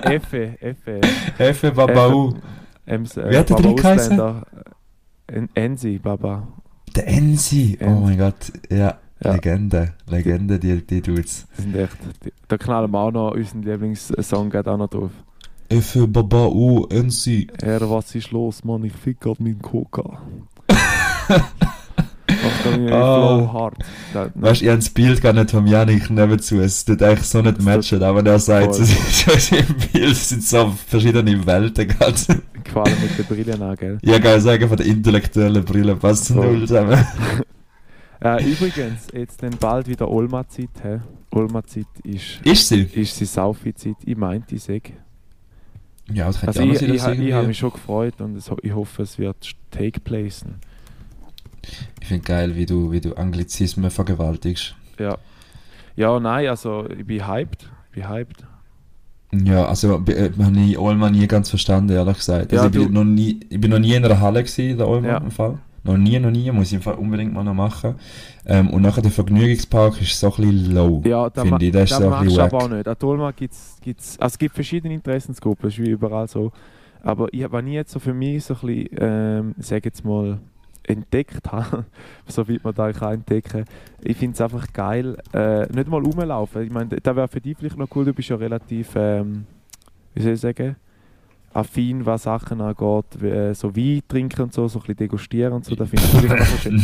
Effe, 0.03 0.57
Effe. 0.61 1.01
Effe 1.39 1.73
Babau. 1.73 2.35
Äh, 2.87 2.99
Wie 3.01 3.37
hat 3.37 3.49
der 3.51 3.55
Baba 3.55 3.63
Trick 3.69 3.77
geheißen? 3.79 4.21
Ausländer. 4.21 4.47
En- 5.27 5.49
Ensi, 5.55 5.99
Baba. 5.99 6.47
Der 6.95 7.09
Ensi. 7.09 7.79
Oh 7.81 7.91
mein 7.91 8.19
Gott. 8.19 8.53
Ja, 8.71 8.99
Ja. 9.23 9.33
Legende. 9.33 9.95
Legende, 10.07 10.59
die, 10.59 10.87
die 10.87 11.01
Dudes. 11.01 11.47
Das 11.57 11.65
sind 11.65 11.77
echt. 11.77 11.97
Die, 12.25 12.33
da 12.49 12.59
knallen 12.59 12.91
wir 12.91 12.99
auch 12.99 13.11
noch 13.11 13.31
unseren 13.33 13.63
Lieblingssong 13.63 14.51
geht 14.51 14.69
auch 14.69 14.77
noch 14.77 14.89
drauf. 14.91 15.11
Effe 15.71 16.07
Babau, 16.07 16.87
Ensi. 16.91 17.49
Herr, 17.63 17.89
was 17.91 18.15
ist 18.15 18.31
los, 18.33 18.63
Mann? 18.65 18.85
Ich 18.85 18.93
fick 18.93 19.21
grad 19.21 19.39
dem 19.39 19.61
Coca. 19.63 20.19
Ich 22.87 22.93
Ah. 22.93 23.17
flow 23.17 23.53
hard. 23.53 23.75
Da, 24.13 24.29
Weißt 24.35 24.61
du, 24.61 24.65
ich 24.65 24.71
habe 24.71 24.79
das 24.81 24.91
Bild 24.91 25.21
gar 25.23 25.33
nicht 25.33 25.51
vom 25.51 25.67
Janik 25.67 26.11
nebenzu. 26.11 26.61
Es 26.61 26.85
tut 26.85 27.03
eigentlich 27.03 27.27
so 27.27 27.41
nicht 27.43 27.61
matchen, 27.63 28.03
aber 28.03 28.25
er 28.25 28.39
sagt, 28.39 28.75
es 28.79 29.27
ist 29.27 29.53
im 29.53 29.75
Bild, 29.93 30.17
sind 30.17 30.43
so 30.43 30.75
verschiedene 30.87 31.47
Welten 31.47 31.89
gerade. 31.89 32.15
gefallen 32.65 32.97
mit 33.03 33.19
den 33.19 33.25
Brillen 33.27 33.63
an, 33.63 33.77
gell? 33.77 33.99
Ja, 34.03 34.19
kann 34.19 34.39
ich 34.39 34.43
sagen, 34.45 34.69
von 34.69 34.77
der 34.77 34.87
intellektuellen 34.87 35.65
Brille 35.65 35.97
passt 35.97 36.29
Voll. 36.29 36.47
null 36.59 36.61
zusammen. 36.69 37.05
Äh, 38.21 38.43
übrigens, 38.43 39.09
jetzt 39.13 39.43
dann 39.43 39.51
bald 39.61 39.87
wieder 39.87 40.09
Olma-Zeit. 40.09 40.71
Olma-Zeit 41.31 41.85
ist, 42.05 42.41
Ist 42.43 42.69
sie? 42.69 42.81
ist 42.95 43.21
die 43.21 43.27
Saufi-Zeit. 43.27 43.97
Ich 44.07 44.17
meinte, 44.17 44.55
ich 44.55 44.63
sage. 44.63 44.93
Ja, 46.11 46.27
das 46.29 46.41
könnte 46.41 46.61
Also 46.61 46.63
ich, 46.73 46.79
auch 47.03 47.09
ich, 47.13 47.19
ich, 47.19 47.27
ich 47.29 47.33
habe 47.35 47.47
mich 47.49 47.59
schon 47.59 47.73
gefreut 47.73 48.15
und 48.21 48.39
ich 48.63 48.73
hoffe, 48.75 49.03
es 49.03 49.19
wird 49.19 49.51
take 49.71 50.01
placen. 50.01 50.55
Ich 52.01 52.09
finde 52.09 52.25
geil, 52.25 52.57
wie 52.57 52.67
du, 52.67 52.93
wie 52.93 53.01
du 53.01 53.15
Anglizismen 53.15 53.91
vergewaltigst. 53.91 54.75
Ja. 54.99 55.17
Ja, 55.97 56.19
nein, 56.19 56.49
also 56.49 56.87
ich 56.91 57.07
bin 57.07 57.27
hyped. 57.27 57.69
Ich 57.91 57.95
bin 57.95 58.09
hyped. 58.09 58.45
Ja, 59.33 59.67
also 59.67 60.03
äh, 60.07 60.31
habe 60.39 60.59
ich 60.61 60.79
Olma 60.79 61.11
nie 61.11 61.27
ganz 61.27 61.51
verstanden, 61.51 61.91
ehrlich 61.91 62.19
gesagt. 62.19 62.53
Also 62.53 62.65
Ja, 62.65 62.67
ich, 62.67 62.73
bin 62.73 62.93
noch 62.93 63.05
nie, 63.05 63.41
ich 63.49 63.61
bin 63.61 63.71
noch 63.71 63.79
nie 63.79 63.95
in 63.95 64.05
einer 64.05 64.21
Halle 64.21 64.43
gewesen, 64.43 64.77
der 64.79 64.89
Olma 64.89 65.09
Ja. 65.09 65.17
im 65.19 65.31
Fall. 65.31 65.59
Noch 65.83 65.99
nie, 65.99 66.19
noch 66.19 66.31
nie, 66.31 66.51
muss 66.51 66.69
ich 66.69 66.75
im 66.75 66.83
Fall 66.83 66.95
unbedingt 66.95 67.33
mal 67.35 67.45
noch 67.45 67.53
machen. 67.53 67.97
Ähm, 68.47 68.71
und 68.71 68.83
nachher 68.83 69.03
der 69.03 69.11
Vergnügungspark 69.11 70.01
ist 70.01 70.19
so 70.19 70.33
ein 70.35 70.51
bisschen 70.51 70.75
low, 70.75 71.03
Ja, 71.05 71.29
da, 71.29 71.43
finde 71.43 71.65
ich. 71.67 71.73
Das 71.73 71.91
ist 71.91 71.99
da 71.99 72.05
so 72.05 72.11
machst 72.11 72.37
du 72.37 72.41
aber 72.41 72.59
auch 72.59 72.69
nicht. 72.69 72.89
An 72.89 72.97
Dolma 72.99 73.31
gibt's, 73.33 73.77
gibt's, 73.83 74.19
also 74.19 74.33
es 74.35 74.39
gibt 74.39 74.55
verschiedene 74.55 74.95
Interessensgruppen, 74.95 75.65
das 75.69 75.79
ist 75.79 75.85
wie 75.85 75.91
überall 75.91 76.27
so. 76.27 76.53
Aber 77.03 77.29
ich 77.33 77.43
habe 77.45 77.63
nie 77.63 77.75
jetzt 77.75 77.93
so 77.93 77.99
für 78.01 78.15
mich 78.15 78.45
so 78.45 78.55
ein 78.55 78.61
bisschen, 78.61 78.89
ähm, 78.99 79.55
ich 79.59 79.67
sage 79.67 79.83
jetzt 79.85 80.05
mal, 80.05 80.39
entdeckt 80.87 81.51
habe, 81.51 81.85
so 82.27 82.49
weit 82.49 82.65
man 82.65 82.75
da 82.75 82.93
kann 82.93 83.15
entdecken. 83.15 83.65
Ich 84.03 84.17
finde 84.17 84.35
es 84.35 84.41
einfach 84.41 84.73
geil, 84.73 85.17
äh, 85.33 85.67
nicht 85.73 85.89
mal 85.89 86.03
rumlaufen. 86.03 86.63
Ich 86.63 86.71
meine, 86.71 86.89
da 86.89 87.17
wäre 87.17 87.29
für 87.29 87.41
dich 87.41 87.57
vielleicht 87.57 87.79
noch 87.79 87.89
cool, 87.95 88.05
du 88.05 88.13
bist 88.13 88.29
ja 88.29 88.37
relativ, 88.37 88.91
ähm, 88.97 89.47
wie 90.15 90.23
soll 90.23 90.33
ich 90.33 90.41
sagen, 90.41 90.77
affin, 91.53 92.05
was 92.05 92.25
Sachen 92.25 92.61
angeht, 92.61 93.05
wie, 93.21 93.29
äh, 93.29 93.55
so 93.55 93.75
Wein 93.75 94.03
trinken 94.09 94.43
und 94.43 94.53
so, 94.53 94.67
so 94.69 94.79
ein 94.79 94.83
bisschen 94.83 94.97
degustieren 94.97 95.53
und 95.53 95.65
so, 95.65 95.75
da 95.75 95.85
finde 95.87 96.05
ich 96.05 96.11
vielleicht 96.11 96.53
noch 96.53 96.61
schön. 96.61 96.83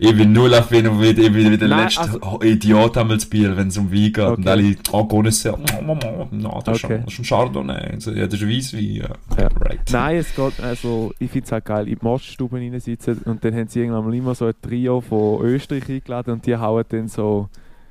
Ich 0.00 0.16
bin 0.16 0.32
null 0.32 0.54
affin 0.54 0.86
und 0.86 1.00
wie, 1.02 1.08
ich 1.08 1.32
bin 1.32 1.50
wie 1.50 1.58
der 1.58 1.68
Nein, 1.68 1.84
letzte 1.84 2.00
also- 2.00 2.40
Idiot 2.42 2.94
zu 2.94 3.28
Biel, 3.30 3.56
wenn 3.56 3.68
es 3.68 3.76
um 3.76 3.92
Wein 3.92 4.12
geht. 4.12 4.18
Und 4.18 4.38
Okay. 4.40 4.48
alle, 4.48 4.76
oh, 4.92 5.06
oh, 5.10 5.82
Mama, 5.82 6.28
no, 6.30 6.60
das, 6.64 6.78
ist 6.78 6.84
Okay. 6.84 7.02
ist 7.06 7.18
ein 7.18 7.24
Chardonnay. 7.24 7.98
Ja, 8.14 8.26
das 8.26 8.40
ist 8.40 8.48
Weisswein, 8.48 8.90
ja. 8.94 9.08
Ja. 9.38 9.48
Right. 9.60 9.80
Nein, 9.92 10.16
es 10.16 10.34
geht, 10.34 10.60
also 10.60 11.12
ich 11.18 11.30
finde 11.30 11.44
es 11.46 11.52
halt 11.52 11.64
geil, 11.66 11.86
in 11.88 11.98
die 11.98 12.04
Moststube 12.04 12.56
reinsitzen 12.56 13.18
und 13.24 13.44
dann 13.44 13.54
haben 13.54 13.68
sie 13.68 13.80
irgendwann 13.80 14.04
mal 14.06 14.14
immer 14.14 14.34
so 14.34 14.46
ein 14.46 14.54
Trio 14.62 15.00
von 15.00 15.44
Österreich 15.44 15.88
eingeladen 15.88 16.34
und 16.34 16.46
die 16.46 16.56
hauen 16.56 16.84
dann 16.88 17.08
so, 17.08 17.48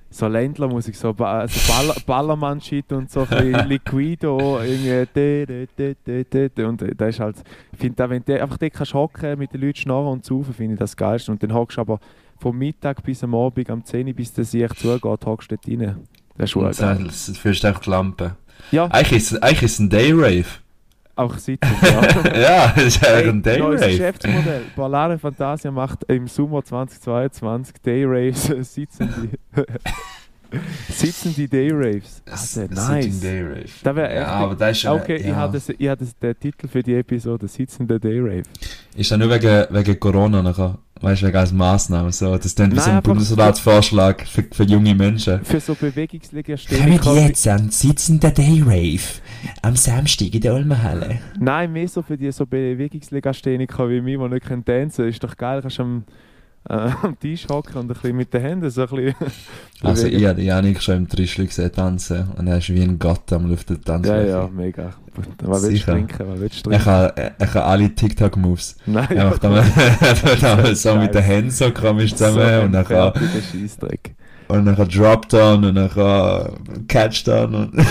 so 0.10 0.28
Ländlermusik, 0.28 0.96
so, 0.96 1.13
ba 1.13 1.48
so 1.48 1.72
Baller 1.72 1.96
Ballermann-Shit 2.06 2.91
und 2.93 3.12
so 3.12 3.28
ein 3.30 3.54
Liquido, 3.70 4.60
irgendwie 4.62 5.06
de, 5.13 5.67
de, 5.78 6.50
de, 6.50 6.65
und 6.65 6.82
äh, 6.82 6.96
das 6.96 7.10
ist 7.10 7.20
halt, 7.20 7.38
ich 7.74 7.80
finde 7.80 8.10
wenn 8.10 8.24
du 8.24 8.41
einfach 8.41 8.58
dort 8.58 8.74
kannst 8.74 8.93
hocken, 8.93 9.38
mit 9.38 9.54
den 9.54 9.62
Leuten 9.62 9.78
schnarren 9.78 10.08
und 10.08 10.26
saufen, 10.26 10.54
finde 10.54 10.74
ich 10.74 10.80
das 10.80 10.96
geilste 10.96 11.32
und 11.32 11.43
dann 11.43 11.54
hockst 11.54 11.78
du 11.78 11.82
aber 11.82 12.00
vom 12.39 12.58
Mittag 12.58 13.04
bis 13.04 13.24
am 13.24 13.36
Abend, 13.36 13.70
am 13.70 13.84
10 13.84 14.08
Uhr, 14.08 14.13
bis 14.13 14.34
der 14.34 14.46
Sieg 14.46 14.78
zugeht, 14.78 15.26
hockst 15.26 15.52
du 15.52 15.56
dort 15.56 15.67
rein. 15.67 15.98
Das 16.38 16.46
ist 16.46 16.52
schon 16.52 16.72
geil. 16.72 17.04
das 17.06 17.38
fühlst 17.38 17.63
du 17.63 17.67
echt 17.67 17.86
die 17.86 17.89
Lampe. 17.89 18.36
Ja, 18.72 18.86
Eigentlich 18.86 19.24
ist, 19.24 19.43
eigentlich 19.43 19.63
ist 19.63 19.74
es 19.74 19.80
ein 19.80 19.89
Day-Rave. 19.89 20.46
Auch 21.17 21.38
sitzen, 21.38 21.69
ja. 21.82 22.36
ja, 22.39 22.73
das 22.75 22.84
ist 22.86 23.01
Hey, 23.01 23.30
ein 23.30 23.41
neues 23.41 23.82
Day-Rave. 23.82 23.88
Geschäftsmodell. 23.91 24.62
Ballare 24.75 25.17
Fantasia 25.19 25.71
macht 25.71 26.03
im 26.10 26.27
Sommer 26.27 26.63
2022 26.63 27.75
Day 27.82 28.03
Raves 28.06 28.43
sitzende. 28.73 29.30
Sitzende 30.90 31.48
Day 31.48 31.70
Raves. 31.72 32.22
Also, 32.30 32.62
nice. 32.70 33.20
Day 33.20 33.42
Rave. 33.44 33.66
Das 33.84 33.96
wäre 33.96 34.16
Ja, 34.16 34.28
aber 34.28 34.56
das 34.56 34.72
ist 34.72 34.80
schon. 34.82 34.92
okay, 35.00 35.18
ich 35.18 35.26
ja. 35.28 35.36
habe 35.36 35.54
das- 35.54 35.70
ich 35.70 35.88
habe 35.88 36.00
das- 36.04 36.18
den 36.18 36.40
Titel 36.40 36.68
für 36.68 36.82
die 36.84 36.96
Episode 36.96 37.48
Sitzende 37.48 38.00
Day 38.00 38.20
Rave. 38.20 38.44
Ist 38.96 39.12
ja 39.12 39.18
nur 39.18 39.30
wegen, 39.30 39.66
wegen 39.70 40.00
Corona 40.00 40.42
nachher. 40.42 40.78
Weißt 41.00 41.22
du, 41.22 41.28
wegen 41.28 41.38
als 41.38 41.52
Maßnahme. 41.54 42.12
So, 42.12 42.36
das 42.36 42.48
ist 42.48 42.60
dann 42.60 42.72
wie 42.72 42.80
so 42.80 42.90
ein 42.90 43.04
Bundesratsvorschlag 43.04 44.26
für, 44.28 44.44
für 44.52 44.64
junge 44.64 44.96
Menschen. 44.96 45.44
Für 45.46 45.60
so 45.60 45.76
Bewegungslegastheniker. 45.76 47.16
wie- 47.16 47.50
an 47.50 47.70
sitzender 47.70 48.32
Day 48.32 48.64
Rave 48.66 49.00
am 49.62 49.76
Samstag 49.76 50.34
in 50.34 50.42
der 50.42 50.54
Olmenhalle. 50.56 51.20
Nein, 51.40 51.72
mehr 51.72 51.88
so 51.88 52.02
für 52.02 52.18
die 52.18 52.32
so 52.32 52.46
Bewegungslegastheniker 52.48 53.90
wie 53.90 54.02
mich, 54.02 54.18
die 54.18 54.28
nicht 54.30 54.46
können 54.46 54.66
tanzen 54.66 55.08
Ist 55.08 55.24
doch 55.24 55.38
geil, 55.38 55.62
kannst 55.62 55.80
am, 55.80 56.04
äh, 56.69 56.89
am 57.01 57.19
Tisch 57.19 57.47
hocken 57.49 57.77
und 57.77 57.86
ein 57.86 57.88
bisschen 57.88 58.15
mit 58.15 58.34
den 58.34 58.41
Händen 58.41 58.69
so 58.69 58.82
ein 58.82 58.88
bisschen 58.88 59.15
Also, 59.84 60.08
ich 60.08 60.25
habe 60.25 60.41
Janik 60.41 60.82
schon 60.82 60.97
im 60.97 61.10
Trischli 61.10 61.45
gesehen 61.45 61.71
tanzen 61.71 62.30
und 62.38 62.47
er 62.47 62.58
ist 62.58 62.69
wie 62.69 62.82
ein 62.82 62.97
Gott 62.97 63.32
am 63.32 63.47
Luft 63.47 63.69
der 63.69 64.01
Ja, 64.03 64.21
ja, 64.21 64.47
mega. 64.47 64.93
Was 65.43 65.63
willst 65.63 65.88
du 65.88 65.91
trinken? 65.91 66.27
Was 66.27 66.39
willst 66.39 66.65
du 66.65 66.71
Er 66.71 66.80
trinken? 66.80 67.15
kann, 67.15 67.34
er 67.38 67.47
kann 67.47 67.62
alle 67.63 67.93
TikTok-Moves. 67.93 68.75
Nein, 68.86 69.08
Er 69.15 69.30
macht 69.30 69.45
einmal, 69.45 69.63
einmal 69.63 70.75
so 70.75 70.95
mit 70.95 71.13
den. 71.13 71.23
Händen 71.23 71.51
so 71.51 71.71
komisch 71.71 72.12
so 72.12 72.17
zusammen 72.17 72.41
ein 72.41 72.65
und 72.65 72.71
dann 72.73 72.86
kann, 72.86 73.13
und 74.47 74.65
dann 74.65 74.75
kann 74.75 74.88
Drop-Down 74.89 75.65
und 75.65 75.75
dann 75.75 75.89
kann 75.89 76.88
Catch-Down 76.88 77.56
und... 77.56 77.73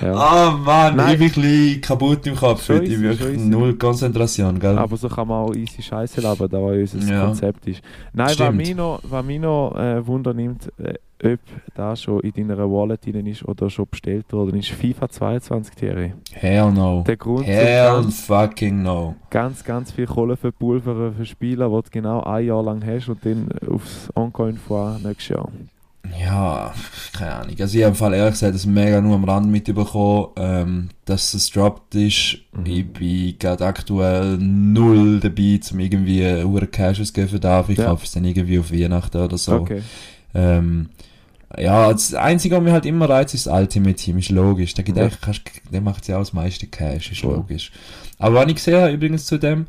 Ja. 0.00 0.12
Ah 0.14 0.50
Mann, 0.64 0.96
Nein. 0.96 1.12
ich 1.12 1.18
bin 1.18 1.28
ein 1.28 1.32
bisschen 1.34 1.80
kaputt 1.80 2.26
im 2.26 2.34
Kopf. 2.36 2.64
Schon 2.64 2.82
Ich 2.82 3.00
wirklich 3.00 3.38
null 3.38 3.74
Konzentration, 3.74 4.58
gell? 4.58 4.78
Aber 4.78 4.96
so 4.96 5.08
kann 5.08 5.28
man 5.28 5.44
auch 5.48 5.54
easy 5.54 5.82
Scheiße 5.82 6.20
labern, 6.20 6.48
da 6.50 6.58
was 6.58 6.94
unser 6.94 7.12
Ja. 7.12 7.24
Konzept 7.26 7.66
ist. 7.66 7.80
Nein, 8.12 8.34
was 8.36 8.52
mich 8.54 8.74
noch, 8.74 9.00
was 9.02 9.24
mich 9.24 9.40
noch 9.40 9.74
äh, 9.76 10.06
Wunder 10.06 10.34
nimmt, 10.34 10.70
äh, 10.78 10.94
ob 11.24 11.38
da 11.74 11.96
schon 11.96 12.20
in 12.20 12.48
deiner 12.48 12.70
Wallet 12.70 13.06
drin 13.06 13.26
ist 13.26 13.44
oder 13.46 13.70
schon 13.70 13.86
bestellt 13.90 14.30
worden 14.32 14.58
ist, 14.58 14.68
FIFA 14.70 15.08
22 15.08 15.74
Thierry. 15.74 16.12
Hell 16.32 16.70
no. 16.72 17.02
Der 17.06 17.16
Grund, 17.16 17.46
Hell 17.46 17.92
ganz, 18.02 18.26
fucking 18.26 18.82
no. 18.82 19.14
ganz, 19.30 19.64
ganz 19.64 19.92
viel 19.92 20.06
Kohle 20.06 20.36
für 20.36 20.52
Pulver 20.52 21.12
für 21.12 21.24
Spieler, 21.24 21.68
die 21.68 21.74
du 21.74 21.90
genau 21.90 22.22
ein 22.24 22.44
Jahr 22.46 22.62
lang 22.62 22.84
hast 22.84 23.08
und 23.08 23.24
dann 23.24 23.48
aufs 23.70 24.10
Ongoing 24.14 24.56
vor 24.56 24.98
nächstes 25.02 25.28
Jahr. 25.28 25.48
Ja, 26.20 26.72
keine 27.12 27.32
Ahnung. 27.34 27.56
Also 27.58 27.78
ich 27.78 27.84
habe 27.84 27.92
im 27.92 27.96
Fall 27.96 28.14
ehrlich 28.14 28.34
gesagt 28.34 28.54
das 28.54 28.66
mega 28.66 29.00
nur 29.00 29.14
am 29.14 29.24
Rand 29.24 29.50
mitbekommen, 29.50 30.26
ähm, 30.36 30.88
dass 31.06 31.32
es 31.34 31.50
droppt 31.50 31.94
ist. 31.94 32.38
Mhm. 32.52 32.66
Ich 32.66 32.92
bin 32.92 33.38
gerade 33.38 33.64
aktuell 33.64 34.36
null 34.38 35.20
dabei, 35.20 35.58
um 35.72 35.78
irgendwie 35.80 36.42
hure 36.42 36.66
Cash 36.66 37.00
auszugeben 37.00 37.30
für 37.30 37.40
darf. 37.40 37.68
Ich 37.68 37.78
Ja. 37.78 37.86
kaufe 37.86 38.04
es 38.04 38.12
dann 38.12 38.24
irgendwie 38.24 38.58
auf 38.58 38.70
Weihnachten 38.72 39.16
oder 39.16 39.38
so. 39.38 39.54
Okay. 39.56 39.82
Ähm, 40.34 40.90
ja, 41.56 41.90
das 41.92 42.12
Einzige, 42.14 42.56
was 42.56 42.62
mir 42.62 42.72
halt 42.72 42.84
immer 42.86 43.08
reizt, 43.08 43.32
ist 43.34 43.46
das 43.46 43.54
Ultimate 43.54 43.94
Team, 43.94 44.18
ist 44.18 44.30
logisch. 44.30 44.74
Der, 44.74 44.84
Ja. 44.86 45.08
der, 45.72 45.80
macht 45.80 46.06
ja 46.08 46.16
auch 46.16 46.20
das 46.20 46.32
meiste 46.32 46.66
Cash, 46.66 47.12
ist 47.12 47.20
Voll. 47.20 47.36
logisch. 47.36 47.70
Aber 48.18 48.36
was 48.36 48.48
ich 48.48 48.56
gesehen 48.56 48.80
habe, 48.80 48.92
übrigens 48.92 49.26
zu 49.26 49.38
dem, 49.38 49.66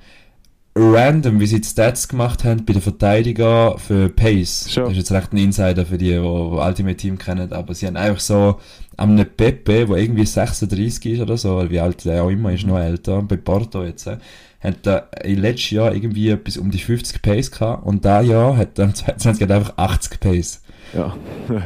random, 0.77 1.39
wie 1.39 1.47
sie 1.47 1.61
die 1.61 1.67
Stats 1.67 2.07
gemacht 2.07 2.43
haben 2.43 2.65
bei 2.65 2.73
den 2.73 2.81
Verteidigern 2.81 3.79
für 3.79 4.09
Pace. 4.09 4.67
Schon. 4.69 4.83
Das 4.83 4.91
ist 4.91 4.97
jetzt 4.97 5.11
recht 5.13 5.31
ein 5.31 5.37
Insider 5.37 5.85
für 5.85 5.97
die, 5.97 6.11
die, 6.11 6.19
die 6.19 6.19
Ultimate 6.19 6.97
Team 6.97 7.17
kennen, 7.17 7.53
aber 7.53 7.73
sie 7.73 7.87
haben 7.87 7.95
einfach 7.95 8.19
so 8.19 8.59
am 8.97 9.11
einem 9.11 9.25
Pepe, 9.25 9.85
der 9.85 9.97
irgendwie 9.97 10.25
36 10.25 11.13
ist 11.13 11.21
oder 11.21 11.37
so, 11.37 11.69
wie 11.69 11.79
alt 11.79 12.03
der 12.03 12.23
auch 12.23 12.29
immer 12.29 12.51
ist, 12.51 12.65
noch 12.65 12.77
älter, 12.77 13.21
bei 13.21 13.37
Porto 13.37 13.83
jetzt, 13.83 14.07
äh, 14.07 14.17
hat 14.59 14.85
er 14.85 15.09
im 15.23 15.39
letzten 15.39 15.75
Jahr 15.75 15.93
irgendwie 15.93 16.29
etwas 16.29 16.57
um 16.57 16.71
die 16.71 16.79
50 16.79 17.21
Pace 17.21 17.51
gehabt 17.51 17.85
und 17.85 18.03
da 18.03 18.21
Jahr 18.21 18.57
hat 18.57 18.77
er 18.77 18.85
im 18.85 18.95
22 18.95 19.43
hat 19.43 19.49
er 19.49 19.55
einfach 19.57 19.77
80 19.77 20.19
Pace. 20.19 20.61
Ja. 20.95 21.13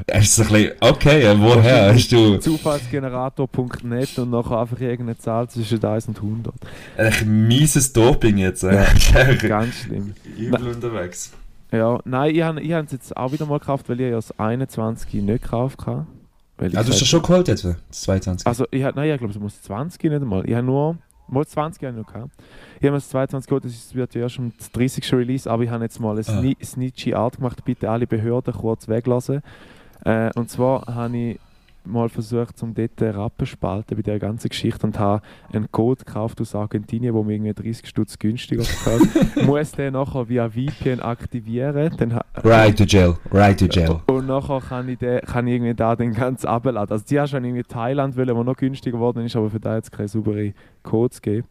Er 0.08 0.20
ist 0.22 0.36
so 0.36 0.42
ein 0.44 0.48
bisschen, 0.50 0.72
okay, 0.82 1.22
äh, 1.24 1.40
woher 1.40 1.94
hast 1.94 2.12
du 2.12 2.38
Zufallsgenerator.net 2.38 4.18
und 4.20 4.30
nachher 4.32 4.60
einfach 4.60 4.80
irgendeine 4.80 5.18
Zahl 5.18 5.48
zwischen 5.50 5.84
1 5.84 6.08
und 6.08 6.18
100. 6.18 6.54
ein 6.98 7.48
mieses 7.48 7.94
Doping 7.94 8.38
jetzt? 8.38 8.64
Äh? 8.64 8.86
Ja. 9.14 9.34
Ganz 9.48 9.76
schlimm. 9.76 10.14
übel 10.38 10.68
unterwegs. 10.70 11.32
Ja, 11.72 12.00
nein, 12.06 12.34
ich 12.36 12.42
habe 12.42 12.62
ich 12.62 12.72
es 12.72 12.92
jetzt 12.92 13.16
auch 13.16 13.32
wieder 13.32 13.46
mal 13.46 13.60
gekauft, 13.60 13.88
weil 13.90 14.00
ich 14.02 14.08
ja 14.10 14.16
das 14.16 14.38
21 14.40 15.22
nicht 15.22 15.44
gekauft 15.44 15.86
habe. 15.86 16.08
Weil 16.58 16.70
Ah, 16.70 16.72
du 16.72 16.78
hast 16.78 16.86
gesagt- 16.88 17.02
das 17.02 17.08
schon 17.08 17.22
geholt 17.22 17.48
jetzt, 17.48 17.64
das 17.66 17.76
22? 17.92 18.48
Also, 18.48 18.66
ich 18.72 18.82
nein, 18.82 19.10
ich 19.12 19.18
glaube, 19.20 19.32
es 19.34 19.40
muss 19.40 19.62
20 19.62 20.04
nicht 20.04 20.14
einmal. 20.22 20.50
Ich 20.50 20.56
habe 20.56 20.66
nur, 20.66 20.98
mal 21.32 21.46
20 21.46 21.84
habe 21.84 21.98
ich 22.00 22.06
noch 22.06 22.14
gehabt. 22.14 22.32
Ich 22.80 22.86
habe 22.88 22.98
das 22.98 23.10
22 23.10 23.48
geholt, 23.50 23.66
das 23.66 23.72
ist- 23.74 23.96
wird 23.96 24.14
ja 24.16 24.28
um 24.38 24.52
das 24.58 24.72
30. 24.72 25.14
Release, 25.14 25.50
aber 25.50 25.64
ich 25.64 25.70
habe 25.70 25.84
jetzt 25.84 26.00
mal 26.00 26.12
eine 26.12 26.20
Ah. 26.22 26.24
Sni 26.24 26.58
snitchy 26.64 27.14
Art 27.14 27.38
gemacht, 27.38 27.64
bitte 27.66 27.90
alle 27.90 28.08
Behörden 28.08 28.54
kurz 28.54 28.88
weglassen. 28.88 29.42
Äh, 30.06 30.32
und 30.36 30.50
zwar 30.50 30.86
habe 30.88 31.18
ich 31.18 31.40
mal 31.86 32.10
versucht, 32.10 32.62
um 32.62 32.74
dort 32.74 33.02
Rappen 33.02 33.46
zu 33.46 33.52
spalten 33.52 33.96
bei 33.96 34.02
der 34.02 34.20
ganzen 34.20 34.50
Geschichte 34.50 34.86
und 34.86 35.00
habe 35.00 35.22
einen 35.52 35.72
Code 35.72 36.04
gekauft 36.04 36.40
aus 36.42 36.56
Argentinien, 36.56 37.14
wo 37.14 37.24
mir 37.24 37.34
irgendwie 37.34 37.54
30 37.54 37.88
Stutz 37.88 38.20
günstiger 38.20 38.64
verkauft. 38.64 39.36
Muss 39.46 39.72
den 39.72 39.94
nachher 39.94 40.30
via 40.30 40.50
VPN 40.50 41.00
aktivieren. 41.00 41.96
Dann 41.98 42.20
right 42.44 42.78
to 42.78 42.84
jail, 42.84 43.16
right 43.32 43.60
to 43.60 43.66
jail. 43.66 44.02
und 44.08 44.28
nachher 44.28 44.60
kann 44.62 44.90
ich, 44.90 44.98
den, 44.98 45.22
kann 45.22 45.48
ich 45.48 45.56
irgendwie 45.56 45.74
da 45.74 45.96
den 45.96 46.14
ganz 46.14 46.46
abladen. 46.46 46.92
Also 46.92 47.04
die 47.08 47.20
hast 47.20 47.32
schon 47.32 47.44
irgendwie 47.44 47.64
Thailand 47.64 48.18
wollen, 48.18 48.36
wo 48.36 48.44
noch 48.44 48.58
günstiger 48.58 48.98
geworden 48.98 49.26
ist, 49.26 49.36
aber 49.36 49.50
für 49.50 49.60
da 49.60 49.76
jetzt 49.76 49.92
keine 49.92 50.08
saubere 50.08 50.54
Codes 50.84 51.22
gegeben. 51.22 51.48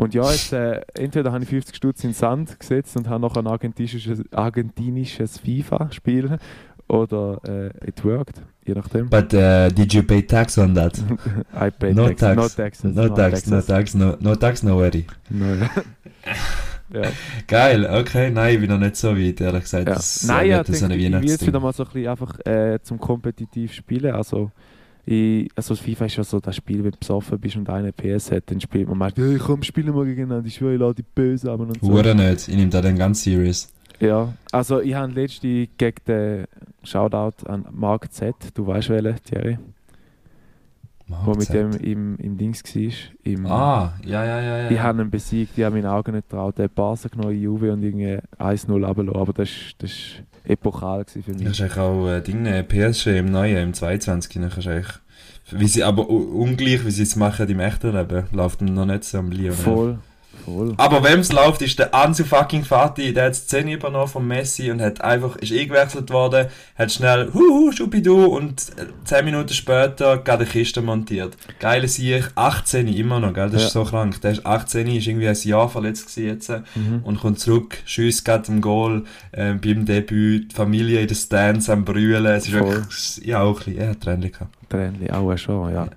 Und 0.00 0.14
ja, 0.14 0.22
jetzt, 0.30 0.54
äh, 0.54 0.80
entweder 0.94 1.30
habe 1.30 1.44
ich 1.44 1.50
50 1.50 1.76
Stutz 1.76 2.04
in 2.04 2.10
den 2.10 2.14
Sand 2.14 2.58
gesetzt 2.58 2.96
und 2.96 3.06
habe 3.06 3.20
noch 3.20 3.36
ein 3.36 3.46
argentinisches, 3.46 4.22
argentinisches 4.32 5.38
FIFA-Spiel 5.38 6.38
oder 6.90 7.40
äh, 7.46 7.88
it 7.88 8.04
worked, 8.04 8.42
je 8.66 8.74
nachdem. 8.74 9.08
But 9.08 9.32
uh, 9.32 9.68
did 9.68 9.92
you 9.92 10.02
pay 10.02 10.22
tax 10.22 10.58
on 10.58 10.74
that? 10.74 10.98
I 11.54 11.70
paid 11.70 11.94
No 11.94 12.08
tax, 12.08 12.20
tax. 12.20 12.34
no 12.36 12.48
taxes. 12.48 12.94
No 12.94 13.08
tax, 13.08 13.46
no 13.46 13.60
tax, 13.60 13.94
no, 13.94 14.16
no 14.20 14.34
tax, 14.34 14.62
no 14.62 14.76
worry. 14.76 15.06
No. 15.28 15.46
ja. 16.92 17.02
Geil, 17.46 17.86
okay, 17.86 18.30
nein, 18.30 18.54
ich 18.54 18.60
bin 18.60 18.70
noch 18.70 18.78
nicht 18.78 18.96
so 18.96 19.16
weit, 19.16 19.40
ehrlich 19.40 19.62
gesagt. 19.62 19.88
Ja. 19.88 19.94
Das 19.94 20.24
Nein, 20.26 20.48
ja, 20.48 20.64
so 20.64 20.84
eine 20.84 20.98
denke, 20.98 21.16
ich 21.16 21.22
will 21.22 21.30
jetzt 21.30 21.46
wieder 21.46 21.60
mal 21.60 21.72
so 21.72 21.84
ein 21.84 21.90
bisschen 21.92 22.08
einfach 22.08 22.38
äh, 22.44 22.80
zum 22.82 22.98
kompetitiv 22.98 23.72
spielen. 23.72 24.12
Also, 24.12 24.50
ich, 25.06 25.48
also 25.54 25.76
FIFA 25.76 26.06
ist 26.06 26.16
ja 26.16 26.24
so 26.24 26.40
das 26.40 26.56
Spiel, 26.56 26.82
wenn 26.82 26.90
du 26.90 26.98
besoffen 26.98 27.38
bist 27.38 27.56
und 27.56 27.70
einer 27.70 27.92
PS 27.92 28.32
hat, 28.32 28.44
dann 28.46 28.60
spielt 28.60 28.88
man 28.88 28.98
meistens, 28.98 29.24
hey, 29.24 29.38
komm, 29.38 29.62
spielen 29.62 29.94
wir 29.94 30.04
gegeneinander, 30.04 30.46
ich 30.46 30.54
schwöre, 30.56 30.74
ich 30.74 30.80
lade 30.80 30.94
die 30.94 31.04
Böse 31.14 31.52
an 31.52 31.60
und 31.60 31.80
so. 31.80 31.88
Hure 31.88 32.14
nicht, 32.16 32.48
ich 32.48 32.56
nehme 32.56 32.70
da 32.70 32.80
den 32.80 32.98
ganz 32.98 33.22
serious. 33.22 33.68
Ja, 34.00 34.32
also 34.50 34.80
ich 34.80 34.94
habe 34.94 35.12
letzte 35.12 35.66
gegen 35.76 35.94
den 36.08 36.46
Shoutout 36.82 37.46
an 37.46 37.66
Mark 37.70 38.12
Z, 38.12 38.34
du 38.54 38.66
weißt 38.66 38.88
welchen, 38.90 39.16
Thierry, 39.24 39.58
wo 41.24 41.34
mit 41.34 41.52
dem 41.52 41.72
im, 41.72 42.16
im 42.18 42.38
Dings 42.38 42.62
war. 42.64 42.92
Im, 43.24 43.46
Ah, 43.46 43.94
ja, 44.04 44.24
ja, 44.24 44.40
ja, 44.40 44.58
ja. 44.62 44.70
Ich 44.70 44.78
habe 44.80 45.02
ihn 45.02 45.10
besiegt, 45.10 45.58
ich 45.58 45.64
habe 45.64 45.74
meinen 45.76 45.86
Augen 45.86 46.12
nicht 46.12 46.28
getraut. 46.28 46.56
Der 46.58 46.66
hat 46.66 46.74
Barca 46.74 47.08
genommen 47.08 47.34
in 47.34 47.42
Juve 47.42 47.72
und 47.72 47.82
irgendwie 47.82 48.18
1-0 48.38 48.70
runtergelassen. 48.72 49.20
Aber 49.20 49.32
das 49.32 49.48
war 49.80 49.90
epochal 50.44 51.04
für 51.04 51.20
Du 51.20 51.32
mich. 51.32 51.48
hast 51.48 51.60
eigentlich 51.60 51.76
auch 51.78 52.08
äh, 52.08 52.20
Dinge, 52.20 52.62
PSG 52.64 53.06
im 53.18 53.26
Neuen, 53.26 53.56
im 53.56 53.74
22, 53.74 54.34
dann 54.40 54.50
kannst 54.50 54.66
du 54.66 54.70
eigentlich, 54.70 54.94
wie 55.50 55.66
sie, 55.66 55.82
aber 55.82 56.08
ungleich, 56.08 56.86
wie 56.86 56.90
sie 56.92 57.02
es 57.02 57.16
machen 57.16 57.48
im 57.48 57.60
echten 57.60 57.92
Leben, 57.92 58.24
läuft 58.32 58.62
noch 58.62 58.86
nicht 58.86 59.04
so 59.04 59.18
am 59.18 59.30
Lyon. 59.32 59.52
Voll, 59.52 59.98
voll. 60.44 60.74
Aber 60.76 61.02
wem 61.04 61.20
es 61.20 61.32
läuft, 61.32 61.62
ist 61.62 61.78
der 61.78 61.94
Ansu 61.94 62.24
fucking 62.24 62.64
Fati, 62.64 63.12
der 63.12 63.26
hat 63.26 63.32
die 63.34 63.38
Szene 63.38 63.72
übernommen 63.74 64.08
von 64.08 64.26
Messi 64.26 64.70
und 64.70 64.80
hat 64.80 65.00
einfach, 65.00 65.36
ist 65.36 65.52
eingewechselt 65.52 66.10
worden, 66.10 66.46
hat 66.76 66.92
schnell, 66.92 67.30
huhu, 67.32 67.72
schupidu 67.72 68.24
und 68.26 68.60
äh, 68.78 68.86
10 69.04 69.24
Minuten 69.24 69.54
später 69.54 70.18
gerade 70.18 70.42
eine 70.44 70.46
Kiste 70.50 70.82
montiert. 70.82 71.36
Geile 71.58 71.88
Sieg, 71.88 72.30
18 72.34 72.88
immer 72.88 73.20
noch, 73.20 73.32
gell, 73.34 73.50
das 73.50 73.64
ist 73.64 73.72
so 73.72 73.84
krank. 73.84 74.20
Der 74.22 74.32
ist 74.32 74.46
18, 74.46 74.86
ist 74.88 75.06
irgendwie 75.06 75.28
ein 75.28 75.36
Jahr 75.44 75.68
verletzt 75.68 76.14
gewesen 76.14 76.28
jetzt 76.28 76.48
äh, 76.48 76.60
Mhm. 76.74 77.00
und 77.04 77.20
kommt 77.20 77.38
zurück, 77.40 77.78
schießt 77.84 78.24
gerade 78.24 78.50
im 78.52 78.60
Goal, 78.60 79.04
äh, 79.32 79.54
beim 79.54 79.84
Debüt, 79.86 80.52
die 80.52 80.54
Familie 80.54 81.00
in 81.00 81.06
den 81.08 81.16
Stands 81.16 81.68
am 81.70 81.84
Brüllen, 81.84 82.26
es 82.26 82.46
ist 82.46 82.54
Voll. 82.56 82.68
wirklich, 82.74 83.20
ja 83.24 83.40
auch 83.42 83.58
ein 83.60 83.64
bisschen, 83.64 83.78
er 83.78 83.88
hat 83.90 84.00
Tränchen 84.00 84.32
gehabt. 84.32 84.54
Tränchen, 84.68 85.10
auch 85.10 85.36
schon, 85.36 85.72
ja. 85.74 85.88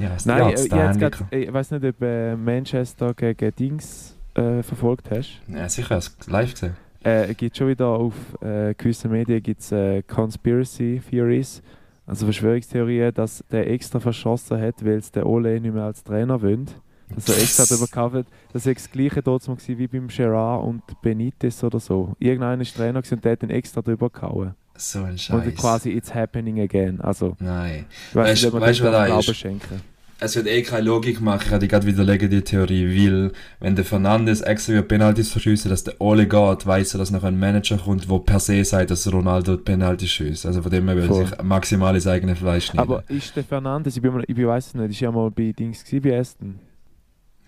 Ja, 0.00 0.16
Nein, 0.24 0.50
äh, 0.50 0.52
es 0.52 0.64
ich, 0.66 0.72
jetzt 0.72 1.00
Tränchen 1.00 1.00
grad, 1.00 1.32
ich 1.32 1.52
weiß 1.52 1.70
nicht, 1.72 1.84
ob 1.84 2.02
äh, 2.02 2.36
Manchester 2.36 3.14
gegen 3.14 3.54
Dings 3.54 4.16
äh, 4.34 4.62
verfolgt 4.62 5.10
hast. 5.10 5.40
Ja, 5.48 5.68
sicher, 5.68 5.96
hast 5.96 6.26
du 6.26 6.30
live 6.30 6.52
gesehen. 6.52 6.76
Äh, 7.02 7.34
gibt 7.34 7.56
schon 7.56 7.68
wieder 7.68 7.86
auf 7.86 8.14
äh, 8.42 8.74
gewissen 8.74 9.10
Medien 9.10 9.42
gibt's, 9.42 9.70
äh, 9.72 10.02
Conspiracy 10.02 11.00
Theories, 11.08 11.62
also 12.06 12.26
Verschwörungstheorien, 12.26 13.14
dass 13.14 13.44
der 13.50 13.70
extra 13.70 14.00
verschossen 14.00 14.60
hat, 14.60 14.84
weil 14.84 14.98
es 14.98 15.12
der 15.12 15.26
Ole 15.26 15.60
nicht 15.60 15.74
mehr 15.74 15.84
als 15.84 16.02
Trainer 16.02 16.40
will. 16.42 16.66
Dass 17.14 17.28
er 17.28 17.36
extra 17.36 17.64
darüber 17.64 17.86
gecovert 17.86 18.26
Das 18.52 18.66
war 18.66 18.74
das 18.74 18.90
gleiche 18.90 19.22
dort 19.22 19.46
wie 19.66 19.86
beim 19.86 20.08
Gerard 20.08 20.64
und 20.64 20.82
Benitez 21.00 21.64
oder 21.64 21.80
so. 21.80 22.14
Irgendeiner 22.18 22.60
ist 22.60 22.76
Trainer 22.76 23.02
und 23.10 23.24
der 23.24 23.32
hat 23.32 23.42
den 23.42 23.50
extra 23.50 23.80
drüber 23.80 24.10
gehauen. 24.10 24.54
So 24.78 25.02
ein 25.02 25.18
Scheiß. 25.18 25.54
quasi 25.56 25.90
it's 25.90 26.14
happening 26.14 26.60
again. 26.60 27.00
Also, 27.00 27.36
Nein. 27.40 27.84
weiß 28.12 28.44
Weißt- 28.44 28.50
du, 28.50 28.84
wer 28.84 28.90
da 28.90 29.18
ist? 29.18 29.36
schenken. 29.36 29.80
es 30.20 30.34
wird 30.34 30.46
eh 30.48 30.62
keine 30.62 30.82
Logik 30.86 31.20
machen, 31.20 31.52
ich 31.52 31.58
die 31.60 31.68
gerade 31.68 31.86
widerlegen, 31.86 32.28
die 32.30 32.42
Theorie, 32.42 32.86
weil, 32.86 33.32
wenn 33.60 33.76
der 33.76 33.84
Fernandes 33.84 34.40
extra 34.40 34.74
wie 34.74 34.82
Penalties 34.82 35.30
verschießt, 35.30 35.66
dass 35.66 35.84
der 35.84 36.00
Ole 36.00 36.26
geht, 36.26 36.66
weiss 36.66 36.94
er, 36.94 36.98
dass 36.98 37.10
noch 37.10 37.22
ein 37.22 37.38
Manager 37.38 37.76
kommt, 37.78 38.10
der 38.10 38.18
per 38.18 38.40
se 38.40 38.64
sagt, 38.64 38.90
dass 38.90 39.12
Ronaldo 39.12 39.56
Penalty 39.56 40.08
schießt. 40.08 40.46
Also 40.46 40.62
von 40.62 40.70
dem 40.72 40.88
her 40.88 40.96
will 40.96 41.12
sich 41.12 41.42
maximal 41.42 41.94
ins 41.94 42.06
eigene 42.06 42.34
Fleisch 42.34 42.66
schneiden. 42.66 42.80
Aber 42.90 43.04
ist 43.08 43.34
der 43.36 43.44
Fernandes, 43.44 43.96
ich, 43.96 44.02
bin, 44.02 44.24
ich 44.26 44.46
weiss 44.46 44.68
es 44.68 44.74
nicht, 44.74 44.90
ist 44.90 45.00
ja 45.00 45.10
mal 45.12 45.30
bei 45.30 45.52
Dings 45.52 45.84
gewesen, 45.84 46.02
bei 46.02 46.18
Aston? 46.18 46.58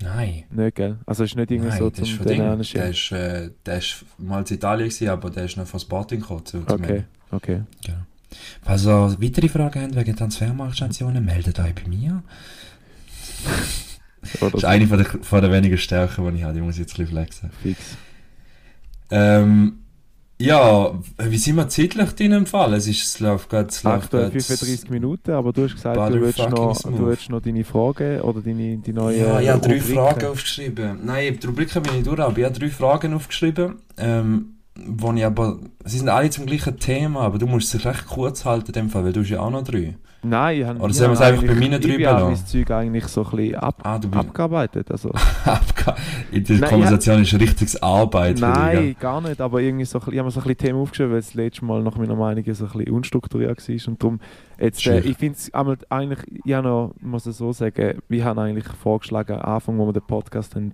Nein. 0.02 0.44
Nicht, 0.50 0.76
gell? 0.76 0.98
Also 1.06 1.24
ist 1.24 1.36
nicht 1.36 1.50
irgendwie 1.50 1.70
Nein, 1.70 1.78
so 1.78 1.88
ist 1.88 1.96
zum 1.96 2.26
den 2.26 2.26
Ding. 2.26 2.62
Der 2.74 2.88
ist, 2.90 3.12
äh, 3.12 3.50
der 3.66 3.78
ist 3.78 4.04
mal 4.18 4.40
in 4.40 4.54
Italien 4.54 4.88
gewesen, 4.88 5.08
aber 5.08 5.30
der 5.30 5.44
ist 5.44 5.56
noch 5.56 5.66
von 5.66 5.80
Sporting 5.80 6.20
gekommen. 6.20 6.42
Okay, 6.66 7.04
okay. 7.30 7.62
Genau. 7.84 7.98
Falls 8.62 8.86
ihr 8.86 9.16
weitere 9.20 9.48
Fragen 9.48 9.82
habt 9.82 9.96
wegen 9.96 10.16
Transfermarktstationen, 10.16 11.24
meldet 11.24 11.58
euch 11.58 11.74
bei 11.74 11.88
mir. 11.88 12.22
Das 14.38 14.52
ist 14.52 14.64
eine 14.66 14.86
von 14.86 14.98
der, 14.98 15.06
von 15.06 15.40
der 15.40 15.50
wenigen 15.50 15.78
Stärken, 15.78 16.30
die 16.30 16.38
ich 16.38 16.44
habe, 16.44 16.52
die 16.52 16.60
muss 16.60 16.74
ich 16.74 16.80
jetzt 16.80 16.92
ein 16.92 17.06
bisschen 17.06 17.16
flexen. 17.16 17.50
fix. 17.62 17.96
Ähm, 19.10 19.78
ja, 20.40 20.92
wie 21.18 21.36
sind 21.36 21.56
wir 21.56 21.68
zeitlich 21.68 22.10
drin 22.12 22.32
im 22.32 22.46
Fall? 22.46 22.74
Es, 22.74 22.86
ist, 22.86 23.02
es 23.02 23.20
läuft 23.20 23.50
gerade... 23.50 23.68
es 23.68 23.82
läuft 23.82 24.04
Aktuell 24.04 24.30
gerade- 24.30 24.40
35 24.40 24.90
Minuten, 24.90 25.30
aber 25.32 25.52
du 25.52 25.64
hast 25.64 25.74
gesagt, 25.74 25.96
du 25.96 26.00
Butter 26.00 26.20
willst, 26.20 26.38
noch, 26.38 26.74
smooth. 26.74 26.98
du 26.98 27.06
willst 27.06 27.30
noch 27.30 27.40
deine 27.42 27.64
Fragen 27.64 28.20
oder 28.22 28.40
deine, 28.40 28.78
die 28.78 28.92
neue 28.92 29.18
Ja, 29.20 29.40
ich 29.40 29.48
habe 29.48 29.60
drei. 29.68 29.80
Fragen 29.80 30.26
aufgeschrieben. 30.26 30.98
Nein, 31.04 31.38
die 31.40 31.46
Rubriken 31.46 31.82
bin 31.82 31.96
ich 31.98 32.02
durch, 32.04 32.18
aber 32.20 32.38
ich 32.38 32.44
habe 32.44 32.58
drei 32.58 32.68
Fragen 32.70 33.14
aufgeschrieben. 33.14 33.76
Ähm, 33.98 34.56
wo 34.86 35.12
ich 35.12 35.24
aber... 35.24 35.58
Sie 35.84 35.98
sind 35.98 36.08
alle 36.08 36.30
zum 36.30 36.46
gleichen 36.46 36.78
Thema, 36.78 37.20
aber 37.20 37.38
du 37.38 37.46
musst 37.46 37.74
es 37.74 37.84
recht 37.84 38.06
kurz 38.06 38.44
halten 38.44 38.68
in 38.68 38.72
dem 38.72 38.90
Fall, 38.90 39.04
weil 39.04 39.12
du 39.12 39.20
hast 39.20 39.28
ja 39.30 39.40
auch 39.40 39.50
noch 39.50 39.62
drei. 39.64 39.96
Nein, 40.22 40.60
ich 40.60 40.66
habe 40.66 40.78
Oder 40.80 40.92
sollen 40.92 41.10
wir 41.10 41.14
es 41.14 41.20
einfach 41.20 41.42
bei 41.44 41.54
meinen 41.54 41.80
drei 41.80 41.88
Ich 41.96 42.06
habe 42.06 42.24
mein 42.24 42.36
Zeug 42.36 42.70
eigentlich 42.70 43.06
so 43.06 43.24
ein 43.24 43.30
bisschen 43.36 43.54
ab, 43.56 43.80
Ah, 43.84 43.98
abgearbeitet. 44.12 44.90
Also, 44.90 45.12
In 46.30 46.44
der 46.44 46.58
Nein, 46.58 46.70
Konversation 46.70 47.22
ist 47.22 47.32
richtiges 47.34 47.82
Arbeit 47.82 48.36
dich, 48.36 48.42
nein, 48.42 48.76
gell? 48.76 48.94
gar 48.94 49.20
nicht, 49.20 49.40
aber 49.40 49.60
irgendwie 49.60 49.84
so, 49.86 49.98
ich 49.98 50.04
habe 50.04 50.24
mir 50.24 50.30
so 50.30 50.40
ein 50.40 50.44
bisschen 50.44 50.58
Themen 50.58 50.78
aufgeschrieben, 50.80 51.12
weil 51.12 51.18
es 51.20 51.26
das 51.26 51.34
letzte 51.34 51.64
Mal 51.64 51.82
nach 51.82 51.96
meiner 51.96 52.14
Meinung 52.16 52.44
so 52.52 52.64
ein 52.64 52.70
bisschen 52.70 52.92
unstrukturiert 52.94 53.66
war 53.68 53.88
und 53.88 54.02
darum, 54.02 54.20
jetzt, 54.58 54.86
äh, 54.86 55.00
ich 55.00 55.16
finde 55.16 55.38
es 55.38 55.52
eigentlich, 55.54 56.18
ich 56.44 56.52
habe 56.52 56.68
noch, 56.68 56.94
muss 57.00 57.26
ich 57.26 57.34
so 57.34 57.52
sagen, 57.52 57.98
wir 58.08 58.24
haben 58.24 58.38
eigentlich 58.38 58.68
vorgeschlagen, 58.68 59.40
am 59.40 59.54
Anfang, 59.54 59.78
wo 59.78 59.86
wir 59.86 59.92
den 59.92 60.02
Podcast 60.06 60.54
haben, 60.54 60.72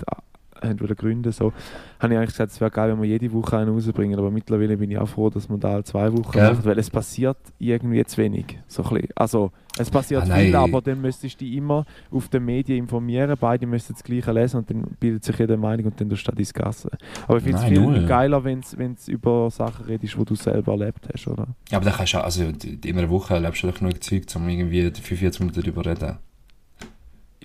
haben 0.63 0.81
wollen 0.81 0.97
gründen, 0.97 1.33
so, 1.33 1.53
habe 2.01 2.13
ich 2.13 2.19
eigentlich 2.19 2.31
gesagt, 2.31 2.53
es 2.53 2.61
wäre 2.61 2.71
geil, 2.71 2.91
wenn 2.93 3.01
wir 3.03 3.09
jede 3.09 3.33
Woche 3.33 3.59
einen 3.59 3.71
rausbringen, 3.75 4.19
aber 4.19 4.31
mittlerweile 4.31 4.77
bin 4.77 4.91
ich 4.91 4.99
auch 4.99 5.09
froh, 5.09 5.31
dass 5.31 5.49
man 5.49 5.61
da 5.61 5.75
alle 5.75 5.85
zwei 5.85 6.13
Wochen 6.13 6.33
Gell? 6.33 6.53
macht, 6.53 6.65
weil 6.65 6.79
es 6.79 6.91
passiert 6.91 7.37
irgendwie 7.59 8.05
zu 8.05 8.19
wenig, 8.19 8.59
so 8.67 8.83
ein 8.85 8.89
bisschen. 8.91 9.09
Also, 9.15 9.53
es 9.79 9.91
passiert 9.91 10.31
Ah, 10.31 10.37
viel, 10.37 10.55
aber 10.57 10.81
dann 10.81 11.01
müsstest 11.03 11.41
du 11.41 11.45
dich 11.45 11.55
immer 11.55 11.85
auf 12.11 12.29
den 12.29 12.45
Medien 12.45 12.79
informieren, 12.79 13.37
beide 13.39 13.67
müssen 13.67 13.93
das 13.93 14.03
Gleiche 14.03 14.33
lesen 14.33 14.59
und 14.59 14.71
dann 14.71 14.83
bildet 14.99 15.25
sich 15.25 15.39
jede 15.39 15.57
Meinung 15.57 15.87
und 15.87 16.01
dann 16.01 16.09
du 16.09 16.17
das 16.17 16.55
Gassen. 16.55 16.91
Aber 17.27 17.37
ich 17.39 17.45
finde 17.45 17.59
es 17.59 17.65
viel 17.65 17.81
null. 17.81 18.07
geiler, 18.07 18.43
wenn 18.43 18.63
du 18.63 19.13
über 19.13 19.51
Sachen 19.51 19.85
redest, 19.85 20.17
die 20.19 20.25
du 20.25 20.35
selber 20.35 20.73
erlebt 20.73 21.07
hast, 21.13 21.27
oder? 21.29 21.49
Ja, 21.71 21.77
aber 21.77 21.85
dann 21.85 21.95
kannst 21.95 22.15
du 22.15 22.19
auch, 22.19 22.25
also 22.25 22.45
in 22.45 22.99
einer 22.99 23.11
Woche 23.11 23.35
erlebst 23.35 23.63
du 23.63 23.67
doch 23.67 23.79
genug 23.79 24.03
Zeug, 24.03 24.25
um 24.35 24.49
irgendwie 24.49 24.83
45 24.83 25.41
Minuten 25.41 25.61
darüber 25.61 25.83
zu 25.83 25.91
reden. 25.91 26.19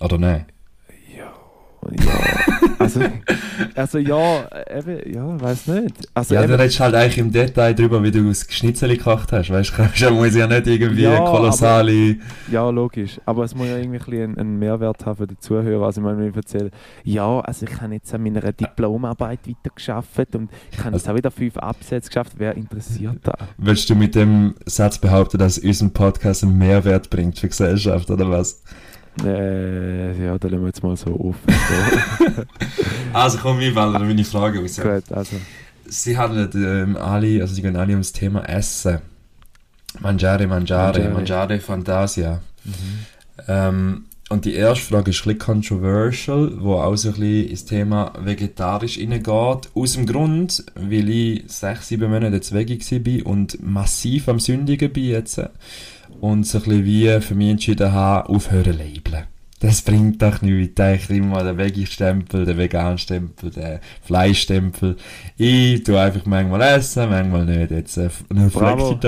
Oder 0.00 0.18
nein? 0.18 0.46
Ja, 1.14 1.32
ja. 1.90 2.58
Also, 2.82 3.00
also 3.74 3.98
ja, 3.98 4.42
äh, 4.44 4.78
eben, 4.78 5.14
ja, 5.14 5.40
weiß 5.40 5.66
nicht. 5.68 6.08
Also 6.14 6.34
Ja, 6.34 6.42
eben, 6.42 6.50
dann 6.52 6.60
redest 6.60 6.78
du 6.78 6.84
halt 6.84 6.94
eigentlich 6.94 7.18
im 7.18 7.32
Detail 7.32 7.74
darüber, 7.74 8.02
wie 8.02 8.10
du 8.10 8.28
das 8.28 8.46
Schnitzel 8.50 8.90
gekocht 8.96 9.32
hast, 9.32 9.50
weißt 9.50 9.72
du? 10.00 10.10
Muss 10.14 10.34
ja 10.34 10.46
nicht 10.46 10.66
irgendwie 10.66 11.02
Ja, 11.02 11.18
kolossale... 11.20 12.16
ja, 12.50 12.68
logisch. 12.70 13.20
Aber 13.24 13.44
es 13.44 13.54
muss 13.54 13.66
ja 13.68 13.78
irgendwie 13.78 13.98
ein 13.98 14.22
einen, 14.22 14.38
einen 14.38 14.58
Mehrwert 14.58 15.04
haben 15.06 15.16
für 15.16 15.26
den 15.26 15.38
Zuhörer. 15.38 15.86
Also, 15.86 16.00
ich 16.00 16.04
meine, 16.04 16.18
wenn 16.18 16.30
ich 16.30 16.36
erzähle, 16.36 16.70
ja, 17.04 17.40
also 17.40 17.66
ich 17.66 17.80
habe 17.80 17.94
jetzt 17.94 18.12
an 18.14 18.22
meiner 18.22 18.52
Diplomarbeit 18.52 19.40
weitergearbeitet 19.46 20.36
und 20.36 20.50
ich 20.70 20.78
habe 20.78 20.94
jetzt 20.96 21.06
Also- 21.06 21.12
auch 21.12 21.16
wieder 21.16 21.30
fünf 21.30 21.56
Absätze 21.56 22.08
geschafft. 22.08 22.32
Wer 22.36 22.56
interessiert 22.56 23.18
da? 23.22 23.34
Willst 23.58 23.88
du 23.90 23.94
mit 23.94 24.14
dem 24.14 24.54
Satz 24.66 24.98
behaupten, 24.98 25.38
dass 25.38 25.58
unser 25.58 25.88
Podcast 25.88 26.42
einen 26.42 26.58
Mehrwert 26.58 27.10
bringt 27.10 27.38
für 27.38 27.46
die 27.46 27.50
Gesellschaft, 27.50 28.10
oder 28.10 28.28
was? 28.30 28.62
Äh, 29.24 30.24
ja, 30.24 30.38
da 30.38 30.48
lassen 30.48 30.60
wir 30.62 30.66
jetzt 30.66 30.82
mal 30.82 30.96
so 30.96 31.18
offen. 31.18 31.38
So. 31.46 32.42
Also 33.12 33.38
komm, 33.38 33.60
wir 33.60 33.74
wählen 33.74 33.92
meine 33.92 34.24
Frage 34.24 34.60
aus. 34.60 34.80
Gut, 34.80 35.12
also. 35.12 35.36
Sie 35.84 36.16
handeln 36.16 36.50
ähm, 36.54 36.96
alle, 36.96 37.42
also 37.42 37.54
sie 37.54 37.60
gehen 37.60 37.76
alle 37.76 37.92
ums 37.92 38.12
Thema 38.12 38.42
Essen. 38.48 39.00
Mangiare, 40.00 40.46
mangiare, 40.46 40.92
Mangiare. 40.92 41.14
mangiare, 41.14 41.60
Fantasia. 41.60 42.40
Ähm, 43.48 44.04
und 44.30 44.46
die 44.46 44.54
erste 44.54 44.86
Frage 44.86 45.10
ist 45.10 45.26
ein 45.26 45.36
bisschen 45.36 45.38
controversial, 45.38 46.52
wo 46.58 46.76
auch 46.76 46.96
so 46.96 47.08
ein 47.08 47.14
bisschen 47.14 47.48
ins 47.50 47.64
Thema 47.66 48.14
vegetarisch 48.18 48.98
reingeht. 48.98 49.26
Aus 49.74 49.92
dem 49.92 50.06
Grund, 50.06 50.64
weil 50.74 51.10
ich 51.10 51.44
sechs, 51.48 51.88
sieben 51.88 52.10
Monate 52.10 52.36
jetzt 52.36 52.54
Veggie 52.54 52.80
war 52.80 53.26
und 53.30 53.62
massiv 53.62 54.30
am 54.30 54.40
Sündigen 54.40 54.90
bin 54.90 55.04
jetzt. 55.04 55.38
Und 56.22 56.46
so 56.46 56.58
ein 56.58 56.64
bisschen 56.64 56.84
wie 56.84 57.20
für 57.20 57.34
mich 57.34 57.50
entschieden 57.50 57.90
habe, 57.90 58.28
aufhören 58.28 58.78
labeln. 58.78 59.24
Das 59.58 59.82
bringt 59.82 60.22
doch 60.22 60.40
nichts. 60.40 60.80
Ich 60.80 61.10
immer 61.10 61.42
den 61.42 61.58
Veggie-Stempel, 61.58 62.44
den 62.44 62.58
Vegan-Stempel, 62.58 63.50
den 63.50 63.80
Fleischstempel. 64.02 64.96
Ich 65.36 65.82
tue 65.82 66.00
einfach 66.00 66.24
manchmal 66.24 66.62
essen, 66.62 67.10
manchmal 67.10 67.44
nicht. 67.44 67.72
Jetzt 67.72 67.96
äh, 67.96 68.08
ein 68.30 68.50
Bravo. 68.50 69.00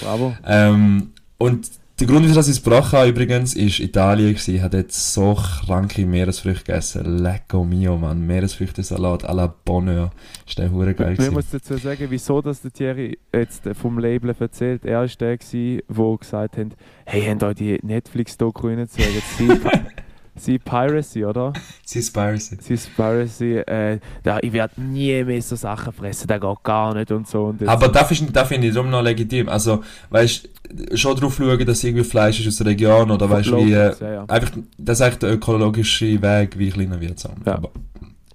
Bravo. 0.00 0.34
Ähm, 0.46 1.12
und 1.36 1.68
der 1.98 2.06
Grund, 2.06 2.26
wieso 2.26 2.40
ich 2.40 2.48
es 2.48 2.62
gebrochen 2.62 2.98
habe 2.98 3.08
übrigens, 3.08 3.54
ist 3.54 3.80
Italien 3.80 4.34
gewesen. 4.34 4.54
Ich 4.56 4.60
habe 4.60 4.76
dort 4.76 4.92
so 4.92 5.34
kranke 5.34 6.04
Meeresfrüchte 6.04 6.64
gegessen. 6.64 7.18
Lecco 7.18 7.64
mio, 7.64 7.96
Mann. 7.96 8.26
Meeresfrüchtesalat 8.26 9.24
à 9.24 9.32
la 9.32 9.46
Bonheur. 9.64 10.10
Ist 10.46 10.58
der 10.58 10.70
hure 10.70 10.92
geil 10.92 11.12
Ich 11.12 11.18
gewesen. 11.18 11.34
muss 11.34 11.50
dazu 11.50 11.76
sagen, 11.78 12.06
wieso 12.10 12.42
dass 12.42 12.60
der 12.60 12.70
Thierry 12.72 13.18
jetzt 13.32 13.62
vom 13.72 13.98
Label 13.98 14.34
erzählt. 14.38 14.84
Er 14.84 15.00
war 15.00 15.06
der, 15.06 15.38
der 15.38 16.16
gesagt 16.18 16.56
hat, 16.58 16.66
hey, 17.06 17.22
habt 17.22 17.42
ihr 17.42 17.54
die 17.54 17.86
Netflix-Doku 17.86 18.66
reingezogen? 18.68 19.22
Sie, 20.36 20.58
Piracy, 20.58 21.24
oder? 21.24 21.52
Seaspiracy. 21.84 22.58
Sie 22.60 22.76
Piracy, 22.94 23.56
äh, 23.58 23.98
da, 24.22 24.38
ich 24.40 24.52
werde 24.52 24.80
nie 24.80 25.24
mehr 25.24 25.40
so 25.42 25.56
Sachen 25.56 25.92
fressen, 25.92 26.26
das 26.28 26.40
geht 26.40 26.62
gar 26.62 26.94
nicht 26.94 27.10
und 27.10 27.26
so. 27.26 27.44
Und 27.46 27.66
Aber 27.66 27.88
das, 27.88 28.10
ist, 28.10 28.24
das 28.32 28.48
finde 28.48 28.68
ich 28.68 28.74
darum 28.74 28.90
noch 28.90 29.02
legitim. 29.02 29.48
Also, 29.48 29.82
weißt 30.10 30.48
schon 30.94 31.16
drauf 31.16 31.36
schauen, 31.36 31.64
dass 31.64 31.84
irgendwie 31.84 32.04
Fleisch 32.04 32.40
ist 32.40 32.48
aus 32.48 32.56
der 32.56 32.66
Region 32.66 33.10
oder 33.10 33.28
weißt 33.30 33.52
wie. 33.52 33.72
Äh, 33.72 33.94
ja, 34.00 34.12
ja. 34.12 34.24
einfach, 34.26 34.50
das 34.78 34.98
ist 34.98 35.02
eigentlich 35.02 35.18
der 35.18 35.32
ökologische 35.32 36.20
Weg, 36.20 36.58
wie 36.58 36.70
kleiner 36.70 37.00
wird. 37.00 37.18
So. 37.18 37.30
Ja. 37.44 37.54
Aber 37.54 37.70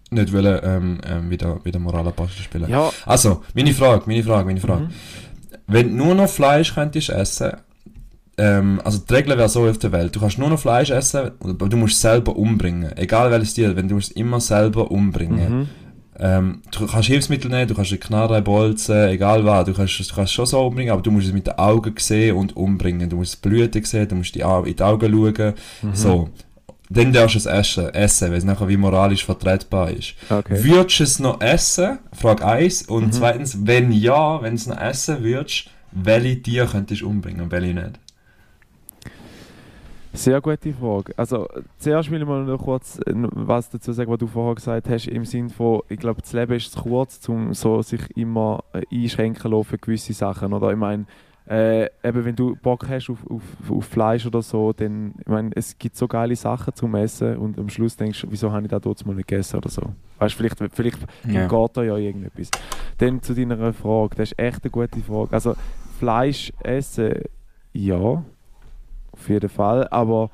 nicht 0.09 0.33
wollen, 0.33 0.59
ähm, 0.63 1.01
ähm, 1.07 1.29
wieder, 1.29 1.63
wieder 1.63 1.79
Moralapostel 1.79 2.43
spielen. 2.43 2.69
Ja, 2.69 2.91
Also, 3.05 3.43
meine 3.53 3.73
Frage, 3.73 4.03
meine 4.07 4.23
Frage, 4.23 4.45
meine 4.45 4.59
Frage. 4.59 4.81
mhm. 4.85 4.89
Wenn 5.67 5.97
du 5.97 6.03
nur 6.05 6.15
noch 6.15 6.29
Fleisch 6.29 6.73
könntest 6.73 7.09
essen, 7.09 7.51
ähm, 8.43 8.81
also 8.83 8.97
die 9.07 9.13
Regel 9.13 9.37
wäre 9.37 9.49
so 9.49 9.67
auf 9.67 9.77
der 9.77 9.91
Welt, 9.91 10.15
du 10.15 10.19
kannst 10.19 10.37
nur 10.39 10.49
noch 10.49 10.59
Fleisch 10.59 10.89
essen, 10.89 11.31
aber 11.41 11.67
du 11.69 11.77
musst 11.77 11.95
es 11.95 12.01
selber 12.01 12.35
umbringen. 12.35 12.95
Egal 12.97 13.29
welches 13.31 13.53
Tier, 13.53 13.75
wenn 13.75 13.87
du 13.87 13.95
musst 13.95 14.11
es 14.11 14.15
immer 14.17 14.39
selber 14.39 14.89
umbringen. 14.89 15.59
Mhm. 15.59 15.67
Ähm, 16.19 16.61
du 16.71 16.85
kannst 16.87 17.07
Hilfsmittel 17.07 17.49
nehmen, 17.49 17.67
du 17.67 17.73
kannst 17.75 17.91
eine 17.91 17.99
Knarre, 17.99 18.41
Bolzen, 18.41 19.09
egal 19.09 19.43
was, 19.45 19.65
du 19.65 19.73
kannst, 19.73 19.99
du 19.99 20.03
kannst 20.15 20.29
es 20.29 20.33
schon 20.33 20.45
so 20.45 20.59
umbringen, 20.67 20.91
aber 20.93 21.01
du 21.01 21.09
musst 21.11 21.27
es 21.27 21.33
mit 21.33 21.47
den 21.47 21.57
Augen 21.57 21.93
sehen 21.97 22.35
und 22.35 22.55
umbringen. 22.55 23.09
Du 23.09 23.15
musst 23.17 23.33
das 23.33 23.41
Bluten 23.41 23.83
sehen, 23.83 24.07
du 24.07 24.15
musst 24.15 24.35
die, 24.35 24.43
Au- 24.43 24.63
in 24.63 24.75
die 24.75 24.83
Augen 24.83 25.11
schauen, 25.35 25.53
Mhm. 25.81 25.95
so. 25.95 26.29
Dann 26.93 27.13
darfst 27.13 27.35
du 27.35 27.39
es 27.39 27.45
essen, 27.45 27.89
essen 27.93 28.29
weil 28.31 28.37
es 28.37 28.43
nachher 28.43 28.67
wie 28.67 28.75
moralisch 28.77 29.23
vertretbar 29.25 29.91
ist. 29.91 30.13
Okay. 30.29 30.61
Würdest 30.63 30.99
du 30.99 31.03
es 31.05 31.19
noch 31.19 31.39
essen? 31.39 31.99
Frage 32.13 32.45
1. 32.45 32.83
Und 32.89 33.05
Mhm. 33.07 33.11
zweitens, 33.13 33.57
wenn 33.65 33.91
ja, 33.93 34.41
wenn 34.41 34.51
du 34.51 34.55
es 34.57 34.67
noch 34.67 34.79
essen 34.79 35.23
würdest, 35.23 35.69
welche 35.93 36.41
Tiere 36.41 36.67
könntest 36.67 37.01
du 37.01 37.07
umbringen 37.09 37.41
und 37.41 37.51
welche 37.51 37.73
nicht? 37.73 37.91
Sehr 40.13 40.41
gute 40.41 40.73
Frage. 40.73 41.13
Also, 41.17 41.47
zuerst 41.77 42.11
will 42.11 42.21
ich 42.21 42.27
mal 42.27 42.43
noch 42.43 42.61
kurz 42.61 42.99
äh, 43.05 43.13
was 43.15 43.69
dazu 43.69 43.93
sagen, 43.93 44.11
was 44.11 44.19
du 44.19 44.27
vorher 44.27 44.55
gesagt 44.55 44.89
hast, 44.89 45.07
im 45.07 45.23
Sinne 45.25 45.49
von, 45.49 45.81
ich 45.87 45.99
glaube, 45.99 46.21
das 46.21 46.33
Leben 46.33 46.53
ist 46.53 46.73
zu 46.73 46.81
kurz, 46.81 47.27
um 47.29 47.53
so 47.53 47.81
sich 47.81 48.01
immer 48.17 48.63
äh, 48.73 48.83
einschränken 48.91 49.49
lassen 49.51 49.63
für 49.63 49.77
gewisse 49.77 50.11
Sachen. 50.13 50.51
Oder 50.51 50.71
ich 50.71 50.77
meine, 50.77 51.05
äh, 51.49 51.85
eben 52.03 52.25
wenn 52.25 52.35
du 52.35 52.55
Bock 52.55 52.87
hast 52.89 53.09
auf, 53.09 53.19
auf, 53.29 53.41
auf 53.69 53.85
Fleisch 53.85 54.25
oder 54.25 54.41
so, 54.41 54.73
dann, 54.73 55.15
ich 55.19 55.27
meine, 55.27 55.51
es 55.55 55.77
gibt 55.77 55.95
so 55.95 56.07
geile 56.07 56.35
Sachen 56.35 56.75
zum 56.75 56.93
Essen 56.95 57.37
und 57.37 57.57
am 57.57 57.69
Schluss 57.69 57.95
denkst 57.95 58.21
du, 58.21 58.27
wieso 58.29 58.51
habe 58.51 58.63
ich 58.63 58.69
das 58.69 58.81
dort 58.81 59.05
mal 59.05 59.15
nicht 59.15 59.27
gegessen 59.29 59.57
oder 59.57 59.69
so. 59.69 59.81
Weißt 60.19 60.33
du, 60.35 60.37
vielleicht, 60.49 60.75
vielleicht 60.75 60.99
Ja. 61.27 61.47
geht 61.47 61.77
da 61.77 61.83
ja 61.83 61.95
irgendetwas. 61.97 62.49
Dann 62.97 63.21
zu 63.21 63.33
deiner 63.33 63.73
Frage, 63.73 64.15
das 64.17 64.31
ist 64.33 64.39
echt 64.39 64.63
eine 64.63 64.71
gute 64.71 64.99
Frage. 64.99 65.33
Also 65.33 65.55
Fleisch 65.99 66.51
essen, 66.63 67.13
ja, 67.73 68.23
auf 69.21 69.29
jeden 69.29 69.49
Fall, 69.49 69.87
aber 69.89 70.29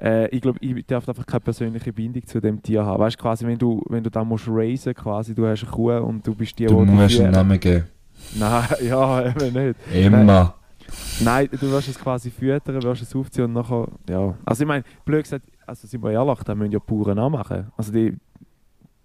äh, 0.00 0.28
ich 0.28 0.40
glaube, 0.42 0.58
ich 0.60 0.84
darf 0.86 1.08
einfach 1.08 1.24
keine 1.26 1.40
persönliche 1.40 1.92
Bindung 1.92 2.24
zu 2.26 2.40
dem 2.40 2.62
Tier 2.62 2.84
haben. 2.84 3.00
Weißt 3.00 3.18
du, 3.18 3.22
quasi, 3.22 3.46
wenn 3.46 3.58
du, 3.58 3.82
wenn 3.88 4.02
du 4.04 4.10
da 4.10 4.22
musst 4.22 4.46
raisen, 4.48 4.94
quasi, 4.94 5.34
du 5.34 5.46
hast 5.46 5.62
eine 5.64 5.72
Kuh 5.72 5.90
und 5.96 6.26
du 6.26 6.34
bist 6.34 6.58
die, 6.58 6.66
Du 6.66 6.84
die 6.84 6.90
musst 6.90 7.16
die- 7.18 7.22
einen 7.22 7.32
Namen 7.32 7.58
geben. 7.58 7.84
Nein, 8.38 8.64
ja, 8.82 9.26
eben 9.28 9.52
nicht. 9.66 9.76
Immer. 9.94 10.54
Nein, 11.20 11.48
du 11.52 11.70
wirst 11.70 11.88
es 11.88 11.98
quasi 11.98 12.30
füttern, 12.30 12.82
wirst 12.82 13.02
es 13.02 13.14
aufziehen 13.16 13.44
und 13.46 13.52
nachher, 13.54 13.88
ja. 14.08 14.34
Also 14.44 14.62
ich 14.64 14.68
meine, 14.68 14.84
blöd 15.04 15.22
gesagt, 15.24 15.44
also 15.66 15.86
sind 15.86 16.02
wir 16.02 16.12
ehrlich, 16.12 16.38
da 16.44 16.54
müssen 16.54 16.72
ja 16.72 16.78
Bauern 16.78 17.18
auch 17.18 17.30
machen. 17.30 17.66
Also 17.76 17.92
die, 17.92 18.16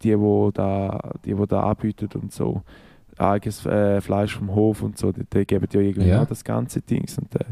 die, 0.02 0.16
die 0.16 0.50
da, 0.54 1.00
die, 1.26 1.34
die 1.34 1.48
da 1.48 1.64
anbieten 1.64 2.10
und 2.22 2.32
so, 2.32 2.62
eigenes 3.18 3.66
äh, 3.66 4.00
Fleisch 4.02 4.36
vom 4.36 4.54
Hof 4.56 4.82
und 4.82 4.98
so, 4.98 5.12
die, 5.12 5.24
die 5.26 5.46
geben 5.46 5.68
ja 5.72 5.80
irgendwie 5.82 6.08
Ja. 6.10 6.26
das 6.26 6.44
ganze 6.44 6.82
Ding. 6.82 7.06
Und, 7.20 7.36
äh, 7.36 7.44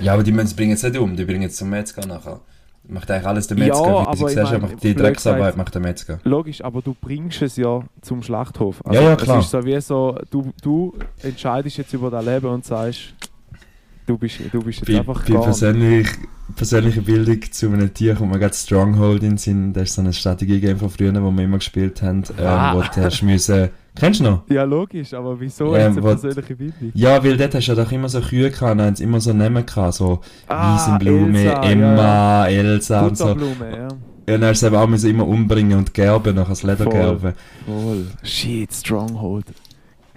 Ja, 0.00 0.14
aber 0.14 0.22
die 0.22 0.32
müssen- 0.32 0.56
bringen 0.56 0.72
es 0.72 0.82
nicht 0.82 0.96
um, 0.98 1.16
die 1.16 1.24
bringen 1.24 1.44
es 1.48 1.56
zum 1.56 1.70
Metzger 1.70 2.06
nachher. 2.06 2.40
Macht 2.88 3.10
eigentlich 3.10 3.26
alles 3.26 3.46
der 3.48 3.56
Ja, 3.58 3.64
Metzger, 3.64 3.84
wie 4.12 4.34
du 4.34 4.40
hast, 4.42 4.50
meine, 4.52 4.58
macht 4.60 4.82
die 4.84 4.94
Drecksarbeit 4.94 5.56
macht 5.56 5.74
der 5.74 5.82
Metzger. 5.82 6.20
logisch, 6.22 6.62
aber 6.62 6.82
du 6.82 6.94
bringst 7.00 7.42
es 7.42 7.56
ja 7.56 7.82
zum 8.00 8.22
Schlachthof. 8.22 8.80
Ja, 8.86 9.00
ja, 9.00 9.12
Es 9.14 9.22
klar. 9.22 9.40
ist 9.40 9.50
so 9.50 9.64
wie 9.64 9.80
so, 9.80 10.16
du, 10.30 10.52
du 10.62 10.94
entscheidest 11.22 11.78
jetzt 11.78 11.92
über 11.94 12.10
dein 12.10 12.24
Leben 12.24 12.46
und 12.46 12.64
sagst, 12.64 13.14
du 14.06 14.18
bist, 14.18 14.38
du 14.52 14.62
bist 14.62 14.80
jetzt 14.80 14.88
Bei, 14.88 14.98
einfach 14.98 15.24
bei 15.28 15.38
persönlich, 15.38 16.08
persönlicher 16.54 17.00
Bildung 17.02 17.40
zu 17.50 17.66
einem 17.70 17.92
Tier 17.92 18.14
kommt 18.14 18.32
mir 18.32 18.38
gerade 18.38 18.54
Stronghold 18.54 19.22
in 19.22 19.30
den 19.30 19.38
Sinn. 19.38 19.72
Das 19.72 19.84
ist 19.84 19.94
so 19.96 20.02
ein 20.02 20.12
Strategie-Game 20.12 20.78
von 20.78 20.90
früher, 20.90 21.12
wo 21.22 21.30
wir 21.30 21.44
immer 21.44 21.58
gespielt 21.58 22.02
haben, 22.02 22.22
ähm, 22.38 22.46
Ah. 22.46 22.74
wo 22.74 22.80
du 22.80 22.88
hast 23.04 23.22
müssen... 23.22 23.68
Kennst 23.98 24.20
du 24.20 24.24
noch? 24.24 24.42
Ja, 24.50 24.64
logisch, 24.64 25.14
aber 25.14 25.40
wieso 25.40 25.72
Ja, 25.74 25.86
jetzt 25.86 25.92
eine 25.96 26.02
persönliche 26.02 26.54
Bildung? 26.54 26.92
Ja, 26.92 27.24
weil 27.24 27.36
dort 27.38 27.54
hast 27.54 27.66
du 27.66 27.72
ja 27.72 27.82
doch 27.82 27.90
immer 27.92 28.10
so 28.10 28.20
Kühe 28.20 28.50
gehabt, 28.50 28.72
und 28.72 28.82
haben 28.82 28.94
sie 28.94 29.04
immer 29.04 29.20
so 29.22 29.32
Namen 29.32 29.64
gehabt, 29.64 29.94
so 29.94 30.20
Wiesenblume, 30.48 31.56
Ah, 31.56 31.62
Elsa, 31.62 31.70
Emma, 31.70 32.48
ja, 32.48 32.58
Elsa 32.58 33.06
und 33.06 33.16
so. 33.16 33.24
Butterblume, 33.24 33.70
ja. 33.70 33.88
Ja, 34.28 34.38
dann 34.38 34.44
hast 34.50 34.62
du 34.62 34.66
sie 34.66 34.74
eben 34.74 34.76
auch 34.76 35.04
immer 35.08 35.26
umbringen 35.26 35.78
und 35.78 35.94
gerben, 35.94 36.34
nachher 36.36 36.48
das 36.50 36.62
Leder 36.62 36.84
Voll. 36.84 36.92
gerben. 36.92 37.32
Voll. 37.64 38.06
Shit, 38.22 38.72
Stronghold. 38.74 39.46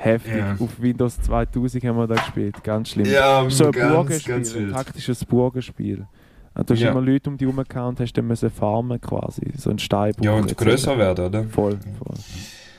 Heftig. 0.02 0.38
Ja. 0.38 0.56
Auf 0.60 0.82
Windows 0.82 1.22
2000 1.22 1.84
haben 1.84 1.97
wir 1.97 2.08
da 2.08 2.16
gespielt. 2.16 2.64
Ganz 2.64 2.89
schlimm. 2.89 3.06
Ja, 3.06 3.45
so 3.50 3.66
ein 3.66 3.72
ganz, 3.74 3.93
Burgenspiel, 3.93 4.34
ganz 4.34 4.56
ein 4.56 4.72
taktisches 4.72 5.26
Burgenspiel. 5.26 6.08
Und 6.56 6.70
du 6.70 6.74
hast 6.74 6.82
Ja. 6.82 6.91
immer 6.91 7.02
Leute 7.02 7.30
um 7.30 7.38
die 7.38 7.45
herum 7.45 7.60
und 7.60 8.00
hast 8.00 8.14
dann 8.14 8.28
müssen 8.28 8.50
farmen 8.50 9.00
quasi. 9.02 9.52
So 9.58 9.70
ein 9.70 9.78
Steinburg. 9.80 10.24
Ja, 10.26 10.34
und 10.34 10.56
größer 10.58 10.97
werden, 10.97 11.26
oder? 11.26 11.43
Voll, 11.45 11.78
voll. 11.97 12.16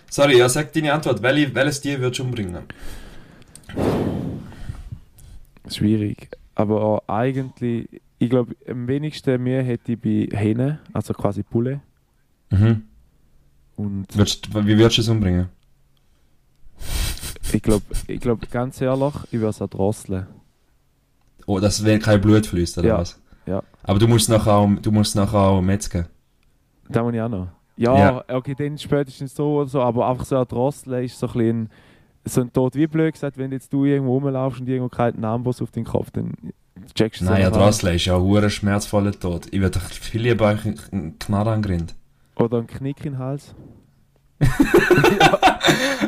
Sorry, 0.08 0.38
ja, 0.38 0.48
sag 0.48 0.72
deine 0.72 0.92
Antwort. 0.94 1.22
Welche, 1.22 1.54
welches 1.54 1.80
Tier 1.82 2.00
würdest 2.00 2.18
du 2.20 2.24
umbringen? 2.24 2.56
Schwierig. 5.68 6.30
Aber 6.54 6.82
auch 6.82 7.02
eigentlich, 7.08 7.88
ich 8.18 8.30
glaube, 8.30 8.54
am 8.68 8.88
wenigsten 8.88 9.42
Mühe 9.42 9.62
hätte 9.62 9.92
ich 9.92 10.00
bei 10.00 10.36
Hähnen, 10.36 10.78
also 10.92 11.14
quasi 11.14 11.42
Bulle. 11.42 11.80
Mhm. 12.50 12.82
Und 13.76 14.06
wie 14.16 14.76
würdest 14.78 14.98
du 14.98 15.02
es 15.02 15.08
umbringen? 15.08 15.48
Ich 17.52 17.62
glaube, 17.62 17.84
ich 18.06 18.20
glaub, 18.20 18.50
ganz 18.50 18.80
ehrlich, 18.80 19.14
ich 19.30 19.32
würde 19.34 19.48
es 19.48 19.62
auch 19.62 19.68
drosseln. 19.68 20.26
Oh, 21.46 21.58
dass 21.58 21.84
wenn 21.84 22.00
kein 22.00 22.20
Blut 22.20 22.46
fließt, 22.46 22.78
oder 22.78 22.88
Ja, 22.88 22.98
was? 22.98 23.20
ja. 23.46 23.62
Aber 23.82 23.98
du 23.98 24.06
musst 24.06 24.28
nachher 24.28 24.54
auch, 24.54 24.68
du 24.80 24.92
musst 24.92 25.16
nachher 25.16 25.38
auch 25.38 25.60
metzgen. 25.62 26.06
Da 26.88 27.02
muss 27.02 27.14
ich 27.14 27.20
auch 27.20 27.28
noch. 27.28 27.48
Ja, 27.76 27.96
Ja. 27.96 28.24
okay, 28.36 28.54
dann 28.54 28.76
spätestens 28.78 29.34
so 29.34 29.56
oder 29.56 29.68
so, 29.68 29.80
aber 29.80 30.08
einfach 30.08 30.24
so 30.24 30.36
ein 30.36 30.46
Drosseln 30.46 31.04
ist 31.04 31.18
so 31.18 31.26
ein 31.28 31.32
bisschen 31.32 31.70
so 32.24 32.40
ein 32.42 32.52
Tod 32.52 32.74
wie 32.74 32.86
blöd 32.86 33.14
gesagt, 33.14 33.38
wenn 33.38 33.50
jetzt 33.52 33.72
du 33.72 33.86
irgendwo 33.86 34.12
rumlaufst 34.18 34.60
und 34.60 34.68
irgendwo 34.68 34.90
kein 34.94 35.24
Amboss 35.24 35.62
auf 35.62 35.70
den 35.70 35.84
Kopf, 35.84 36.10
dann 36.10 36.34
checkst 36.94 37.22
du 37.22 37.24
Nein, 37.24 37.40
ja, 37.40 37.48
nachher. 37.50 37.64
Drosseln 37.64 37.96
ist 37.96 38.04
ja 38.04 38.16
ein 38.18 38.50
schmerzvoller 38.50 39.12
Tod. 39.12 39.46
Ich 39.50 39.60
würde 39.60 39.80
viel 39.80 40.20
lieber 40.20 40.48
einen 40.48 40.78
einen 40.92 41.18
Knarre 41.18 41.52
angrind. 41.52 41.94
Oder 42.36 42.58
ein 42.58 42.66
Knick 42.66 43.04
in 43.06 43.12
den 43.14 43.18
Hals. 43.18 43.54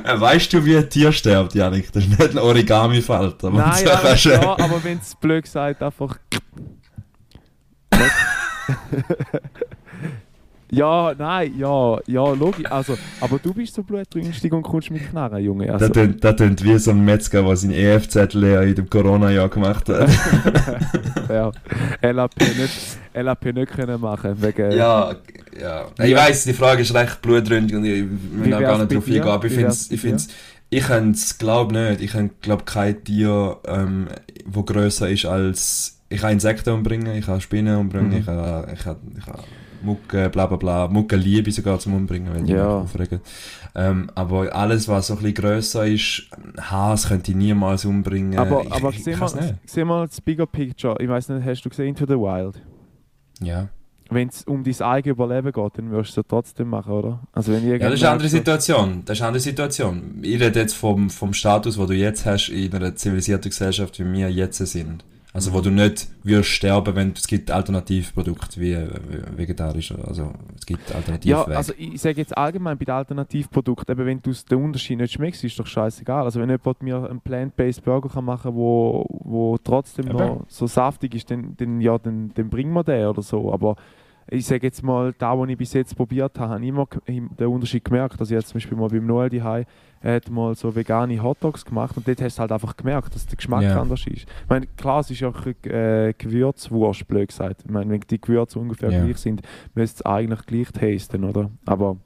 Äh, 0.05 0.21
Weißt 0.21 0.53
du, 0.53 0.65
wie 0.65 0.77
ein 0.77 0.89
Tier 0.91 1.13
stirbt, 1.13 1.55
Janik? 1.55 1.93
Das 1.93 2.03
ist 2.05 2.19
nicht 2.19 2.31
ein 2.33 2.39
Origami-Falter. 2.39 3.51
Nein, 3.51 3.85
kannst 4.03 4.25
du- 4.25 4.31
ja, 4.31 4.41
aber 4.59 4.83
wenn 4.83 4.99
es 4.99 5.15
blöd 5.15 5.45
gesagt 5.45 5.81
einfach. 5.83 6.19
ja, 10.71 11.15
nein, 11.17 11.53
ja, 11.59 11.99
ja, 12.07 12.33
logisch. 12.33 12.65
Also, 12.71 12.97
aber 13.21 13.39
du 13.39 13.53
bist 13.53 13.75
so 13.75 13.83
blutrünstig 13.83 14.53
und 14.53 14.63
kommst 14.63 14.91
mit 14.91 15.09
Knarren, 15.11 15.43
Junge. 15.45 15.73
Also, 15.73 15.87
Das 15.89 15.97
tönt- 15.97 16.21
das 16.25 16.37
tönt 16.37 16.65
wie 16.65 16.79
so 16.79 16.91
ein 16.93 17.05
Metzger, 17.05 17.43
der 17.43 17.57
sein 17.57 17.71
EFZ-Lehrer 17.73 18.63
in 18.63 18.75
dem 18.75 18.89
Corona-Jahr 18.91 19.49
gemacht 19.51 19.89
hat. 19.89 20.09
ja, 21.29 21.53
LAP 22.03 22.41
nicht, 22.41 22.99
LAP 23.15 23.45
nicht 23.53 23.73
können 23.73 24.01
machen 24.01 24.41
wegen. 24.43 24.73
ja, 24.73 25.15
ja. 25.61 25.87
Ich 25.99 26.11
Ja. 26.11 26.17
weiss, 26.19 26.45
die 26.45 26.53
Frage 26.53 26.83
ist 26.83 26.95
recht 26.95 27.21
blutrünstig 27.23 27.77
und 27.77 27.85
ich 27.85 28.05
will 28.05 28.51
wär's 28.51 28.61
gar 28.61 28.79
nicht 28.79 28.91
dir? 28.91 28.97
eingehen. 28.99 29.23
Aber 29.23 29.45
ich 29.47 29.53
finde 29.53 29.69
bei 29.69 29.95
ich 29.95 30.01
find's, 30.01 30.29
ich 30.71 30.85
könnte 30.87 31.11
es, 31.19 31.37
glaube 31.39 31.73
nicht. 31.75 32.01
Ich 32.01 32.17
glaube 32.41 32.65
kein 32.65 33.05
Tier, 33.05 33.57
ähm, 33.67 34.09
wo 34.47 34.63
grösser 34.63 35.09
ist 35.11 35.27
als. 35.27 35.99
Ich 36.09 36.21
kann 36.21 36.33
Insekten 36.33 36.71
umbringen, 36.71 37.15
ich 37.17 37.25
kann 37.27 37.41
Spinnen 37.41 37.77
umbringen, 37.77 38.11
Mhm. 38.11 38.17
ich 38.19 38.27
kann, 38.27 38.65
ich 38.73 38.81
kann, 38.81 38.97
ich 39.19 39.25
kann 39.25 39.41
Mucke, 39.83 40.29
bla 40.31 40.47
bla 40.47 40.57
bla. 40.57 40.89
Mucke 40.89 41.17
liebe 41.17 41.49
ich 41.49 41.55
sogar 41.57 41.79
zum 41.79 41.95
Umbringen, 41.95 42.33
wenn 42.33 42.47
Ja. 42.47 42.57
mich 42.57 42.65
aufregen. 42.85 43.21
Ähm, 43.75 44.11
aber 44.15 44.55
alles, 44.55 44.87
was 44.89 45.07
so 45.09 45.15
ein 45.15 45.19
bisschen 45.21 45.35
grösser 45.35 45.87
ist, 45.87 46.25
Haas 46.61 47.09
könnte 47.09 47.33
ich 47.33 47.37
niemals 47.37 47.85
umbringen. 47.85 48.39
Aber, 48.39 48.63
ich, 48.63 48.73
aber 48.73 48.91
ich, 48.91 49.03
seh, 49.03 49.13
ich 49.13 49.19
mal, 49.19 49.59
seh 49.65 49.85
mal 49.85 50.07
das 50.07 50.21
Bigger 50.21 50.47
Picture. 50.47 50.97
Ich 51.01 51.09
weiß 51.09 51.31
nicht, 51.31 51.45
hast 51.45 51.63
du 51.63 51.71
gesehen 51.71 51.89
Into 51.89 52.05
the 52.07 52.13
Wild? 52.15 52.61
Ja. 53.45 53.69
Wenn 54.11 54.29
es 54.29 54.45
um 54.45 54.63
dein 54.63 54.81
eigenes 54.81 55.15
Überleben 55.15 55.53
geht, 55.53 55.79
dann 55.79 55.91
wirst 55.91 56.17
du 56.17 56.21
es 56.21 56.27
trotzdem 56.29 56.69
machen, 56.69 56.93
oder? 56.93 57.21
Also 57.33 57.53
wenn 57.53 57.67
Ja, 57.67 57.79
das 57.79 57.95
ist 57.95 58.03
eine 58.03 58.13
andere 58.13 58.29
Situation. 58.29 59.03
Das 59.07 59.17
ist 59.17 59.23
eine 59.23 59.29
andere 59.29 59.41
Situation. 59.41 60.19
Ich 60.23 60.41
rede 60.41 60.61
jetzt 60.61 60.75
vom, 60.75 61.09
vom 61.09 61.33
Status, 61.33 61.79
wo 61.79 61.87
du 61.87 61.95
jetzt 61.95 62.27
hast 62.27 62.51
in 62.51 62.75
einer 62.75 62.95
zivilisierten 62.95 63.51
Gesellschaft, 63.51 63.99
wie 63.99 64.13
wir 64.13 64.31
jetzt 64.31 64.59
sind. 64.59 65.05
Also, 65.35 65.55
wo 65.55 65.63
du 65.63 65.71
nicht 65.71 66.09
wirst 66.25 66.51
sterben, 66.51 66.95
wenn 66.95 67.13
es 67.13 67.27
gibt 67.27 67.51
Alternativprodukte 67.51 68.61
wie 68.61 68.75
äh, 68.75 68.89
vegetarisch. 69.35 69.93
Also, 69.93 70.33
es 70.59 70.67
gibt 70.67 70.95
Alternativwege. 70.95 71.51
Ja, 71.51 71.57
also 71.57 71.73
ich 71.79 72.01
sage 72.03 72.19
jetzt 72.19 72.37
allgemein 72.37 72.77
bei 72.77 72.85
den 72.85 72.95
Alternativprodukten, 72.95 73.93
eben 73.93 74.07
wenn 74.07 74.21
du 74.21 74.31
den 74.31 74.63
Unterschied 74.63 74.99
nicht 74.99 75.15
schmeckst, 75.15 75.43
ist 75.43 75.59
doch 75.59 75.67
scheißegal. 75.67 76.25
Also 76.25 76.39
wenn 76.39 76.51
jemand 76.51 76.83
mir 76.83 77.09
einen 77.09 77.21
Plant-Based 77.21 77.83
Burger 77.83 78.11
kann 78.11 78.27
machen 78.27 78.55
wo, 78.55 79.07
wo 79.09 79.57
trotzdem 79.57 80.09
Eben. 80.09 80.19
noch 80.19 80.45
so 80.49 80.67
saftig 80.67 81.15
ist, 81.15 81.31
dann, 81.31 81.57
dann, 81.57 81.81
ja, 81.81 81.97
dann, 81.97 82.33
dann 82.35 82.51
bringen 82.51 82.75
wir 82.75 82.85
den 82.85 83.07
oder 83.07 83.23
so. 83.23 83.53
Aber 83.53 83.77
ich 84.33 84.47
sage 84.47 84.67
jetzt 84.67 84.83
mal, 84.83 85.13
da, 85.19 85.39
was 85.39 85.49
ich 85.49 85.57
bis 85.59 85.73
jetzt 85.75 85.95
probiert 85.97 86.39
habe, 86.39 86.55
habe 86.55 86.63
ich 86.63 86.69
immer 86.69 86.87
den 87.07 87.47
Unterschied 87.47 87.85
gemerkt. 87.85 88.19
Also 88.19 88.35
jetzt 88.35 88.49
zum 88.49 88.55
Beispiel 88.55 88.79
mal 88.79 88.89
beim 88.89 89.07
Noel 89.07 89.29
daheim, 89.29 89.65
er 90.01 90.17
hat 90.17 90.31
mal 90.31 90.55
so 90.55 90.75
vegane 90.75 91.23
Hotdogs 91.23 91.65
gemacht 91.65 91.97
und 91.97 92.09
dort 92.09 92.21
hast 92.23 92.37
du 92.39 92.41
halt 92.41 92.51
einfach 92.53 92.77
gemerkt, 92.77 93.15
dass 93.15 93.27
der 93.27 93.37
Geschmack 93.37 93.63
Ja. 93.63 93.81
anders 93.81 94.01
ist. 94.07 94.23
Ich 94.23 94.49
meine, 94.49 94.67
klar, 94.77 95.01
es 95.01 95.11
ist 95.11 95.21
ja 95.21 95.29
auch 95.29 95.47
äh, 95.47 96.13
Gewürzwurst, 96.17 97.07
blöd 97.07 97.29
gesagt. 97.29 97.63
Ich 97.65 97.71
meine, 97.71 97.91
wenn 97.91 98.01
die 98.01 98.21
Gewürze 98.21 98.59
ungefähr 98.59 98.91
Ja. 98.91 99.05
gleich 99.05 99.19
sind, 99.19 99.43
müsste 99.75 99.97
es 100.01 100.07
eigentlich 100.07 100.45
gleich 100.47 100.73
tasten, 100.73 101.25
oder? 101.25 101.51
Aber 101.67 101.99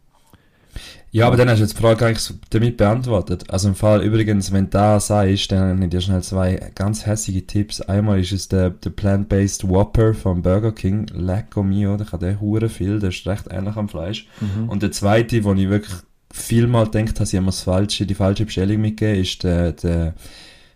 Ja, 1.16 1.28
aber 1.28 1.38
dann 1.38 1.48
hast 1.48 1.60
du 1.60 1.62
jetzt 1.62 1.78
die 1.78 1.80
Frage 1.80 2.04
eigentlich 2.04 2.34
damit 2.50 2.76
beantwortet. 2.76 3.50
Also 3.50 3.68
im 3.68 3.74
Fall 3.74 4.02
übrigens, 4.02 4.52
wenn 4.52 4.64
du 4.64 4.72
da 4.72 5.00
sagst, 5.00 5.50
dann 5.50 5.70
habe 5.70 5.84
ich 5.84 5.88
dir 5.88 6.02
schnell 6.02 6.22
zwei 6.22 6.70
ganz 6.74 7.06
hässliche 7.06 7.46
Tipps. 7.46 7.80
Einmal 7.80 8.20
ist 8.20 8.32
es 8.32 8.48
der, 8.48 8.68
der 8.68 8.90
Plant-Based 8.90 9.66
Whopper 9.66 10.12
vom 10.12 10.42
Burger 10.42 10.72
King. 10.72 11.06
Lecco 11.14 11.62
mio, 11.62 11.96
der 11.96 12.06
kann 12.06 12.20
der 12.20 12.38
hure 12.38 12.68
viel, 12.68 12.98
der 13.00 13.08
ist 13.08 13.26
recht 13.26 13.46
ähnlich 13.50 13.76
am 13.76 13.88
Fleisch. 13.88 14.28
Und 14.68 14.82
der 14.82 14.92
zweite, 14.92 15.42
wo 15.44 15.54
ich 15.54 15.70
wirklich 15.70 15.96
vielmal 16.30 16.84
habe, 16.84 17.06
sie 17.24 17.38
haben 17.38 17.44
mir 17.44 17.50
das 17.50 17.62
falsche, 17.62 18.04
die 18.04 18.14
falsche 18.14 18.44
Bestellung 18.44 18.82
mitgegeben, 18.82 19.22
ist 19.22 19.42
der, 19.42 19.72
der, 19.72 20.14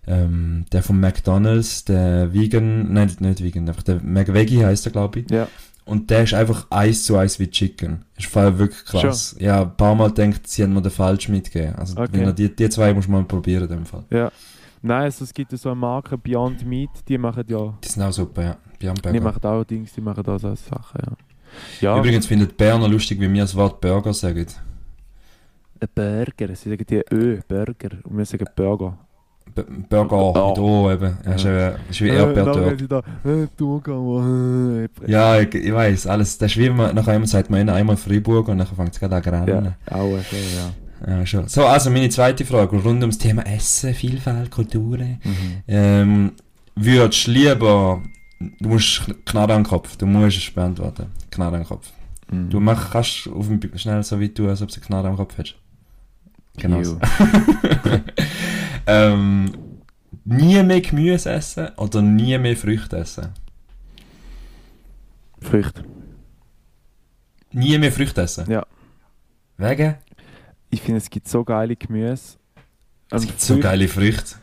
ähm, 0.07 0.65
der 0.73 0.83
von 0.83 0.99
McDonalds, 0.99 1.85
der 1.85 2.33
Vegan, 2.33 2.95
nein, 2.95 3.15
nicht 3.19 3.45
Vegan, 3.45 3.69
einfach 3.69 3.83
der 3.83 4.01
McVeggie 4.03 4.65
heißt 4.65 4.87
er, 4.87 4.93
glaube 4.93 5.21
ich. 5.21 5.31
ja. 5.31 5.49
Und 5.91 6.09
der 6.11 6.23
ist 6.23 6.35
einfach 6.35 6.67
eins 6.71 7.05
zu 7.05 7.17
eins 7.17 7.39
wie 7.41 7.51
Chicken. 7.51 8.05
Ist 8.17 8.29
voll 8.29 8.57
wirklich 8.59 8.85
krass. 8.85 9.35
Ja, 9.41 9.63
ein 9.63 9.77
paar 9.77 9.95
Mal 9.95 10.11
denkt, 10.13 10.47
sie 10.47 10.63
haben 10.63 10.73
mir 10.73 10.83
den 10.83 10.91
falsch 10.93 11.29
mitgegeben. 11.29 11.75
Also 11.77 11.99
Okay. 12.01 12.11
wenn 12.13 12.35
die, 12.35 12.55
die 12.55 12.69
zwei 12.71 12.95
muss 12.95 13.09
man 13.09 13.23
mal 13.23 13.27
probieren 13.27 13.65
in 13.65 13.69
dem 13.71 13.87
Fall. 13.87 14.05
Ja. 14.11 14.31
Nein, 14.83 15.03
also 15.03 15.25
es 15.25 15.35
gibt 15.35 15.53
ja 15.53 15.59
so 15.59 15.69
eine 15.71 15.77
Marke 15.77 16.17
Beyond 16.17 16.65
Meat, 16.65 16.89
die 17.09 17.19
machen 17.19 17.45
ja, 17.49 17.75
Die 17.85 17.89
sind 17.89 18.03
auch 18.03 18.13
super, 18.13 18.43
ja. 18.43 18.57
Beyond 18.79 18.99
die 18.99 19.03
Burger. 19.03 19.21
machen 19.21 19.45
auch 19.45 19.65
Dings, 19.65 19.93
die 19.93 20.01
machen 20.01 20.23
da 20.23 20.39
so 20.39 20.55
Sachen, 20.55 21.01
ja. 21.05 21.13
Ja, 21.81 21.99
Übrigens 21.99 22.27
findet 22.27 22.57
Berner 22.57 22.89
lustig, 22.89 23.21
wie 23.21 23.31
wir 23.31 23.43
das 23.43 23.55
Wort 23.57 23.81
Burger 23.81 24.15
sagen. 24.15 24.47
ein 25.81 25.89
Burger, 25.95 26.55
sie 26.55 26.71
sagen 26.71 26.87
die 26.89 27.03
Ö, 27.13 27.41
Burger, 27.49 27.91
und 28.05 28.17
wir 28.17 28.25
sagen 28.25 28.47
Burger. 28.55 28.97
Burger 29.89 30.17
Oh. 30.17 30.55
O 30.59 30.91
eben. 30.91 31.17
Ja. 31.25 31.33
Ist, 31.33 31.45
äh, 31.45 31.73
ist 31.91 32.01
wie 32.01 32.09
da, 32.09 32.99
äh, 33.25 33.47
Thurgau, 33.57 34.23
äh, 34.23 34.89
Ja, 35.07 35.39
ich, 35.41 35.55
ich 35.55 35.73
weiß, 35.73 36.07
alles. 36.07 36.39
Das 36.39 36.53
ist 36.53 36.59
wie 36.59 36.71
man, 36.71 36.95
nachher 36.95 37.15
immer 37.17 37.27
sagt 37.27 37.51
man 37.51 37.69
einmal 37.69 37.97
Freiburg 37.97 38.49
und 38.49 38.59
dann 38.59 38.67
fängt 38.67 38.93
es 38.95 39.01
gerade 39.01 39.17
an 39.17 39.23
zu 39.23 39.31
Ja, 39.31 39.57
rennen. 39.57 39.75
auch 39.91 40.03
okay, 40.05 40.43
ja. 40.57 41.17
Ja. 41.19 41.27
schon. 41.27 41.49
So, 41.49 41.65
also 41.67 41.91
meine 41.91 42.09
zweite 42.11 42.45
Frage 42.45 42.77
rund 42.77 43.01
ums 43.01 43.19
Thema 43.19 43.43
Essen, 43.47 43.95
Vielfalt, 43.95 44.51
Kulturen. 44.51 45.19
Mhm. 45.25 45.63
Ähm, 45.67 46.33
würdest 46.77 47.27
du 47.27 47.31
lieber, 47.31 48.03
du 48.61 48.69
musst 48.69 49.03
Knarre 49.25 49.55
an 49.55 49.63
den 49.63 49.69
Kopf, 49.69 49.97
du 49.97 50.07
musst 50.07 50.37
es 50.39 50.51
beantworten. 50.51 51.07
Knarre 51.31 51.57
an 51.57 51.63
den 51.63 51.69
Kopf. 51.69 51.91
Mhm. 52.31 52.51
Du 52.51 52.61
mach, 52.61 52.91
kannst 52.91 53.29
auf 53.29 53.49
dem, 53.49 53.61
schnell 53.77 54.03
so 54.03 54.21
weit 54.21 54.35
tun, 54.35 54.49
als 54.51 54.61
ob 54.63 54.69
du 54.69 54.75
eine 54.77 54.85
Knarre 54.85 55.09
am 55.09 55.17
Kopf 55.17 55.37
hättest. 55.39 55.57
Genau. 56.59 56.83
So. 56.83 56.99
ähm, 58.91 59.53
nie 60.25 60.63
mehr 60.63 60.81
Gemüse 60.81 61.31
essen 61.31 61.69
oder 61.77 62.03
nie 62.03 62.37
mehr 62.39 62.57
Früchte 62.57 62.97
essen? 62.99 63.29
Früchte. 65.41 65.85
Nie 67.53 67.79
mehr 67.79 67.93
Früchte 67.93 68.23
essen? 68.23 68.51
Ja. 68.51 68.65
Wegen? 69.57 69.97
Ich 70.71 70.83
finde, 70.83 70.99
es 70.99 71.11
gibt 71.11 71.29
so 71.29 71.45
geile 71.45 71.77
Gemüse. 71.77 72.37
Es 73.11 73.23
Und 73.23 73.27
gibt 73.27 73.41
so 73.41 73.59
geile 73.59 73.89
Früchte. 73.89 74.37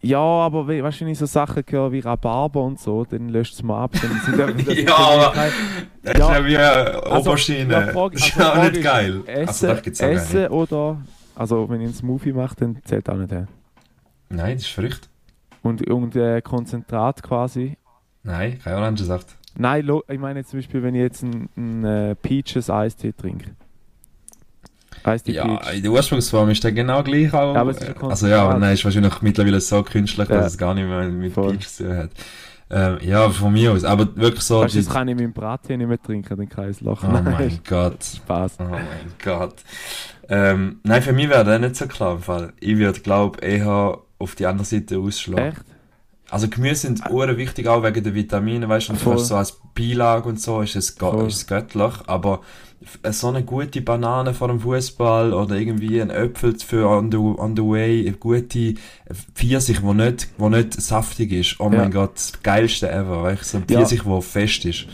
Ja, 0.00 0.18
aber 0.20 0.66
we- 0.68 0.82
weißt 0.82 1.00
du, 1.00 1.04
wenn 1.04 1.12
ich 1.12 1.18
so 1.18 1.26
Sachen 1.26 1.64
höre 1.68 1.90
wie 1.90 1.98
Rhabarber 1.98 2.62
und 2.62 2.78
so, 2.80 3.04
dann 3.04 3.28
löscht 3.28 3.54
es 3.54 3.62
mal 3.62 3.82
ab. 3.84 3.92
Ja, 4.36 4.96
aber- 4.96 5.34
Das 6.02 6.14
ist 6.14 6.18
Ja. 6.20 6.44
wie 6.46 6.56
eine 6.56 7.02
Also, 7.02 7.30
Aubergine. 7.30 7.72
ja, 7.72 7.86
Frage- 7.88 8.14
das 8.16 8.28
ist 8.28 8.40
also 8.40 8.60
auch 8.60 8.70
nicht 8.70 8.82
geil. 8.82 9.22
Essen, 9.26 9.70
also, 9.70 10.04
essen 10.04 10.46
oder... 10.48 11.02
Also, 11.34 11.68
wenn 11.68 11.80
ich 11.80 11.86
einen 11.86 11.94
Smoothie 11.94 12.32
mache, 12.32 12.54
dann 12.56 12.78
zählt 12.84 13.08
auch 13.10 13.16
nicht 13.16 13.30
her. 13.30 13.46
Nein, 14.30 14.56
das 14.56 14.64
ist 14.66 14.72
Früchte. 14.72 15.08
Und, 15.62 15.88
und 15.90 16.14
äh, 16.16 16.40
Konzentrat 16.42 17.22
quasi. 17.22 17.76
Nein, 18.22 18.58
kein 18.62 18.74
Orangensaft. 18.74 19.36
Nein, 19.56 19.88
ich 20.08 20.18
meine 20.18 20.40
jetzt 20.40 20.50
zum 20.50 20.58
Beispiel, 20.58 20.82
wenn 20.82 20.94
ich 20.94 21.00
jetzt 21.00 21.24
einen, 21.24 21.48
einen 21.56 21.84
äh, 21.84 22.14
Peaches 22.14 22.70
Eistee 22.70 23.12
trinke. 23.12 23.50
Eistee 25.04 25.32
Ja, 25.32 25.44
Peach. 25.56 25.74
in 25.76 25.82
der 25.82 25.92
Ursprungsform 25.92 26.50
ist 26.50 26.62
der 26.64 26.72
genau 26.72 27.02
gleich 27.02 27.32
auch. 27.32 27.54
Ja, 27.54 27.60
aber 27.60 27.70
es 27.70 27.78
ist 27.78 27.88
ein 27.88 28.02
also 28.02 28.26
ja, 28.26 28.42
aber 28.44 28.58
nein, 28.58 28.74
ist 28.74 28.84
wahrscheinlich 28.84 29.20
mittlerweile 29.22 29.60
so 29.60 29.82
künstlich, 29.82 30.28
Ja. 30.28 30.36
dass 30.36 30.52
es 30.52 30.58
gar 30.58 30.74
nicht 30.74 30.86
mehr 30.88 31.04
mit 31.08 31.32
Voll. 31.32 31.52
Peach 31.52 31.68
zu 31.68 31.84
tun 31.84 31.96
hat. 31.96 32.10
Ähm, 32.70 32.98
ja, 33.00 33.30
von 33.30 33.52
mir 33.52 33.72
aus. 33.72 33.84
Aber 33.84 34.14
wirklich 34.16 34.42
so. 34.42 34.60
Weißt 34.60 34.76
das 34.76 34.90
kann 34.90 35.08
ich 35.08 35.14
mit 35.14 35.24
dem 35.24 35.32
Brattee 35.32 35.76
nicht 35.76 35.88
mehr 35.88 36.00
trinken, 36.02 36.36
dann 36.36 36.48
kann 36.48 36.70
ich 36.70 36.80
lachen. 36.82 37.08
oh 37.10 37.22
mein 37.22 37.58
Gott. 37.68 38.04
Spaß. 38.04 38.58
Oh 38.60 38.64
mein 38.64 38.86
Gott. 39.24 39.54
Ähm, 40.28 40.80
nein, 40.82 41.00
für 41.02 41.12
mich 41.14 41.30
wäre 41.30 41.44
das 41.44 41.60
nicht 41.60 41.76
so 41.76 41.86
klar 41.86 42.12
im 42.16 42.20
Fall. 42.22 42.52
Ich 42.60 42.76
würde, 42.76 43.00
glaube 43.00 43.40
eher 43.40 43.98
auf 44.18 44.34
die 44.34 44.46
andere 44.46 44.64
Seite 44.66 44.98
ausschlagen. 44.98 45.48
Echt? 45.52 45.64
Also 46.30 46.48
Gemüse 46.48 46.86
sind 46.88 47.08
uhr 47.10 47.36
wichtig 47.38 47.68
auch 47.68 47.82
wegen 47.82 48.04
der 48.04 48.14
Vitamine, 48.14 48.68
weißt 48.68 48.88
du, 48.88 48.92
und 48.92 48.98
fast 48.98 49.26
so 49.28 49.36
als 49.36 49.58
Beilage 49.74 50.28
und 50.28 50.38
so 50.40 50.60
ist 50.60 50.76
es, 50.76 50.90
Voll. 50.90 51.26
ist 51.28 51.36
es 51.36 51.46
göttlich, 51.46 51.94
aber 52.06 52.40
f- 52.82 52.98
so 53.14 53.28
eine 53.28 53.42
gute 53.42 53.80
Banane 53.80 54.34
vor 54.34 54.48
dem 54.48 54.60
Fußball 54.60 55.32
oder 55.32 55.56
irgendwie 55.56 56.02
ein 56.02 56.10
Äpfel 56.10 56.54
für 56.58 56.86
on 56.86 57.10
the, 57.10 57.16
on 57.16 57.56
the 57.56 57.62
way, 57.62 58.06
eine 58.06 58.16
gute 58.18 58.74
Pfirsich, 59.34 59.82
wo 59.82 59.94
nicht, 59.94 60.28
wo 60.36 60.50
nicht 60.50 60.74
saftig 60.74 61.32
ist, 61.32 61.58
oh 61.60 61.70
Ja. 61.72 61.78
mein 61.78 61.90
Gott, 61.92 62.16
das 62.16 62.42
geilste 62.42 62.90
ever, 62.90 63.22
weißt 63.22 63.40
du, 63.42 63.46
so 63.46 63.56
ein 63.58 63.64
Ja. 63.70 63.78
Pfirsich, 63.78 64.04
wo 64.04 64.20
fest 64.20 64.66
ist. 64.66 64.86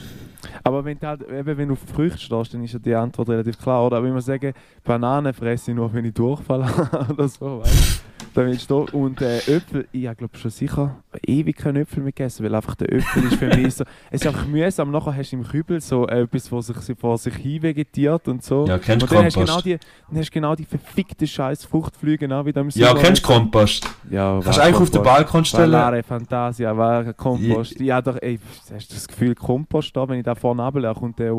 Aber 0.62 0.84
wenn 0.84 0.98
du, 1.00 1.06
halt, 1.08 1.22
eben, 1.28 1.58
wenn 1.58 1.68
du 1.68 1.74
auf 1.74 1.80
Früchte 1.94 2.18
stehst, 2.20 2.54
dann 2.54 2.62
ist 2.62 2.74
ja 2.74 2.78
die 2.78 2.94
Antwort 2.94 3.28
relativ 3.28 3.58
klar. 3.58 3.84
Oder 3.84 4.02
wenn 4.02 4.14
wir 4.14 4.22
sagen, 4.22 4.54
Bananen 4.84 5.34
fresse 5.34 5.72
ich 5.72 5.76
nur, 5.76 5.92
wenn 5.92 6.04
ich 6.04 6.14
Durchfall 6.14 6.64
habe 6.92 7.12
oder 7.12 7.28
so, 7.28 7.60
weißt 7.60 7.72
du? 7.74 8.13
Dann 8.34 8.46
willst 8.46 8.68
du 8.68 8.86
und 8.92 9.20
äh, 9.20 9.38
Äpfel, 9.38 9.86
ich 9.92 10.06
habe 10.06 10.16
glaube 10.16 10.36
schon 10.36 10.50
sicher 10.50 11.02
ewig 11.24 11.56
keinen 11.56 11.82
Äpfel 11.82 12.02
mehr 12.02 12.10
gegessen, 12.10 12.44
weil 12.44 12.54
einfach 12.54 12.74
der 12.74 12.92
Äpfel 12.92 13.24
ist 13.24 13.36
für 13.36 13.46
mich 13.46 13.74
so, 13.74 13.84
es 14.10 14.22
ist 14.22 14.26
einfach 14.26 14.46
mühsam, 14.46 14.90
nachher 14.90 15.16
hast 15.16 15.30
du 15.30 15.36
im 15.36 15.44
Kübel 15.44 15.80
so 15.80 16.06
etwas, 16.08 16.50
was 16.50 16.66
sich 16.66 16.98
vor 16.98 17.16
sich 17.16 17.34
hin 17.36 17.62
vegetiert 17.62 18.26
und 18.26 18.42
so. 18.42 18.66
Ja, 18.66 18.78
kennst 18.78 19.04
und 19.04 19.12
du 19.12 19.14
dann 19.14 19.24
hast 19.24 19.36
du 19.36 19.40
Kompost? 19.40 19.64
genau 19.64 19.78
die, 19.78 19.86
dann 20.08 20.18
hast 20.18 20.28
du 20.28 20.32
genau 20.32 20.54
die 20.56 20.64
verfickte 20.64 21.26
scheiß 21.26 21.64
Fruchtflüge, 21.64 22.18
genau 22.18 22.44
wie 22.44 22.52
da 22.52 22.60
im 22.60 22.70
ja, 22.70 22.92
kennst 22.94 23.22
du 23.22 23.28
Kompost? 23.28 23.88
Ja, 24.10 24.40
Kannst 24.42 24.58
du 24.58 24.62
einfach 24.62 24.80
auf 24.80 24.90
den 24.90 25.02
Balkon 25.02 25.44
stellen? 25.44 25.70
Ballare 25.70 26.02
Fantasia, 26.02 26.76
war 26.76 27.12
Kompost. 27.12 27.78
Ja, 27.80 28.02
doch, 28.02 28.16
ey, 28.20 28.40
hast 28.72 28.90
du 28.90 28.94
das 28.94 29.06
Gefühl, 29.06 29.34
Kompost 29.34 29.96
da, 29.96 30.08
wenn 30.08 30.18
ich 30.18 30.24
da 30.24 30.34
vorne 30.34 30.62
runterlaufe, 30.62 31.00
kommt 31.00 31.18
der 31.18 31.34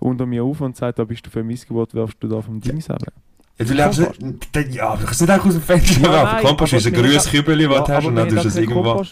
unter 0.00 0.26
mir 0.26 0.42
auf 0.42 0.60
und 0.60 0.76
sagt, 0.76 0.98
da 0.98 1.04
bist 1.04 1.24
du 1.24 1.30
für 1.30 1.44
Missgeburt, 1.44 1.94
wirfst 1.94 2.16
du 2.20 2.28
da 2.28 2.40
vom 2.40 2.60
Dings 2.60 2.90
ab. 2.90 3.02
Ja, 3.58 3.64
du 3.66 3.74
lebst 3.74 3.98
nicht, 4.00 4.74
ja, 4.74 4.96
du 4.96 5.04
kannst 5.04 5.20
nicht 5.20 5.30
einfach 5.30 5.46
aus 5.46 5.52
dem 5.52 5.62
Fenster 5.62 6.00
Ja, 6.00 6.24
nein, 6.24 6.44
Kompost 6.44 6.72
aber 6.72 6.78
ist 6.80 6.86
ein 6.86 6.92
grünes 6.94 7.26
haben- 7.26 7.32
Kübel, 7.32 7.58
das 7.58 7.68
du 7.68 7.78
hast, 7.80 7.90
aber 7.90 8.06
und 8.08 8.16
dann 8.16 8.28
tust 8.28 8.44
du 8.44 8.48
es 8.48 8.56
irgendwo... 8.56 9.04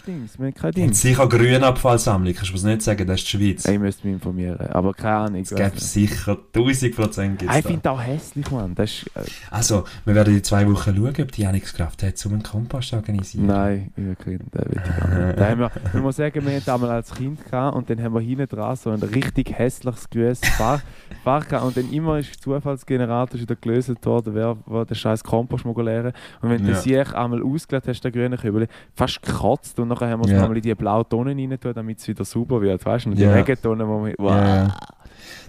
Und 0.83 0.95
sicher 0.95 1.29
Grünabfallsammlung, 1.29 2.33
kannst 2.33 2.49
du 2.49 2.53
das 2.53 2.63
nicht 2.63 2.81
sagen, 2.81 3.07
das 3.07 3.21
ist 3.21 3.31
die 3.31 3.37
Schweiz. 3.37 3.65
Ich 3.65 3.79
müsste 3.79 4.07
mich 4.07 4.15
informieren, 4.15 4.59
aber 4.71 4.93
keine 4.93 5.15
Ahnung. 5.15 5.41
Es 5.41 5.53
gibt 5.53 5.79
sicher 5.79 6.37
1000 6.55 6.95
Prozent. 6.95 7.41
Ich 7.43 7.51
finde 7.51 7.79
das 7.83 7.91
auch 7.93 8.01
hässlich, 8.01 8.51
Mann. 8.51 8.75
Das 8.75 8.89
ist, 8.91 9.07
äh, 9.15 9.21
Also, 9.51 9.83
wir 10.05 10.15
werden 10.15 10.35
in 10.35 10.43
zwei 10.43 10.67
Wochen 10.67 10.95
schauen, 10.95 11.15
ob 11.21 11.31
die 11.31 11.61
Kraft 11.61 12.03
hat, 12.03 12.25
um 12.25 12.33
einen 12.33 12.43
Kompost 12.43 12.89
zu 12.89 12.95
organisieren. 12.95 13.45
Nein, 13.45 13.91
wirklich, 13.95 14.39
das 14.51 14.65
will 14.65 14.77
ich 14.77 14.99
gar 14.99 15.25
nicht. 15.27 15.39
Da 15.39 15.49
haben 15.49 15.59
wir, 15.59 15.71
ich 15.93 16.01
muss 16.01 16.15
sagen, 16.15 16.45
wir 16.45 16.55
hatten 16.55 16.65
damals 16.65 16.91
als 16.91 17.13
Kind 17.13 17.45
gehabt 17.45 17.75
und 17.75 17.89
dann 17.89 18.01
haben 18.01 18.13
wir 18.13 18.21
hinten 18.21 18.47
dran 18.47 18.75
so 18.75 18.89
ein 18.89 19.01
richtig 19.01 19.51
hässliches 19.57 20.09
grünes 20.09 20.39
Fach, 20.57 20.81
Fach 21.23 21.47
gehabt 21.47 21.65
und 21.65 21.77
dann 21.77 21.91
immer 21.91 22.17
ist 22.19 22.29
der 22.33 22.39
Zufallsgenerator 22.41 23.39
wieder 23.39 23.55
gelöst 23.55 24.05
worden, 24.05 24.30
wer, 24.33 24.57
wer 24.65 24.85
den 24.85 24.95
scheiß 24.95 25.23
Kompost 25.23 25.65
lernen. 25.65 26.13
Und 26.41 26.49
wenn 26.49 26.63
du 26.63 26.71
Ja. 26.71 26.75
sich 26.75 27.13
einmal 27.13 27.41
ausgelegt 27.43 27.87
hast, 27.87 28.01
den 28.01 28.11
grünen 28.11 28.37
Kübel, 28.37 28.67
fast 28.93 29.21
gekotzt 29.21 29.79
und 29.79 29.87
nachher 29.89 30.09
haben 30.09 30.21
wir 30.21 30.25
es 30.25 30.31
Ja. 30.31 30.41
nochmal 30.41 30.57
in 30.57 30.63
die 30.63 30.75
blauen 30.75 31.07
Tonnen 31.09 31.37
rein 31.39 31.59
tun, 31.59 31.73
damit 31.73 31.99
es 31.99 32.07
wieder 32.07 32.25
sauber 32.25 32.61
wird, 32.61 32.85
weißt 32.85 33.05
du? 33.07 33.11
Die 33.11 33.23
Ja. 33.23 33.33
Regentonnen, 33.33 33.87
wo 33.87 34.05
wir, 34.05 34.13
wow. 34.17 34.31
Ja. 34.31 34.77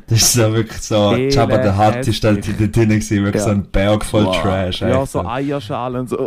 Das 0.08 0.18
ist 0.20 0.32
so 0.34 0.52
wirklich 0.52 0.80
so, 0.82 1.14
Jabba 1.14 1.58
der 1.58 1.78
Hutt 1.78 2.06
ist 2.06 2.22
hässlich. 2.22 2.56
dort 2.58 2.76
drin 2.76 2.88
gewesen, 2.88 3.24
wirklich 3.24 3.34
Ja. 3.42 3.48
so 3.48 3.50
ein 3.50 3.62
Berg 3.70 4.04
voll 4.04 4.26
Wow. 4.26 4.42
Trash. 4.42 4.80
Ja, 4.82 5.06
so 5.06 5.24
Eierschalen 5.24 6.00
und 6.00 6.08
so. 6.10 6.18
Uh, 6.18 6.26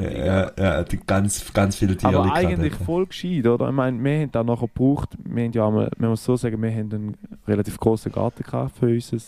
Ja, 0.00 0.50
ja, 0.58 0.82
die 0.82 0.98
ganz, 1.06 1.52
ganz 1.52 1.76
viele 1.76 1.96
Tiere. 1.96 2.16
Aber 2.18 2.32
eigentlich 2.34 2.72
dort. 2.74 2.84
voll 2.84 3.06
gescheit, 3.06 3.46
oder? 3.46 3.68
Ich 3.68 3.74
meine, 3.74 4.02
wir 4.02 4.20
haben 4.22 4.32
da 4.32 4.42
nachher 4.42 4.66
gebraucht, 4.68 5.10
wir 5.22 5.44
haben 5.44 5.52
ja 5.52 5.66
einmal, 5.68 5.90
man 5.98 6.10
muss 6.10 6.24
so 6.24 6.34
sagen, 6.36 6.60
wir 6.60 6.70
haben 6.70 6.92
einen 6.92 7.16
relativ 7.46 7.78
großen 7.78 8.10
Garten 8.10 8.42
gehabt 8.42 8.76
für 8.78 8.86
unser 8.86 9.18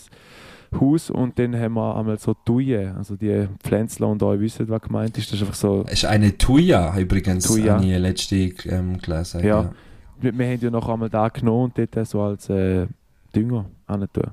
Haus 0.80 1.10
und 1.10 1.38
dann 1.38 1.54
haben 1.56 1.74
wir 1.74 1.96
einmal 1.96 2.18
so 2.18 2.34
Thujen, 2.34 2.96
also 2.96 3.16
die 3.16 3.48
Pflänzler 3.62 4.08
und 4.08 4.22
euch 4.22 4.40
wissen, 4.40 4.68
was 4.68 4.82
gemeint 4.82 5.16
ist, 5.18 5.28
das 5.32 5.40
ist 5.40 5.42
einfach 5.42 5.54
so, 5.54 5.84
Es 5.86 5.94
ist 5.94 6.04
eine 6.06 6.36
Tuya 6.36 6.98
übrigens, 6.98 7.46
Thuja. 7.46 7.74
habe 7.74 7.86
ich 7.86 7.98
letzte 7.98 8.36
ähm, 8.36 8.98
gelesen. 8.98 9.44
Ja. 9.44 9.72
wir, 10.20 10.36
wir 10.36 10.46
haben 10.46 10.60
ja 10.60 10.70
noch 10.70 10.88
einmal 10.88 11.10
da 11.10 11.28
genommen 11.28 11.72
und 11.76 11.78
dort 11.78 12.06
so 12.06 12.20
als 12.22 12.48
äh, 12.50 12.86
Dünger 13.34 13.66
tun. 13.86 14.30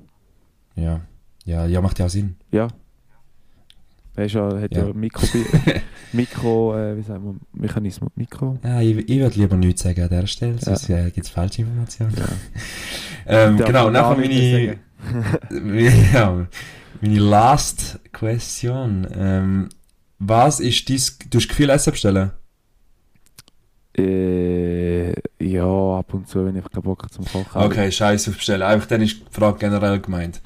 Ja. 0.75 1.01
ja, 1.45 1.65
ja, 1.65 1.81
macht 1.81 1.99
ja 1.99 2.05
auch 2.05 2.09
Sinn. 2.09 2.35
Ja. 2.51 2.67
Er 4.15 4.25
ist 4.25 4.33
ja, 4.33 4.59
hat 4.61 4.75
ja, 4.75 4.85
Ja. 4.85 4.93
Mikro, 4.93 5.25
Mikro, 6.13 6.77
äh, 6.77 6.97
wie 6.97 7.01
sagt 7.01 7.23
man, 7.23 7.39
Mechanismus, 7.51 8.11
Mikro. 8.15 8.59
Ja, 8.63 8.79
ich, 8.79 9.09
ich 9.09 9.19
würde 9.19 9.39
lieber 9.39 9.55
nichts 9.55 9.81
sagen 9.81 10.01
an 10.03 10.09
dieser 10.09 10.27
Stelle, 10.27 10.59
sonst 10.59 10.87
äh, 10.89 11.09
gibt 11.09 11.25
es 11.25 11.29
falsche 11.29 11.61
Informationen. 11.61 12.13
Ja. 12.17 12.25
Ähm, 13.25 13.55
genau, 13.55 13.89
nachher 13.89 14.17
meine, 14.17 14.79
ja, 16.13 16.47
meine 17.01 17.19
last 17.19 17.99
question. 18.11 19.07
Ähm, 19.15 19.69
was 20.19 20.59
ist 20.59 20.89
dein, 20.89 20.99
du 21.29 21.39
hast 21.39 21.69
Essen 21.69 21.91
bestellen? 21.91 22.31
Äh, 23.97 25.13
ja, 25.39 25.97
ab 25.99 26.13
und 26.13 26.27
zu, 26.27 26.45
wenn 26.45 26.55
ich 26.55 26.63
keinen 26.71 26.83
Bock 26.83 27.03
habe 27.03 27.11
zum 27.11 27.25
Kochen. 27.25 27.61
Okay, 27.61 27.91
scheiße 27.91 28.31
auf 28.31 28.37
bestellen. 28.37 28.63
Einfach 28.63 28.87
dann 28.87 29.01
ist 29.01 29.17
die 29.19 29.25
Frage 29.29 29.59
generell 29.59 29.99
gemeint. 29.99 30.41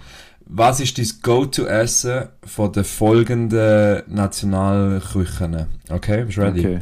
Was 0.46 0.80
ist 0.80 0.98
dein 0.98 1.08
Go-To-Essen 1.22 2.30
von 2.44 2.72
den 2.72 2.84
folgenden 2.84 4.04
Nationalküchen? 4.08 5.68
Okay, 5.90 6.24
bist 6.24 6.38
du 6.38 6.42
ready? 6.42 6.60
Okay. 6.60 6.80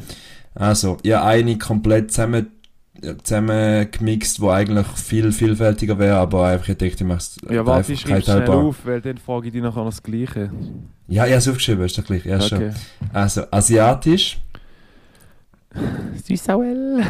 Also, 0.54 0.98
ja, 1.04 1.24
eine 1.24 1.58
komplett 1.58 2.12
zusammen, 2.12 2.52
zusammengemixt, 3.24 4.40
wo 4.42 4.50
eigentlich 4.50 4.88
viel 4.88 5.32
vielfältiger 5.32 6.00
wäre, 6.00 6.18
aber 6.18 6.48
einfach 6.48 6.70
ich 6.70 6.78
denke, 6.78 6.96
ich 6.96 7.04
mache 7.04 7.18
es 7.18 7.38
Ja, 7.50 7.66
warte, 7.66 7.94
ich 7.94 8.02
schreibe 8.02 8.22
schnell 8.22 8.50
auf, 8.50 8.86
weil 8.86 9.02
dann 9.02 9.18
frage 9.18 9.48
ich 9.48 9.54
dich 9.54 9.62
nachher 9.62 9.80
noch 9.84 9.90
das 9.90 10.02
Gleiche. 10.02 10.52
Ja, 11.08 11.26
ich 11.26 11.32
habe 11.32 11.38
es 11.40 11.48
aufgeschrieben, 11.48 11.86
ist 11.86 11.98
doch 11.98 12.06
gleich. 12.06 12.26
Ja, 12.26 12.40
schon. 12.42 12.58
okay. 12.58 12.74
Also, 13.14 13.44
asiatisch, 13.52 14.40
Süßauel. 16.24 17.04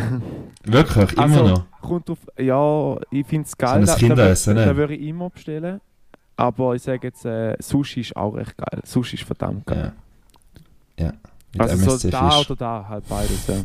wirklich, 0.63 1.13
immer 1.13 1.23
Also, 1.23 1.47
noch. 1.47 1.65
Kommt 1.81 2.09
auf, 2.09 2.17
ja, 2.39 2.97
ich 3.11 3.27
finde 3.27 3.45
es 3.47 3.55
geil. 3.57 3.79
ein 3.79 3.85
da- 3.85 3.93
da, 3.93 3.99
Kinderessen, 3.99 4.55
da, 4.55 4.61
ne? 4.61 4.67
da 4.67 4.75
würde 4.75 4.95
ich 4.95 5.07
immer 5.07 5.29
bestellen. 5.29 5.81
Aber 6.37 6.75
ich 6.75 6.81
sage 6.81 7.07
jetzt, 7.07 7.23
äh, 7.25 7.55
Sushi 7.59 8.01
ist 8.01 8.15
auch 8.17 8.31
recht 8.35 8.57
geil. 8.57 8.81
Sushi 8.83 9.15
ist 9.15 9.23
verdammt 9.23 9.65
geil. 9.67 9.93
Ja. 10.99 11.05
ja. 11.05 11.13
Mit 11.53 11.61
also 11.61 11.75
MSC 11.75 11.97
so 11.97 12.09
da 12.09 12.29
Fisch. 12.31 12.49
oder 12.49 12.55
da, 12.57 12.85
halt 12.89 13.07
beides, 13.07 13.47
ja. 13.47 13.55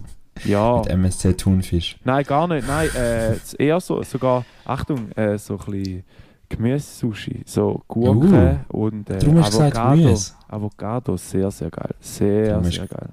Ja, 0.44 0.78
Mit 0.78 0.86
MSC 0.88 1.34
Thunfisch. 1.34 1.96
nein, 2.04 2.24
gar 2.24 2.46
nicht. 2.48 2.66
Nein, 2.66 2.88
äh, 2.96 3.34
ist 3.36 3.54
eher 3.60 3.80
so, 3.80 4.02
sogar, 4.02 4.44
Achtung, 4.64 5.10
äh, 5.12 5.36
so 5.38 5.58
ein 5.58 5.64
bisschen 5.72 6.04
Gemüse-Sushi. 6.48 7.42
So 7.46 7.82
Gurke 7.88 8.60
und 8.68 9.08
äh, 9.10 9.18
Darum 9.18 9.38
hast 9.38 9.52
du 9.54 9.58
gesagt 9.58 9.76
Avocado. 9.76 10.02
Gemüse. 10.02 10.32
Avocado, 10.48 11.16
sehr, 11.16 11.50
sehr 11.50 11.70
geil. 11.70 11.94
Sehr, 12.00 12.48
Darum 12.50 12.64
sehr 12.64 12.82
hast- 12.82 12.90
geil. 12.90 13.08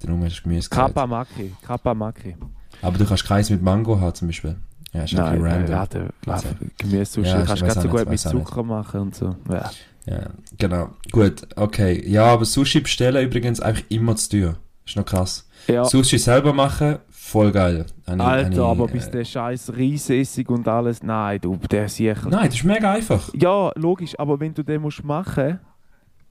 Darum 0.00 0.24
hast 0.24 0.38
du 0.38 0.42
Gemüse 0.42 0.68
gesagt. 0.68 0.94
Kappa 0.94 1.06
Maki, 1.06 1.52
Kappa 1.64 1.94
Maki. 1.94 2.36
Aber 2.82 2.98
du 2.98 3.04
kannst 3.04 3.24
keins 3.26 3.50
mit 3.50 3.62
Mango 3.62 3.98
haben 4.00 4.14
zum 4.14 4.28
Beispiel. 4.28 4.56
Ja, 4.92 5.04
ist 5.04 5.14
ein 5.14 5.40
Nein, 5.40 5.42
random. 5.42 5.74
warte, 5.76 6.08
Also. 6.26 6.48
Gemüse-Sushi 6.78 7.28
Ja, 7.28 7.40
ich 7.40 7.46
kannst 7.46 7.62
du 7.62 7.66
ganz 7.66 7.82
so 7.82 7.88
gut 7.88 8.08
mit. 8.08 8.18
Zucker 8.20 8.62
machen 8.62 9.00
und 9.00 9.14
so. 9.14 9.36
Ja. 9.50 9.70
Ja, 10.04 10.26
genau. 10.58 10.88
Gut, 11.12 11.42
okay. 11.56 12.02
Ja, 12.08 12.24
aber 12.26 12.44
Sushi 12.44 12.80
bestellen 12.80 13.24
übrigens 13.24 13.60
einfach 13.60 13.84
immer 13.88 14.16
zu 14.16 14.30
teuer. 14.30 14.54
Ist 14.86 14.96
noch 14.96 15.04
krass. 15.04 15.48
Ja. 15.68 15.84
Sushi 15.84 16.18
selber 16.18 16.52
machen, 16.52 16.98
voll 17.10 17.52
geil. 17.52 17.86
Ich- 18.06 18.20
Alter, 18.20 18.50
ich, 18.50 18.58
aber 18.58 18.88
äh, 18.88 18.92
bis 18.92 19.10
der 19.10 19.24
scheiß 19.24 19.72
Reisessig 19.76 20.48
und 20.48 20.66
alles, 20.66 21.02
nein, 21.02 21.38
du, 21.40 21.56
der 21.70 21.88
sicher. 21.88 22.28
Nein, 22.28 22.46
das 22.46 22.56
ist 22.56 22.64
mega 22.64 22.92
einfach. 22.92 23.28
Ja, 23.34 23.70
logisch, 23.76 24.18
aber 24.18 24.38
wenn 24.40 24.52
du 24.52 24.62
den 24.62 24.82
musst 24.82 25.04
machen, 25.04 25.60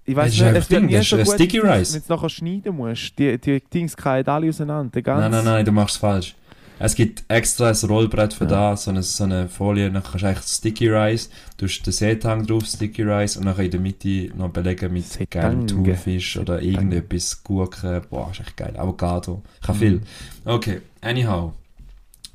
ich 0.04 0.16
weiß 0.16 0.32
nicht, 0.32 0.42
es 0.56 0.68
Ding, 0.68 0.90
das 0.90 1.02
ist 1.02 1.10
so 1.10 1.16
ein 1.18 1.26
Sticky 1.26 1.62
wenn 1.64 1.70
Rice. 1.72 1.92
du 1.94 1.98
es 2.00 2.10
nachher 2.10 2.30
schneiden 2.30 2.76
musst. 2.76 3.18
Die, 3.18 3.38
die 3.40 3.62
Dings 3.74 3.96
fallen 3.98 4.28
alle 4.28 4.50
auseinander. 4.50 5.00
Nein, 5.06 5.32
nein, 5.32 5.46
nein, 5.46 5.66
du 5.66 5.72
machst 5.72 5.96
es 5.96 6.00
falsch. 6.02 6.36
Es 6.84 6.96
gibt 6.96 7.24
extra 7.28 7.70
ein 7.70 7.76
Rollbrett 7.76 8.34
für 8.34 8.46
Ja. 8.46 8.72
das, 8.72 8.86
so 8.86 8.92
eine, 8.92 9.04
so 9.04 9.24
eine 9.24 9.48
Folie, 9.48 9.92
dann 9.92 10.02
kannst 10.02 10.24
du 10.24 10.28
eigentlich 10.28 10.46
Sticky 10.48 10.90
Rice, 10.90 11.30
du 11.58 11.66
hast 11.68 11.84
den 11.84 11.94
Seetang 11.94 12.46
drauf, 12.48 12.66
Sticky 12.66 13.04
Rice, 13.04 13.38
und 13.38 13.46
dann 13.46 13.58
in 13.60 13.70
der 13.72 13.80
Mitte 13.80 14.32
noch 14.36 14.50
belegen 14.50 14.92
mit 14.92 15.30
geilem 15.30 15.68
Thunfisch 15.68 16.38
oder 16.38 16.62
irgendetwas, 16.62 17.44
Gurken, 17.44 18.02
boah, 18.10 18.32
ist 18.32 18.40
echt 18.40 18.58
geil, 18.58 18.74
Avocado, 18.78 19.44
ich 19.70 19.76
viel. 19.76 19.92
Mhm. 19.98 20.02
Okay, 20.46 20.82
anyhow. 21.02 21.54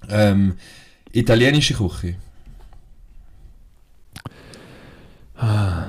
Ähm, 0.09 0.55
italienische 1.13 1.75
Küche. 1.75 2.15
Ah. 5.37 5.87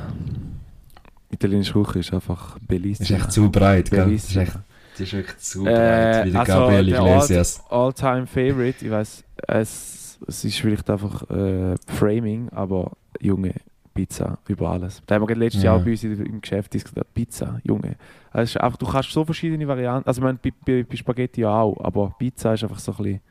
Italienische 1.30 1.74
Küche 1.74 2.00
ist 2.00 2.14
einfach 2.14 2.56
Ist 2.58 2.68
bellissima. 2.68 3.20
echt 3.20 3.32
zu 3.32 3.50
breit, 3.52 3.90
gell? 3.92 4.00
Das 4.06 4.12
ist, 4.24 4.34
Bellissima. 4.34 4.42
echt, 4.44 4.67
das 4.98 5.08
ist 5.08 5.14
echt 5.14 5.42
zu 5.42 5.66
Äh, 5.66 5.72
breit, 5.72 6.26
wie 6.26 6.32
der 6.32 6.40
also, 6.42 6.52
Gabriel 6.54 6.88
Iglesias. 6.90 7.64
All-time 7.70 8.28
Favorite, 8.28 8.86
ich 8.86 8.92
weiß, 8.92 9.24
es, 9.48 10.20
es 10.28 10.44
ist 10.46 10.60
vielleicht 10.60 10.90
einfach 10.90 11.30
äh, 11.30 11.76
Framing, 11.88 12.50
aber 12.50 12.92
Junge, 13.20 13.54
Pizza 13.94 14.38
über 14.48 14.70
alles. 14.72 15.02
Da 15.08 15.16
haben 15.16 15.28
wir 15.28 15.36
letztes 15.36 15.64
Ja. 15.64 15.74
Jahr 15.76 15.84
bei 15.84 15.92
uns 15.92 16.04
im 16.04 16.42
Geschäft 16.42 16.74
diskutiert. 16.74 17.14
Pizza, 17.14 17.60
Junge. 17.64 17.96
Also 18.32 18.60
einfach, 18.60 18.78
du 18.78 18.86
kannst 18.86 19.12
so 19.12 19.26
verschiedene 19.26 19.68
Varianten, 19.68 20.08
also 20.08 20.20
ich 20.22 20.24
meine, 20.24 20.38
bei, 20.42 20.52
bei, 20.66 20.84
bei 20.84 20.96
Spaghetti 20.96 21.42
ja 21.42 21.50
auch, 21.62 21.78
aber 21.84 22.14
Pizza 22.20 22.54
ist 22.54 22.64
einfach 22.64 22.80
so 22.80 22.92
ein 22.94 22.98
bisschen, 22.98 23.22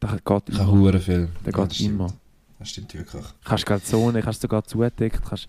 da 0.00 0.08
geht 0.08 0.48
Ich 0.48 0.56
kann 0.58 0.68
immer. 0.68 0.78
hure 0.78 0.98
viel. 1.00 1.28
Der 1.46 1.52
Ja, 1.52 1.58
geht 1.58 1.70
das 1.70 1.76
stimmt. 1.76 1.90
immer. 1.94 2.06
Das 2.58 2.68
stimmt 2.70 2.94
wirklich. 2.94 3.24
Kannst 3.44 3.66
Calzone, 3.66 4.20
kannst 4.22 4.42
sogar 4.42 4.62
zudeckt, 4.64 5.22
kannst, 5.26 5.48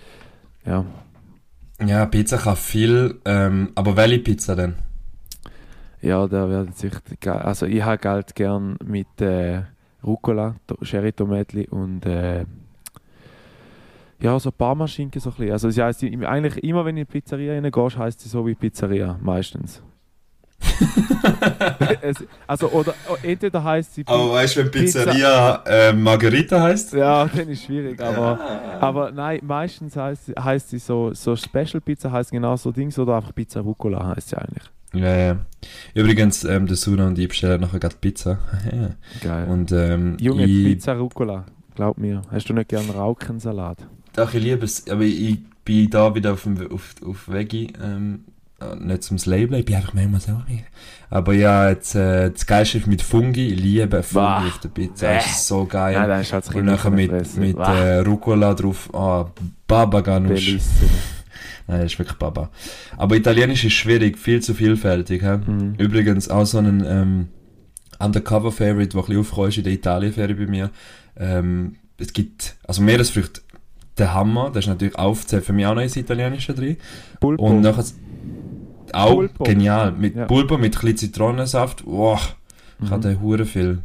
ja. 0.65 0.85
Ja, 1.85 2.05
Pizza 2.05 2.37
kann 2.37 2.55
viel, 2.55 3.19
ähm, 3.25 3.71
aber 3.75 3.95
welche 3.97 4.19
Pizza 4.19 4.55
denn? 4.55 4.75
Ja, 6.03 6.27
da 6.27 6.49
werden 6.49 6.73
sich, 6.73 6.91
also 7.25 7.65
ich 7.65 7.81
habe 7.81 8.09
halt 8.09 8.35
gern 8.35 8.75
mit 8.85 9.21
äh, 9.21 9.61
Rucola, 10.03 10.55
to 10.67 10.75
Sherry 10.81 11.13
Tomatli 11.13 11.65
und 11.69 12.05
äh, 12.05 12.43
ja, 14.19 14.37
so 14.39 14.51
Parmaschinken 14.51 15.21
so 15.21 15.29
ein 15.29 15.35
bisschen. 15.35 15.51
Also 15.53 15.69
sie 15.69 15.81
heisst, 15.81 16.03
eigentlich 16.03 16.61
immer 16.63 16.83
wenn 16.85 16.95
du 16.95 17.01
in 17.01 17.07
die 17.07 17.11
Pizzeria 17.11 17.53
reingehst, 17.53 17.97
heisst 17.97 18.19
sie 18.19 18.27
so 18.29 18.45
wie 18.45 18.53
Pizzeria, 18.53 19.17
meistens. 19.21 19.81
es, 22.01 22.23
also, 22.47 22.69
oder 22.69 22.93
entweder 23.21 23.63
heisst 23.63 23.95
sie 23.95 24.03
Aber 24.05 24.31
weißt 24.33 24.55
du, 24.57 24.59
wenn 24.61 24.71
Pizza- 24.71 25.05
Pizzeria 25.05 25.63
äh, 25.65 25.93
Margarita 25.93 26.61
heißt? 26.61 26.93
Ja, 26.93 27.25
dann 27.25 27.49
ist 27.49 27.63
schwierig, 27.63 28.01
aber, 28.01 28.37
aber 28.79 29.11
nein, 29.11 29.39
meistens 29.43 29.95
heisst, 29.95 30.25
sie- 30.27 30.33
heisst 30.39 30.69
sie 30.69 30.79
so, 30.79 31.13
so 31.13 31.35
Special 31.35 31.79
Pizza 31.81 32.11
heisst 32.11 32.31
genau 32.31 32.55
so 32.55 32.71
Dings 32.71 32.97
oder 32.99 33.15
einfach 33.17 33.33
Pizza 33.35 33.61
Rucola 33.61 34.13
heisst 34.15 34.29
sie 34.29 34.37
eigentlich. 34.37 34.63
Ja, 34.93 35.15
ja. 35.15 35.37
Übrigens, 35.93 36.43
ähm, 36.43 36.67
der 36.67 36.75
Suna 36.75 37.07
und 37.07 37.17
ich 37.17 37.27
bestellen 37.27 37.61
nachher 37.61 37.79
gerade 37.79 37.95
Pizza. 37.99 38.39
Geil. 39.23 39.47
und 39.47 39.71
ähm, 39.71 40.17
Junge, 40.19 40.45
ich, 40.45 40.63
Pizza 40.65 40.93
Rucola, 40.93 41.45
glaub 41.75 41.97
mir. 41.97 42.21
Hast 42.31 42.49
du 42.49 42.53
nicht 42.53 42.69
gern 42.69 42.89
Raukensalat? 42.89 43.77
Doch, 44.15 44.33
ich 44.33 44.43
liebe 44.43 44.65
es, 44.65 44.87
aber 44.89 45.01
ich 45.01 45.39
bin 45.65 45.89
da 45.89 46.13
wieder 46.13 46.33
auf, 46.33 46.43
dem, 46.43 46.71
auf, 46.71 46.95
auf 47.05 47.27
Veggie, 47.27 47.73
ähm, 47.83 48.25
äh, 48.61 48.75
nicht 48.75 49.03
zum 49.03 49.17
Label, 49.25 49.59
ich 49.59 49.65
bin 49.65 49.75
einfach 49.75 49.93
manchmal 49.93 50.21
so. 50.21 50.41
Aber 51.09 51.33
ja, 51.33 51.69
jetzt, 51.69 51.95
äh, 51.95 52.29
das 52.29 52.45
Geilste 52.45 52.77
ist 52.79 52.87
mit 52.87 53.01
Fungi, 53.01 53.47
ich 53.53 53.59
liebe 53.59 54.03
Fungi 54.03 54.25
Bah. 54.25 54.47
auf 54.47 54.59
der 54.59 54.69
Pizza, 54.69 55.13
das 55.15 55.25
ist 55.25 55.47
so 55.47 55.65
geil. 55.65 55.93
Ja, 55.93 56.05
dann 56.05 56.21
ist 56.21 56.33
halt 56.33 56.53
und 56.53 56.65
nachher 56.65 56.91
mit, 56.91 57.11
mit 57.37 57.57
Wah, 57.57 57.73
äh, 57.75 57.99
Rucola 57.99 58.53
drauf, 58.53 58.93
ah, 58.93 59.25
Baba 59.67 60.01
Ganoush. 60.01 60.45
Bellissimo. 60.45 60.91
Nein, 61.67 61.85
ist 61.85 61.97
wirklich 61.97 62.17
Baba. 62.17 62.49
Aber 62.97 63.15
Italienisch 63.15 63.63
ist 63.63 63.73
schwierig, 63.73 64.17
viel 64.17 64.41
zu 64.41 64.53
vielfältig. 64.53 65.21
He? 65.21 65.37
Mhm. 65.51 65.75
Übrigens 65.77 66.29
auch 66.29 66.45
so 66.45 66.57
ein 66.57 66.83
ähm, 66.85 67.27
Undercover-Favorite, 67.99 68.89
der 68.97 69.01
ein 69.03 69.23
bisschen 69.23 69.47
ist 69.47 69.57
in 69.57 69.63
der 69.63 69.73
Italien-Ferie 69.73 70.35
bei 70.35 70.47
mir. 70.47 70.69
Ähm, 71.17 71.75
es 71.97 72.11
gibt, 72.13 72.55
also 72.67 72.81
Meeresfrüchte, 72.81 73.41
der 73.97 74.13
Hammer, 74.13 74.49
das 74.53 74.65
ist 74.65 74.69
natürlich 74.69 74.97
aufzählt 74.97 75.45
für 75.45 75.53
mich 75.53 75.65
auch 75.65 75.75
noch 75.75 75.81
ins 75.83 75.95
Italienische 75.95 76.53
drin. 76.53 76.77
Pulpo. 77.19 77.43
Und 77.45 77.61
nachher 77.61 77.85
auch 78.91 79.13
Pulpo. 79.15 79.43
genial, 79.43 79.91
mit 79.91 80.15
Ja. 80.15 80.25
Pulpo, 80.25 80.57
mit 80.57 80.75
ein 80.75 80.81
bisschen 80.81 80.97
Zitronensaft, 80.97 81.83
wow, 81.85 82.35
ich 82.81 82.85
Mhm. 82.89 82.93
hatte 82.93 83.21
hure 83.21 83.45
viel. 83.45 83.79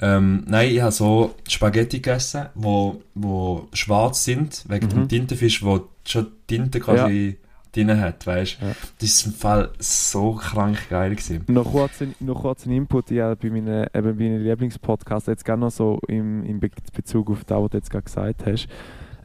Ähm, 0.00 0.42
nein, 0.48 0.70
ich 0.74 0.80
habe 0.80 0.90
so 0.92 1.34
Spaghetti 1.48 1.98
gegessen, 2.00 2.46
wo, 2.56 3.00
wo 3.14 3.68
schwarz 3.72 4.24
sind, 4.24 4.64
wegen 4.68 4.86
Mhm. 4.86 4.90
dem 4.90 5.08
Tintenfisch, 5.08 5.62
wo 5.64 5.88
schon 6.06 6.26
Tinte 6.46 6.80
quasi 6.80 7.38
drin 7.72 8.00
hat, 8.00 8.26
weißt 8.26 8.58
du. 8.60 8.66
Ja. 8.66 8.72
Das 9.00 9.08
ist 9.08 9.26
im 9.26 9.32
Fall 9.32 9.70
so 9.80 10.34
krank 10.34 10.78
geil 10.88 11.10
gewesen. 11.10 11.44
Noch 11.48 11.72
kurz, 11.72 12.00
ein- 12.02 12.14
noch 12.20 12.40
kurz 12.42 12.66
ein 12.66 12.72
Input, 12.72 13.10
ja, 13.10 13.34
bei 13.34 13.50
meinen, 13.50 13.84
eben 13.92 14.16
bei 14.16 14.24
meinen 14.24 14.44
Lieblingspodcasts, 14.44 15.26
jetzt 15.26 15.44
gerne 15.44 15.62
noch 15.66 15.70
so 15.72 15.98
im, 16.06 16.44
im 16.44 16.60
Be 16.60 16.70
Bezug 16.94 17.30
auf 17.30 17.44
das, 17.44 17.58
was 17.60 17.70
du 17.70 17.76
jetzt 17.78 17.90
gerade 17.90 18.04
gesagt 18.04 18.46
hast. 18.46 18.68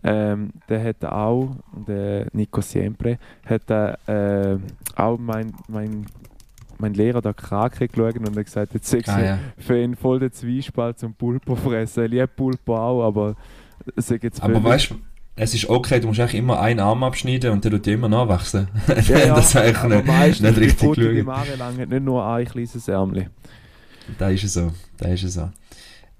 Ähm, 0.01 0.51
der 0.69 0.83
hat 0.83 1.03
auch, 1.05 1.57
der 1.87 2.27
Nico 2.31 2.61
Siempre, 2.61 3.19
hat 3.45 3.69
äh, 3.69 4.57
auch 4.95 5.17
mein, 5.19 5.51
mein, 5.67 6.05
mein 6.79 6.93
Lehrer 6.93 7.21
der 7.21 7.33
Krake 7.33 7.87
geschaut 7.89 8.17
und 8.17 8.35
hat 8.35 8.45
gesagt, 8.45 8.73
jetzt 8.73 8.89
sei 8.89 9.01
Ah, 9.07 9.21
ja. 9.21 9.39
für 9.57 9.77
ihn 9.79 9.95
voll 9.97 10.19
der 10.19 10.31
Zwiespalt 10.31 10.97
zum 10.99 11.13
Pulpo 11.13 11.55
fressen. 11.55 12.05
Ich 12.05 12.11
liebe 12.11 12.27
Pulpo 12.27 12.77
auch, 12.77 13.05
aber 13.05 13.35
sag 13.97 14.23
jetzt 14.23 14.41
Aber 14.41 14.63
weißt 14.63 14.91
du, 14.91 14.95
es 15.41 15.53
ist 15.53 15.69
okay, 15.69 16.01
du 16.01 16.07
musst 16.07 16.19
eigentlich 16.19 16.35
immer 16.35 16.59
einen 16.59 16.81
Arm 16.81 17.01
abschneiden 17.01 17.51
und 17.51 17.63
der 17.63 17.71
tut 17.71 17.85
dir 17.85 17.93
immer 17.93 18.09
nachwachsen. 18.09 18.67
ja, 19.07 19.19
ja, 19.19 19.35
das 19.35 19.47
ist 19.47 19.55
eigentlich 19.55 19.77
aber 19.77 19.95
nicht, 19.95 20.07
meistens 20.07 20.41
nicht 20.41 20.57
die 20.57 20.63
richtig 20.65 20.95
geschaut. 20.95 21.25
Mare 21.25 21.55
lang 21.55 21.79
hat 21.79 21.89
nicht 21.89 22.03
nur 22.03 22.25
ein 22.25 22.45
kleines 22.45 22.87
Ärmchen. 22.89 23.29
Da 24.17 24.29
ist 24.29 24.43
es 24.43 24.53
so, 24.53 24.73
da 24.97 25.07
ist 25.07 25.23
es 25.23 25.35
so. 25.35 25.49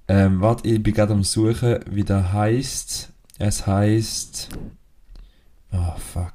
Ähm, 0.08 0.40
warte, 0.40 0.70
ich 0.70 0.82
bin 0.82 0.94
gerade 0.94 1.12
am 1.12 1.24
suchen, 1.24 1.80
wie 1.90 2.04
der 2.04 2.32
heißt. 2.32 3.12
Es 3.40 3.68
heißt. 3.68 4.50
Oh 5.74 5.96
fuck. 5.98 6.34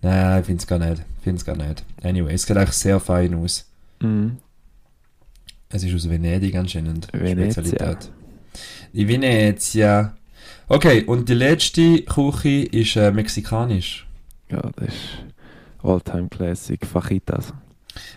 Nein, 0.00 0.40
ich 0.40 0.46
finde 0.46 0.60
es 0.60 0.66
gar 0.66 0.78
nicht. 0.78 1.04
Ich 1.18 1.24
finde 1.24 1.36
es 1.36 1.44
gar 1.44 1.56
nicht. 1.56 1.84
Anyway, 2.02 2.32
es 2.32 2.44
sieht 2.44 2.56
eigentlich 2.56 2.70
sehr 2.70 2.98
fein 2.98 3.34
aus. 3.34 3.66
Mhm. 4.00 4.38
Es 5.68 5.84
ist 5.84 5.94
aus 5.94 6.08
Venedig 6.08 6.56
anscheinend. 6.56 7.08
Venezia. 7.12 7.62
Spezialität. 7.62 8.10
Die 8.94 9.06
Venezia. 9.06 10.14
Okay, 10.68 11.04
und 11.04 11.28
die 11.28 11.34
letzte 11.34 12.02
Küche 12.02 12.62
ist 12.64 12.96
äh, 12.96 13.10
mexikanisch. 13.10 14.06
Ja, 14.50 14.62
das 14.76 14.88
ist 14.88 15.24
Alltime 15.82 16.28
Classic, 16.28 16.84
Fajitas. 16.86 17.52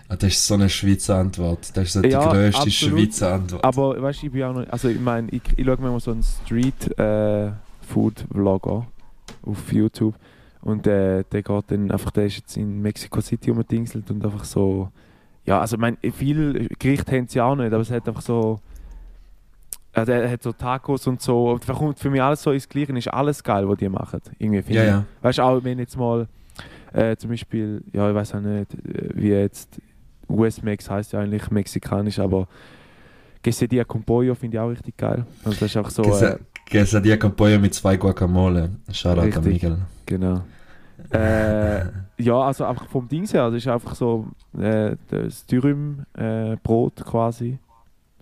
Ah, 0.08 0.16
Das 0.16 0.32
ist 0.34 0.48
so 0.48 0.54
eine 0.54 0.70
Schweizer 0.70 1.18
Antwort. 1.18 1.76
Das 1.76 1.86
ist 1.86 1.93
so 1.93 2.02
die 2.02 2.10
Ja, 2.10 2.32
grösste 2.32 2.62
absolut. 2.62 3.00
Schweizer 3.00 3.34
Antwort. 3.34 3.64
Aber 3.64 4.02
weißt 4.02 4.22
du, 4.22 4.26
ich 4.28 4.32
bin 4.32 4.43
auch 4.43 4.54
noch, 4.54 4.68
also 4.70 4.88
ich 4.88 5.00
meine, 5.00 5.28
ich, 5.32 5.41
ich 5.58 5.66
schaue 5.66 5.78
mir 5.78 5.88
immer 5.89 6.00
so 6.00 6.12
einen 6.12 6.24
Street 6.24 6.98
äh, 6.98 7.52
Food 7.82 8.26
Vlogger 8.32 8.88
auf 9.46 9.74
YouTube 9.74 10.16
und 10.62 10.88
äh, 10.88 11.24
der 11.32 11.43
geht 11.43 11.64
dann 11.68 11.91
einfach, 11.91 12.12
der 12.12 12.26
ist 12.28 12.38
jetzt 12.38 12.58
in 12.58 12.82
Mexico 12.82 13.20
City 13.22 13.52
umgedingselt 13.52 14.10
und 14.12 14.24
einfach 14.24 14.46
so, 14.46 14.89
ja, 15.46 15.60
also 15.60 15.76
ich 15.76 15.82
meine, 15.82 15.98
viel 16.16 16.70
Gericht 16.80 17.12
haben 17.12 17.28
sie 17.28 17.41
auch 17.41 17.56
nicht, 17.56 17.74
aber 17.74 17.82
es 17.82 17.91
hat 17.91 18.08
einfach 18.08 18.22
so, 18.22 18.60
also 19.96 20.12
er 20.12 20.30
hat 20.30 20.43
so 20.43 20.52
Tacos 20.52 21.08
und 21.08 21.22
so, 21.22 21.52
und 21.52 21.68
da 21.68 21.74
kommt 21.74 22.00
für 22.00 22.10
mich 22.10 22.22
alles 22.22 22.43
so 22.43 22.52
ins 22.52 22.68
Gleiche, 22.68 22.96
ist 22.98 23.08
alles 23.08 23.43
geil, 23.43 23.68
was 23.68 23.78
die 23.78 23.89
machen, 23.89 24.22
irgendwie 24.38 24.62
finde 24.62 24.80
ja, 24.80 24.84
ich. 24.84 24.89
ja. 24.89 25.06
Weißt 25.22 25.38
du, 25.38 25.41
auch 25.43 25.64
wenn 25.64 25.80
jetzt 25.80 25.98
mal 25.98 26.28
äh, 26.93 27.16
zum 27.16 27.30
Beispiel, 27.32 27.84
ja, 27.93 28.10
ich 28.10 28.16
weiß 28.16 28.36
auch 28.36 28.41
nicht, 28.41 28.74
äh, 28.74 29.10
wie 29.16 29.30
jetzt 29.30 29.82
US-Mex 30.30 30.89
heißt 30.89 31.14
ja 31.14 31.20
eigentlich 31.20 31.50
mexikanisch, 31.50 32.20
aber 32.20 32.48
Quesadilla 33.43 33.84
con 33.84 34.04
Pollo 34.04 34.36
finde 34.36 34.58
ich 34.58 34.62
auch 34.62 34.70
richtig 34.70 34.98
geil. 34.98 35.26
Also 35.43 35.60
das 35.60 35.70
ist 35.70 35.78
auch 35.78 35.89
so, 35.89 36.04
äh, 36.04 36.38
Quesadilla 36.66 37.18
con 37.18 37.36
pollo 37.36 37.60
mit 37.60 37.74
zwei 37.74 37.96
Guacamole. 37.96 38.72
Shoutout 38.91 39.38
an. 39.38 39.43
Miguel. 39.43 39.78
genau. 40.06 40.41
Äh, 41.12 41.86
ja, 42.18 42.39
also 42.39 42.66
einfach 42.66 42.88
vom 42.88 43.08
Ding 43.08 43.28
her, 43.28 43.52
das 43.52 43.58
ist 43.58 43.68
einfach 43.68 43.96
so 43.96 44.28
äh, 44.58 44.96
das 45.10 45.46
Dürüm-Brot 45.46 47.06
quasi, 47.06 47.60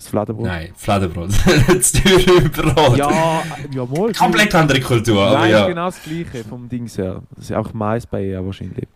das 0.03 0.09
Fladenbrot. 0.09 0.45
Nein, 0.45 0.69
Fladenbrot. 0.75 1.29
das 1.67 1.91
Dürümbrot. 1.91 2.97
Ja, 2.97 3.43
jawohl. 3.73 4.13
Komplett 4.17 4.53
andere 4.55 4.81
Kultur, 4.81 5.23
aber 5.25 5.39
Nein, 5.39 5.51
ja. 5.51 5.67
genau 5.67 5.85
das 5.85 6.01
gleiche 6.03 6.43
vom 6.47 6.67
Dings 6.69 6.97
her. 6.97 7.21
Das 7.35 7.45
ist 7.45 7.53
auch 7.53 7.73
Mais 7.73 8.05
bei 8.05 8.23
EA 8.23 8.45
wahrscheinlich. 8.45 8.87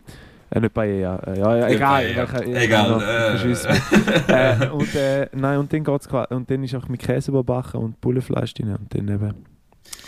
Äh, 0.50 0.60
nicht 0.62 0.74
bei 0.74 0.90
EA. 0.90 1.16
Äh, 1.26 1.40
ja, 1.40 1.58
ja, 1.58 1.68
egal. 1.68 2.04
Bei 2.04 2.10
EA. 2.10 2.16
welcher- 2.18 2.62
Egal, 2.62 2.86
genau, 2.86 3.00
äh. 3.00 3.38
verschiss 3.38 3.68
mich. 3.68 4.28
äh, 4.28 4.70
und, 4.70 4.96
äh, 4.96 5.28
nein, 5.34 5.58
und 5.60 5.74
dann 5.74 5.84
geht's 5.84 6.08
und 6.08 6.50
dann 6.52 6.64
ist 6.64 6.76
auch 6.76 6.88
mit 6.88 7.02
Käse 7.02 7.32
überbacken 7.32 7.80
und 7.80 8.02
Bullenfleisch 8.02 8.54
drin 8.54 8.76
und 8.76 8.94
dann 8.94 9.08
eben. 9.08 9.34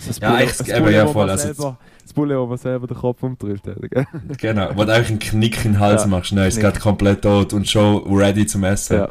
Das 0.05 0.19
Ja, 0.19 0.39
eben, 0.41 0.83
Bulle, 0.83 0.95
ja, 0.95 1.07
voll, 1.07 1.29
also 1.29 1.45
selber, 1.45 1.77
das 2.03 2.13
Bulle, 2.13 2.39
wo 2.39 2.45
man 2.47 2.57
selber 2.57 2.87
den 2.87 2.97
Kopf 2.97 3.21
gell? 3.21 4.05
Genau, 4.37 4.69
wo 4.75 4.83
du 4.83 4.93
eigentlich 4.93 5.09
einen 5.09 5.19
Knick 5.19 5.65
in 5.65 5.73
den 5.73 5.79
Hals 5.79 6.03
Ja, 6.03 6.07
machst, 6.07 6.31
ne, 6.33 6.47
ist 6.47 6.59
gerade 6.59 6.79
komplett 6.79 7.21
tot 7.21 7.53
und 7.53 7.67
schon 7.69 8.03
ready 8.13 8.45
zum 8.45 8.63
Essen. 8.63 8.97
Ja. 8.97 9.09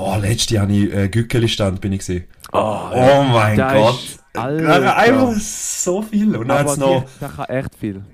Oh, 0.00 0.16
letztes 0.20 0.50
Jahr 0.50 0.62
habe 0.62 0.72
ich 0.72 0.92
äh, 0.94 1.08
Gückeli-Stand, 1.08 1.80
bin 1.80 1.92
ich 1.92 2.00
gewesen. 2.06 2.24
Oh, 2.52 2.78
Oh 2.92 3.22
mein 3.24 3.56
Gott. 3.56 3.98
Alter. 4.34 4.96
Einfach 4.96 5.32
so 5.40 6.02
viel. 6.02 6.36
Und 6.36 6.48
dann 6.48 6.58
Aber 6.58 6.70
hat's 6.70 6.78
noch... 6.78 7.04
der 7.20 7.28
kann 7.28 7.44
echt 7.46 7.74
viel. 7.74 8.04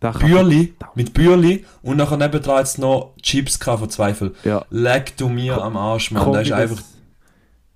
Da 0.00 0.12
kann- 0.12 0.28
Bürli, 0.30 0.74
mit 0.94 1.12
Bürli 1.12 1.64
und 1.82 1.98
nachher 1.98 2.16
nebendran 2.16 2.58
jetzt 2.58 2.78
noch 2.78 3.14
Chips 3.22 3.60
gehabt 3.60 3.80
von 3.80 3.90
Zweifel. 3.90 4.34
Ja. 4.44 4.64
Leg 4.70 5.16
du 5.18 5.28
mir 5.28 5.54
Ko- 5.54 5.60
am 5.60 5.76
Arsch, 5.76 6.10
Mann. 6.10 6.22
Kombi, 6.24 6.38
Das 6.38 6.46
ist 6.48 6.52
einfach 6.52 6.82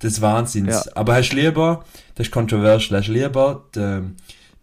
des 0.01 0.21
Wahnsinns. 0.21 0.85
Ja. 0.85 0.91
Aber 0.95 1.13
hast 1.15 1.29
du 1.29 1.35
lieber, 1.37 1.85
das 2.15 2.27
ist 2.27 2.33
kontrovers, 2.33 2.89
hast 2.91 3.07
du 3.07 3.11
lieber 3.13 3.63
den, 3.75 4.17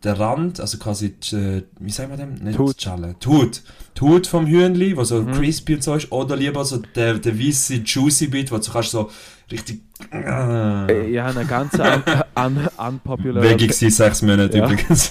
den 0.04 0.12
Rand, 0.14 0.60
also 0.60 0.78
quasi, 0.78 1.14
die, 1.14 1.36
äh, 1.36 1.62
wie 1.78 1.90
sagen 1.90 2.10
wir 2.10 2.16
dem? 2.16 2.34
Nicht 2.34 2.56
Tut. 2.56 2.78
die 2.80 2.84
Schale. 2.84 3.14
Tut. 3.20 3.62
Tut 3.94 4.26
vom 4.26 4.46
Hühnli, 4.46 4.96
wo 4.96 5.04
so 5.04 5.22
Mhm. 5.22 5.32
crispy 5.32 5.74
und 5.74 5.82
so 5.84 5.94
ist, 5.94 6.10
oder 6.10 6.34
lieber 6.36 6.64
so 6.64 6.78
der, 6.94 7.14
der 7.18 7.38
weisse 7.38 7.74
Juicy 7.74 8.26
Bit, 8.28 8.50
wo 8.50 8.58
du 8.58 8.70
kannst 8.72 8.90
so 8.90 9.10
richtig, 9.50 9.80
Äh, 10.12 10.92
äh, 10.92 11.10
Ich 11.12 11.18
habe 11.20 11.38
eine 11.38 11.48
ganz 11.48 11.74
un 11.78 12.02
un 12.36 12.68
unpopular 12.88 13.42
Wegig 13.42 13.68
gewesen, 13.70 13.90
sechs 13.90 14.22
Monate 14.22 14.58
Ja. 14.58 14.64
übrigens. 14.64 15.10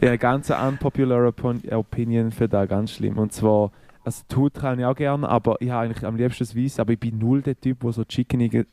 Ja, 0.00 0.08
eine 0.08 0.18
ganz 0.18 0.50
unpopular 0.50 1.32
Opinion 1.72 2.32
für 2.32 2.48
da 2.48 2.64
ganz 2.66 2.92
schlimm. 2.92 3.18
Und 3.18 3.32
zwar, 3.32 3.70
also 4.04 4.22
Tut 4.28 4.54
kann 4.54 4.78
ich 4.78 4.84
auch 4.84 4.94
gerne, 4.94 5.28
aber 5.28 5.56
ich 5.60 5.70
habe 5.70 5.86
eigentlich 5.86 6.04
am 6.04 6.16
liebsten 6.16 6.44
das 6.44 6.54
Weiss, 6.56 6.78
aber 6.78 6.92
ich 6.92 7.00
bin 7.00 7.18
null 7.18 7.42
der 7.42 7.58
Typ, 7.58 7.80
der 7.80 7.92
so 7.92 8.04
Chicken, 8.04 8.66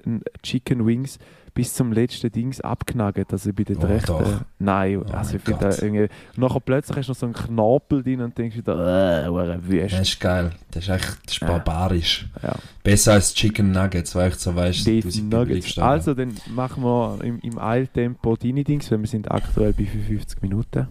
Chicken 0.44 0.86
Wings 0.86 1.18
bis 1.54 1.74
zum 1.74 1.92
letzten 1.92 2.32
Dings 2.32 2.62
abknaggt. 2.62 3.32
Also 3.32 3.50
ich 3.50 3.56
bin 3.56 3.66
dort 3.66 3.84
Oh, 4.10 4.18
recht. 4.18 4.42
nein, 4.60 4.98
Oh 5.06 5.12
also 5.12 5.36
ich 5.36 5.42
finde 5.42 5.60
da 5.62 5.70
irgendwie. 5.70 6.04
Und 6.04 6.38
nachher 6.38 6.60
plötzlich 6.62 6.98
hast 6.98 7.08
du 7.08 7.12
noch 7.12 7.18
so 7.18 7.26
einen 7.26 7.34
Knorpel 7.36 8.04
drin 8.04 8.22
und 8.22 8.38
denkst 8.38 8.56
wieder, 8.58 9.26
äh, 9.26 9.62
Wüst. 9.68 9.94
Das 9.94 10.02
ist 10.02 10.20
geil. 10.20 10.52
Das 10.72 10.84
ist 10.84 10.90
echt 10.90 11.18
das 11.26 11.34
ist 11.34 11.42
Ja. 11.42 11.48
barbarisch. 11.48 12.28
Ja. 12.42 12.56
Besser 12.84 13.14
als 13.14 13.34
Chicken 13.34 13.72
Nuggets, 13.72 14.16
weil 14.16 14.30
ich 14.30 14.36
so 14.36 14.56
weißt, 14.56 14.88
du 14.88 15.24
Nuggets. 15.24 15.78
Also, 15.78 16.14
dann 16.14 16.34
machen 16.54 16.84
wir 16.84 17.20
im, 17.24 17.40
im 17.40 17.58
Eiltempo 17.60 18.36
deine 18.38 18.64
Dings, 18.64 18.90
weil 18.92 19.00
wir 19.00 19.08
sind 19.08 19.30
aktuell 19.30 19.74
bei 19.74 19.86
55 19.86 20.42
Minuten. 20.42 20.88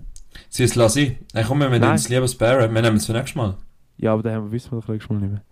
Sie 0.49 0.65
es 0.65 0.75
lassen. 0.75 1.17
Ich 1.35 1.47
komme, 1.47 1.65
wir 1.65 1.71
Nein. 1.71 1.81
nehmen 1.81 1.95
es 1.95 2.09
lieber 2.09 2.29
sparen. 2.29 2.75
Wir 2.75 2.83
nehmen 2.83 2.97
es 2.97 3.07
für 3.07 3.13
nächstes 3.13 3.35
Mal. 3.37 3.57
Ja, 4.01 4.15
aber 4.15 4.23
da 4.23 4.33
haben 4.33 4.47
wir, 4.47 4.53
wissen 4.53 4.73
wir 4.73 4.81
doch 4.81 4.89
mal 5.11 5.19
nicht 5.21 5.31
mehr. 5.33 5.43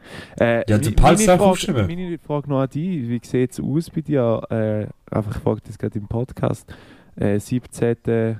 Äh, 0.40 0.58
Ja, 0.70 0.78
der 0.78 0.78
meine 0.78 1.26
darf 1.26 1.38
Frage- 1.38 1.50
aufschreiben. 1.50 1.86
Meine 1.86 2.18
Frage 2.18 2.48
noch 2.48 2.60
an 2.60 2.68
dich, 2.70 3.08
wie 3.08 3.20
sieht 3.22 3.52
es 3.52 3.60
aus 3.60 3.90
bei 3.90 4.00
dir? 4.00 4.40
Äh, 4.50 4.86
einfach, 5.14 5.36
ich 5.36 5.42
frage 5.42 5.60
das 5.66 5.76
gerade 5.78 5.98
im 5.98 6.08
Podcast. 6.08 6.72
Äh, 7.16 7.38
17. 7.38 8.38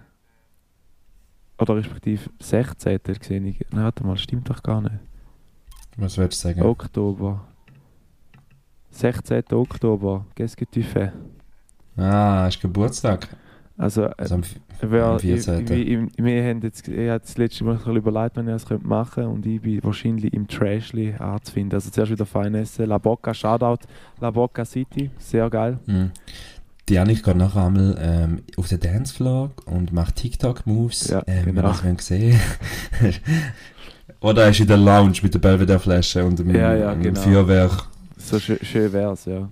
oder 1.59 1.77
respektive 1.77 2.31
16. 2.41 3.01
gesehen 3.19 3.47
ich. 3.47 3.61
Nein, 3.71 3.85
warte 3.85 4.05
mal, 4.07 4.17
stimmt 4.17 4.49
doch 4.49 4.63
gar 4.63 4.81
nicht. 4.81 4.95
Was 5.97 6.17
würdest 6.17 6.45
du 6.45 6.49
sagen? 6.49 6.63
Oktober. 6.63 7.45
16. 8.91 9.43
Oktober, 9.53 10.25
fais? 10.83 11.11
Ah, 11.97 12.47
ist 12.49 12.61
Geburtstag. 12.61 13.29
Also, 13.77 14.05
äh, 14.05 14.13
Also 14.17 14.37
am, 14.37 14.43
Am 14.81 15.17
ich, 15.17 15.23
14.. 15.23 15.73
ich, 15.73 15.89
ich, 15.89 15.99
wir 16.25 16.45
haben 16.45 16.61
jetzt, 16.63 16.87
ich 16.89 17.09
habe 17.09 17.21
das 17.21 17.37
letzte 17.37 17.65
Mal 17.65 17.79
überlegt, 17.97 18.37
wenn 18.37 18.49
ich 18.49 18.63
das 18.63 18.83
machen 18.83 19.11
könnte 19.15 19.29
und 19.31 19.47
ich 19.47 19.61
bin 19.61 19.83
wahrscheinlich 19.83 20.33
im 20.33 20.47
Trashly 20.47 21.15
anzufinden. 21.19 21.75
Also 21.75 21.91
zuerst 21.91 22.13
wieder 22.13 22.27
fein 22.27 22.55
essen. 22.55 22.87
La 22.87 22.99
Bocca, 22.99 23.35
Shoutout, 23.35 23.87
La 24.21 24.31
Bocca 24.31 24.65
City, 24.65 25.11
sehr 25.19 25.51
geil. 25.51 25.79
Mhm. 25.87 26.13
Die 26.89 26.95
Janik 26.95 27.23
geht 27.23 27.37
nachher 27.37 27.67
einmal 27.67 27.99
ähm, 28.01 28.43
auf 28.57 28.69
den 28.69 28.81
Dancefloor 28.81 29.51
und 29.67 29.93
macht 29.93 30.17
TikTok-Moves. 30.17 31.09
Ja, 31.09 31.23
ähm, 31.27 31.45
genau. 31.45 31.63
Das 31.63 32.07
sehen 32.07 32.41
Oder 34.21 34.45
er 34.45 34.51
ist 34.51 34.61
in 34.61 34.67
der 34.67 34.79
Lounge 34.79 35.19
mit 35.23 35.35
der 35.35 35.39
Belvedere-Flasche 35.39 36.25
und 36.25 36.39
dem, 36.39 36.55
Ja, 36.55 36.75
ja, 36.75 36.93
dem 36.93 37.03
genau. 37.03 37.21
Feuerwerk. 37.21 37.89
So 38.17 38.39
schön, 38.39 38.59
schön 38.63 38.93
wär's, 38.93 39.27
ja. 39.27 39.49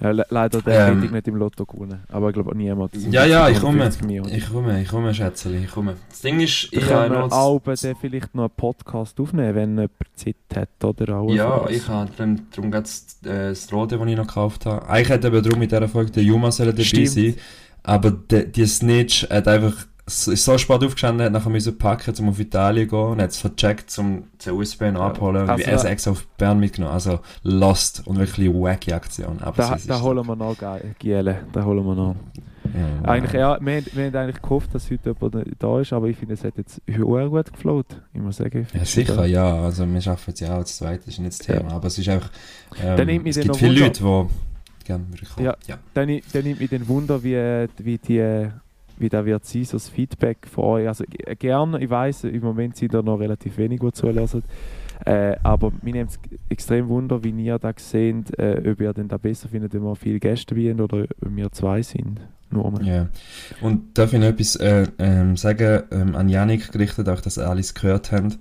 Ja 0.00 0.10
le 0.10 0.24
leider 0.30 0.62
der 0.62 0.88
Ähm, 0.88 1.00
nicht 1.00 1.28
im 1.28 1.36
Lotto 1.36 1.66
gewonnen, 1.66 2.00
aber 2.08 2.28
ich 2.28 2.34
glaube 2.34 2.56
niemand. 2.56 2.94
Ja, 3.10 3.24
ja, 3.24 3.48
ich 3.48 3.56
150 3.58 4.00
komme. 4.22 4.36
Ich 4.36 4.48
komme, 4.50 4.82
ich 4.82 4.88
komme, 4.88 5.14
Schätzeli, 5.14 5.64
ich 5.64 5.70
komme. 5.70 5.96
Das 6.08 6.20
Ding 6.20 6.40
ist, 6.40 6.68
Ich 6.70 6.90
habe 6.90 7.12
noch... 7.12 7.32
auch 7.32 7.58
bei 7.60 7.74
der 7.74 7.96
vielleicht 7.96 8.34
noch 8.34 8.44
einen 8.44 8.52
Podcast 8.56 9.18
aufnehmen, 9.20 9.54
wenn 9.54 9.70
jemand 9.70 9.90
Zeit 10.14 10.36
hat, 10.54 10.84
oder 10.84 11.16
auch. 11.18 11.30
Ja, 11.30 11.68
ich 11.68 11.88
habe 11.88 12.10
dann, 12.16 12.46
darum 12.54 12.70
geht's, 12.70 13.18
äh, 13.24 13.48
das 13.50 13.72
Rode, 13.72 13.98
das 13.98 14.06
ich 14.08 14.16
noch 14.16 14.26
gekauft 14.26 14.66
habe. 14.66 14.88
Eigentlich 14.88 15.08
hätte 15.10 15.28
eben 15.28 15.42
darum 15.42 15.58
mit 15.58 15.70
dieser 15.72 15.88
Folge 15.88 16.10
der 16.12 16.22
Juma 16.22 16.50
sollen 16.50 16.70
dabei 16.70 16.84
Stimmt. 16.84 17.08
sein. 17.08 17.34
Aber 17.82 18.10
de, 18.10 18.46
die 18.46 18.66
Snitch 18.66 19.28
hat 19.30 19.48
einfach, 19.48 19.74
so- 20.08 20.32
ist 20.32 20.44
so 20.44 20.56
spät 20.58 20.82
aufgestanden, 20.82 21.24
hat 21.26 21.32
nachher 21.32 21.50
müssen 21.50 21.76
packen, 21.78 22.14
um 22.20 22.28
auf 22.30 22.38
Italien 22.40 22.88
zu 22.88 22.96
gehen 22.96 23.04
und 23.12 23.22
hat 23.22 23.30
es 23.30 23.36
vercheckt, 23.38 23.96
um 23.98 24.24
den 24.44 24.52
USB 24.54 24.90
noch 24.90 25.00
Ja. 25.00 25.06
abholen. 25.08 25.42
Und 25.42 25.50
Also- 25.50 25.64
wie 25.66 25.70
er 25.70 25.76
es 25.76 25.84
extra 25.84 26.10
auf 26.12 26.26
Bern 26.36 26.58
mitgenommen. 26.60 26.94
Also, 26.94 27.20
lost 27.42 28.02
und 28.06 28.18
wirklich 28.18 28.48
wacky 28.52 28.92
Aktion. 28.92 29.38
Aber 29.40 29.56
Da, 29.56 29.74
es 29.76 29.86
da 29.86 30.00
holen 30.00 30.26
wir 30.26 30.36
noch, 30.36 30.56
geil, 30.58 30.94
Giele, 30.98 31.40
da 31.52 31.64
holen 31.64 31.84
wir 31.84 31.94
noch. 31.94 32.16
Ja, 33.02 33.08
Eigentlich, 33.08 33.32
ja, 33.32 33.58
wir, 33.62 33.76
haben- 33.76 33.86
wir 33.94 34.04
haben 34.06 34.16
eigentlich 34.16 34.42
gehofft, 34.42 34.74
dass 34.74 34.90
heute 34.90 35.14
jemand 35.18 35.46
da 35.58 35.80
ist, 35.80 35.92
aber 35.94 36.06
ich 36.08 36.18
finde, 36.18 36.34
es 36.34 36.44
hat 36.44 36.52
jetzt 36.58 36.82
sehr 36.86 36.98
gut 37.28 37.50
gefloat. 37.52 37.86
Ich 38.12 38.20
muss 38.20 38.36
sagen. 38.36 38.66
Ja, 38.74 38.84
sicher, 38.84 39.24
es 39.24 39.30
ja. 39.30 39.62
Also, 39.62 39.90
wir 39.90 40.00
schaffen 40.02 40.34
es 40.34 40.40
ja 40.40 40.52
auch 40.52 40.58
als 40.58 40.76
zweites, 40.76 41.06
ist 41.08 41.18
nicht 41.18 41.38
das 41.40 41.46
Ja. 41.46 41.58
Thema. 41.60 41.72
Aber 41.72 41.86
es 41.86 41.96
ist 41.96 42.08
einfach, 42.10 42.30
ähm, 42.84 43.26
es 43.26 43.40
gibt 43.40 43.56
viele 43.56 43.70
Wunder- 43.70 43.84
Leute, 43.86 44.28
die 44.80 44.84
gerne 44.84 45.04
kommen. 45.34 45.46
Ja. 45.46 45.56
ja. 45.66 45.78
Dann, 45.94 46.20
dann 46.32 46.42
nimmt 46.44 46.60
mich 46.60 46.68
den 46.68 46.86
Wunder, 46.88 47.22
wie, 47.22 47.66
wie 47.78 47.96
die 47.96 48.48
wie 48.98 49.08
da 49.08 49.24
wird 49.24 49.44
sein, 49.44 49.64
so 49.64 49.76
das 49.76 49.88
Feedback 49.88 50.46
von 50.46 50.64
euch. 50.64 50.88
Also 50.88 51.04
g- 51.04 51.34
gerne, 51.36 51.82
ich 51.82 51.90
weiß, 51.90 52.24
im 52.24 52.42
Moment 52.42 52.76
sind 52.76 52.94
da 52.94 53.02
noch 53.02 53.18
relativ 53.18 53.58
wenig, 53.58 53.80
die 53.80 53.92
zulassen. 53.92 54.42
Äh, 55.04 55.36
aber 55.42 55.72
mir 55.82 55.92
nimmt 55.92 56.10
es 56.10 56.18
extrem 56.48 56.88
Wunder, 56.88 57.22
wie 57.22 57.30
ihr 57.30 57.58
da 57.58 57.72
seht, 57.76 58.36
äh, 58.38 58.70
ob 58.70 58.80
ihr 58.80 58.92
denn 58.92 59.08
da 59.08 59.16
besser 59.16 59.48
findet, 59.48 59.72
wenn 59.74 59.82
wir 59.82 59.94
viele 59.94 60.18
Gäste 60.18 60.54
haben 60.56 60.80
oder 60.80 61.02
ob 61.02 61.36
wir 61.36 61.52
zwei 61.52 61.82
sind. 61.82 62.20
Nur 62.50 62.70
mal. 62.70 62.84
Ja. 62.84 63.08
Und 63.60 63.96
darf 63.98 64.12
ich 64.12 64.18
noch 64.18 64.26
etwas 64.26 64.56
äh, 64.56 64.86
ähm, 64.98 65.36
sagen, 65.36 65.82
ähm, 65.92 66.16
an 66.16 66.28
Janik 66.28 66.72
gerichtet, 66.72 67.08
auch 67.08 67.20
dass 67.20 67.38
alle 67.38 67.60
es 67.60 67.74
gehört 67.74 68.10
haben. 68.10 68.34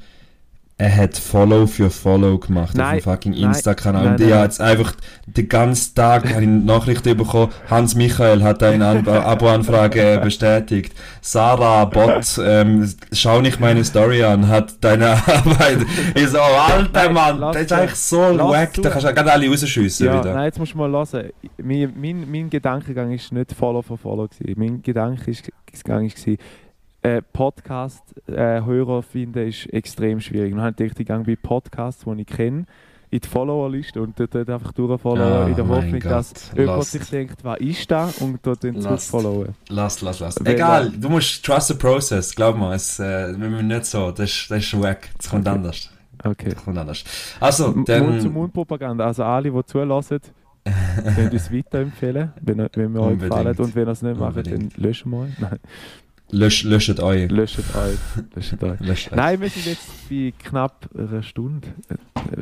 Er 0.79 0.95
hat 0.95 1.17
Follow 1.17 1.65
für 1.65 1.89
Follow 1.89 2.37
gemacht 2.37 2.77
Nein, 2.77 2.97
auf 2.97 3.03
dem 3.03 3.11
fucking 3.11 3.33
Insta-Kanal. 3.33 4.07
Und 4.09 4.21
ich 4.21 4.31
habe 4.31 4.43
jetzt 4.43 4.61
einfach 4.61 4.93
den 5.25 5.49
ganzen 5.49 5.95
Tag 5.95 6.31
habe 6.31 6.43
ich 6.43 6.47
Nachrichten 6.47 7.17
bekommen. 7.17 7.51
Hans 7.67 7.95
Michael 7.95 8.43
hat 8.43 8.61
eine 8.61 8.85
An- 8.85 9.07
Abo-Anfrage 9.07 10.19
bestätigt. 10.23 10.93
Sarah 11.21 11.85
Bot, 11.85 12.39
ähm, 12.45 12.87
schau 13.11 13.41
nicht 13.41 13.59
meine 13.59 13.83
Story 13.83 14.23
an, 14.23 14.47
hat 14.47 14.75
deine 14.81 15.09
Arbeit. 15.13 15.79
Ich 16.13 16.27
so, 16.27 16.37
alter 16.39 17.09
Mann, 17.11 17.41
das 17.41 17.55
ist 17.55 17.73
eigentlich 17.73 17.95
so 17.95 18.19
wack. 18.19 18.73
Da 18.75 18.89
kannst 18.91 19.07
du 19.07 19.13
gerade 19.15 19.31
alle 19.31 19.49
rausschiessen 19.49 20.05
Ja, 20.05 20.19
wieder. 20.19 20.35
nein, 20.35 20.45
jetzt 20.45 20.59
musst 20.59 20.73
du 20.73 20.77
mal 20.77 20.91
hören. 20.91 21.31
Mein, 21.57 21.91
mein, 21.99 22.29
mein 22.31 22.49
Gedankengang 22.51 23.11
ist 23.13 23.31
nicht 23.31 23.51
Follow 23.53 23.81
for 23.81 23.97
Follow. 23.97 24.27
Gewesen. 24.27 24.53
Mein 24.59 24.81
Gedankengang 24.83 26.07
war, 26.07 26.35
äh, 27.01 27.21
Podcast-Hörer 27.21 29.01
finden 29.03 29.47
ist 29.47 29.65
extrem 29.73 30.19
schwierig. 30.19 30.51
Und 30.53 30.57
dann 30.59 30.67
habe 30.73 30.83
ich 30.83 30.93
gedacht, 30.95 30.99
ich 31.21 31.25
gehe 31.25 31.35
bei 31.35 31.41
Podcasts, 31.47 32.03
die 32.05 32.21
ich 32.21 32.27
kenne, 32.27 32.65
in 33.09 33.21
die 33.21 33.27
Follower-Liste 33.27 34.01
und 34.01 34.19
dort, 34.19 34.35
einfach 34.35 34.73
durchfollowen, 34.73 35.31
Ah, 35.31 35.47
in 35.47 35.55
der 35.55 35.67
Hoffnung, 35.67 35.99
Gott. 36.01 36.11
dass 36.11 36.51
jemand 36.53 36.77
Lost. 36.77 36.91
sich 36.91 37.09
denkt, 37.09 37.41
was 37.43 37.57
ist 37.59 37.89
da? 37.89 38.09
Und 38.19 38.39
dort 38.45 38.63
dann 38.65 38.81
zurückfollowen. 38.81 39.55
Lass, 39.69 40.01
lass, 40.01 40.19
lass. 40.19 40.37
Egal, 40.45 40.91
du 40.91 41.07
musst 41.09 41.45
trust 41.45 41.69
the 41.69 41.73
process, 41.75 42.35
glaub 42.35 42.57
mir, 42.57 42.73
es, 42.73 42.99
äh, 42.99 43.29
wir 43.39 43.47
müssen 43.49 43.67
nicht 43.67 43.85
so, 43.85 44.11
das 44.11 44.29
ist, 44.29 44.51
das 44.51 44.57
ist 44.63 44.81
wack, 44.81 45.07
es 45.17 45.29
kommt 45.29 45.47
Okay. 45.47 45.55
anders. 45.55 45.89
Okay. 46.21 46.49
Es 46.49 46.63
kommt 46.65 46.77
anders. 46.77 47.03
Also, 47.39 47.71
dann... 47.85 48.05
Mund 48.07 48.21
zu 48.21 48.29
Mund 48.29 48.51
Propaganda. 48.53 49.05
Also 49.05 49.23
alle, 49.23 49.51
die 49.51 49.65
zulassen, 49.65 50.19
können 51.15 51.29
uns 51.31 51.49
weiterempfehlen, 51.53 52.33
wenn, 52.41 52.67
wenn 52.73 52.93
wir 52.93 53.01
euch 53.03 53.19
gefallen. 53.19 53.55
Und 53.57 53.73
wenn 53.73 53.87
ihr 53.87 53.91
es 53.91 54.01
nicht 54.01 54.19
macht, 54.19 54.35
dann 54.47 54.69
löschen 54.75 55.11
wir 55.11 55.19
euch. 55.19 55.29
Lösch, 56.29 56.63
löscht 56.63 56.99
euch. 56.99 57.31
löscht 57.31 57.59
euch. 57.59 57.97
Löscht 58.35 58.61
euch. 58.61 58.79
Löscht 58.81 59.11
euch. 59.11 59.15
Nein, 59.15 59.39
wir 59.39 59.49
sind 59.49 59.65
jetzt 59.65 60.09
bei 60.09 60.33
knapp 60.37 60.89
einer 60.97 61.23
Stunde. 61.23 61.69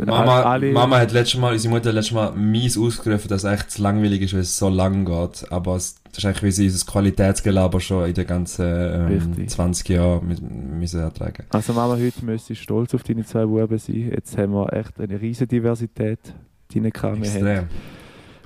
Mama, 0.05 0.41
alle, 0.41 0.71
Mama 0.71 0.97
hat 0.97 1.11
letztes 1.11 1.39
Mal, 1.39 1.53
unsere 1.53 1.71
Mutter 1.71 1.89
hat 1.89 1.95
letztes 1.95 2.13
Mal 2.13 2.31
mies 2.31 2.77
ausgerufen, 2.77 3.27
dass 3.27 3.43
es 3.43 3.51
echt 3.51 3.71
zu 3.71 3.83
langweilig 3.83 4.23
ist, 4.23 4.33
weil 4.33 4.39
es 4.39 4.57
so 4.57 4.69
lang 4.69 5.05
geht. 5.05 5.51
Aber 5.51 5.75
es, 5.75 5.97
das 6.05 6.19
ist 6.19 6.25
eigentlich, 6.25 6.43
wie 6.43 6.51
sie 6.51 6.65
unser 6.65 6.85
Qualitätsgelaber 6.85 7.79
schon 7.79 8.07
in 8.07 8.13
den 8.15 8.25
ganzen 8.25 8.65
ähm, 8.65 9.07
Richtig. 9.07 9.49
20 9.51 9.89
Jahren 9.89 10.27
mit, 10.27 10.41
müssen 10.41 11.01
ertragen. 11.01 11.43
Also 11.49 11.73
Mama, 11.73 11.95
heute 11.95 12.25
müsste 12.25 12.53
ich 12.53 12.61
stolz 12.61 12.95
auf 12.95 13.03
deine 13.03 13.23
zwei 13.23 13.45
Buben 13.45 13.77
sein. 13.77 14.11
Jetzt 14.11 14.35
haben 14.35 14.53
wir 14.53 14.73
echt 14.73 14.99
eine 14.99 15.21
riesige 15.21 15.47
Diversität. 15.47 16.19
Wir 16.71 16.91
haben, 17.03 17.21
Extrem. 17.21 17.67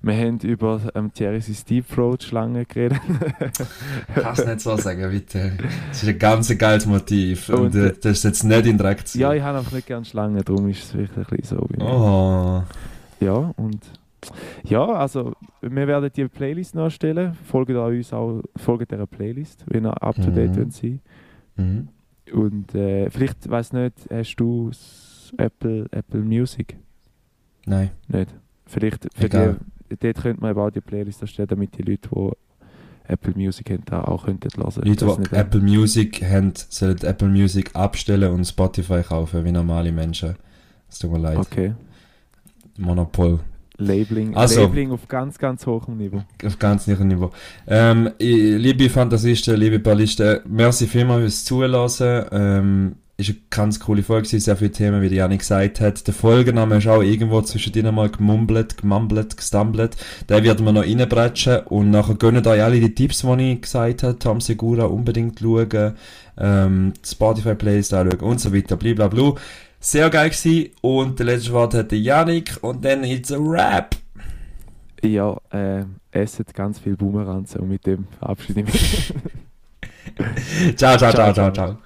Wir 0.02 0.14
haben 0.16 0.40
über 0.40 0.82
ähm, 0.96 1.12
Thierry 1.14 1.40
Deep 1.70 1.88
Throat 1.88 2.24
Schlange 2.24 2.66
geredet. 2.66 3.00
Kannst 4.16 4.46
nicht 4.46 4.62
so 4.62 4.76
sagen, 4.78 5.10
bitte. 5.12 5.54
Das 5.90 6.04
ist 6.04 6.10
ein 6.10 6.20
ganz 6.20 6.58
geiles 6.58 6.86
Motiv. 6.86 7.50
Und, 7.50 7.60
Und, 7.60 7.76
äh, 7.76 7.88
äh, 7.90 7.94
das 8.02 8.18
ist 8.20 8.24
jetzt 8.24 8.44
nicht 8.44 8.66
in 8.66 8.78
Dreck 8.78 9.08
zu 9.08 9.18
ja, 9.20 9.34
ich 9.34 9.42
habe 9.42 9.58
einfach 9.60 9.72
nicht 9.74 9.88
gerne 9.88 10.06
Schlangen, 10.06 10.42
darum 10.44 10.70
ist 10.70 10.84
es 10.84 10.94
wirklich 10.94 11.28
ein 11.32 11.38
bisschen 11.38 11.58
so. 11.60 11.68
wie- 11.70 11.82
Oh. 11.82 12.64
Ja, 13.20 13.54
und 13.58 13.80
ja, 14.64 14.86
also 14.86 15.34
wir 15.62 15.88
werden 15.88 16.10
die 16.16 16.28
Playlist 16.28 16.76
noch 16.76 16.84
erstellen. 16.86 17.38
Folgt 17.46 17.72
uns 17.72 18.14
auch, 18.14 18.42
folgt 18.58 18.92
dieser 18.92 19.08
Playlist, 19.08 19.64
wenn 19.68 19.86
ihr 19.86 20.04
up 20.04 20.16
to 20.16 20.30
date 20.32 20.56
Mhm. 20.56 20.72
sein. 20.72 21.00
Mhm. 21.56 21.88
Und 22.34 22.76
äh, 22.76 23.10
vielleicht, 23.10 23.50
weiß 23.50 23.74
nicht, 23.74 23.94
hast 24.12 24.36
du 24.36 24.72
Apple, 25.38 25.86
Apple 25.92 26.22
Music? 26.22 26.78
Nein. 27.66 27.92
Nicht? 28.08 28.34
Vielleicht, 28.66 29.08
für 29.16 29.26
Egal. 29.26 29.58
Dort 29.90 30.22
könnte 30.22 30.42
man 30.42 30.52
eben 30.52 30.60
auch 30.60 30.70
die 30.70 30.82
Playlist 30.82 31.22
erstellen, 31.22 31.48
damit 31.50 31.78
die 31.78 31.84
Leute, 31.84 32.10
die 32.12 32.32
Apple 33.12 33.34
Music 33.36 33.70
haben, 33.72 33.84
da 33.86 34.04
auch 34.04 34.26
könnten 34.26 34.50
hören. 34.56 34.82
Leute, 34.86 35.18
die 35.32 35.36
Apple 35.36 35.62
Music 35.62 36.22
haben, 36.24 36.54
sollen 36.70 36.98
Apple 37.02 37.28
Music 37.30 37.76
abstellen 37.76 38.32
und 38.34 38.46
Spotify 38.46 39.02
kaufen, 39.02 39.44
wie 39.46 39.52
normale 39.52 39.92
Menschen. 39.92 40.36
Es 40.90 41.00
tut 41.00 41.12
mir 41.12 41.20
leid. 41.20 41.38
Okay. 41.38 41.74
Monopol. 42.78 43.40
Labeling, 43.78 44.36
Also- 44.36 44.62
Labeling 44.62 44.92
auf 44.92 45.08
ganz, 45.08 45.38
ganz 45.38 45.66
hohem 45.66 45.98
Niveau. 45.98 46.22
Auf 46.46 46.60
ganz 46.60 46.86
niedrigem 46.86 47.08
Niveau. 47.08 47.32
Ähm, 47.66 48.10
liebe 48.20 48.90
Fantasisten, 48.90 49.56
liebe 49.56 49.80
Ballisten, 49.80 50.40
merci 50.48 50.86
vielmals 50.86 51.22
fürs 51.22 51.46
Zuhören. 51.46 52.26
Ähm, 52.32 52.96
ist 53.20 53.30
eine 53.30 53.38
ganz 53.50 53.80
coole 53.80 54.02
Folge 54.02 54.28
sehr 54.28 54.56
viele 54.56 54.72
Themen, 54.72 55.02
wie 55.02 55.10
die 55.10 55.18
Janik 55.18 55.40
gesagt 55.40 55.82
hat. 55.82 56.08
Der 56.08 56.14
Folgenname 56.14 56.78
ist 56.78 56.88
auch 56.88 57.02
irgendwo 57.02 57.42
zwischen 57.42 57.74
denen 57.74 57.94
mal 57.94 58.10
gemumbelt, 58.10 58.78
gemumbelt, 58.78 59.36
gestumbelt. 59.36 59.98
Den 60.30 60.44
werden 60.44 60.66
wir 60.66 60.72
noch 60.72 60.84
reinbretschen 60.84 61.60
und 61.66 61.92
nachher 61.92 62.16
gönnen 62.16 62.46
euch 62.48 62.64
alle 62.64 62.80
die 62.80 62.96
Tipps, 62.96 63.22
die 63.22 63.52
ich 63.54 63.62
gesagt 63.62 64.04
habe. 64.04 64.18
Tom 64.18 64.40
Segura 64.40 64.86
unbedingt 64.86 65.40
schauen, 65.40 65.96
ähm, 66.38 66.94
Spotify 67.06 67.56
Playlist 67.56 67.94
anschauen 67.94 68.22
und 68.22 68.40
so 68.40 68.54
weiter, 68.54 68.78
blablabla. 68.78 69.34
Sehr 69.82 70.10
geil 70.10 70.30
gewesen 70.30 70.72
und 70.82 71.20
der 71.20 71.26
letzte 71.26 71.54
Wort 71.54 71.74
hat 71.74 71.92
der 71.92 72.00
Janik 72.00 72.58
und 72.62 72.84
dann 72.84 73.04
it's 73.04 73.32
a 73.32 73.38
Rap. 73.38 73.96
Ja, 75.02 75.38
äh, 75.52 75.84
esset 76.12 76.54
ganz 76.54 76.80
viel 76.80 76.96
Boomeranzen 76.96 77.62
und 77.62 77.70
mit 77.70 77.86
dem 77.86 78.08
verabschiede 78.18 78.62
ich 78.62 78.66
mich. 78.66 79.14
ciao, 80.76 80.98
ciao, 80.98 81.12
ciao, 81.12 81.12
Ciao, 81.12 81.34
ciao, 81.34 81.34
ciao. 81.34 81.52
ciao. 81.52 81.78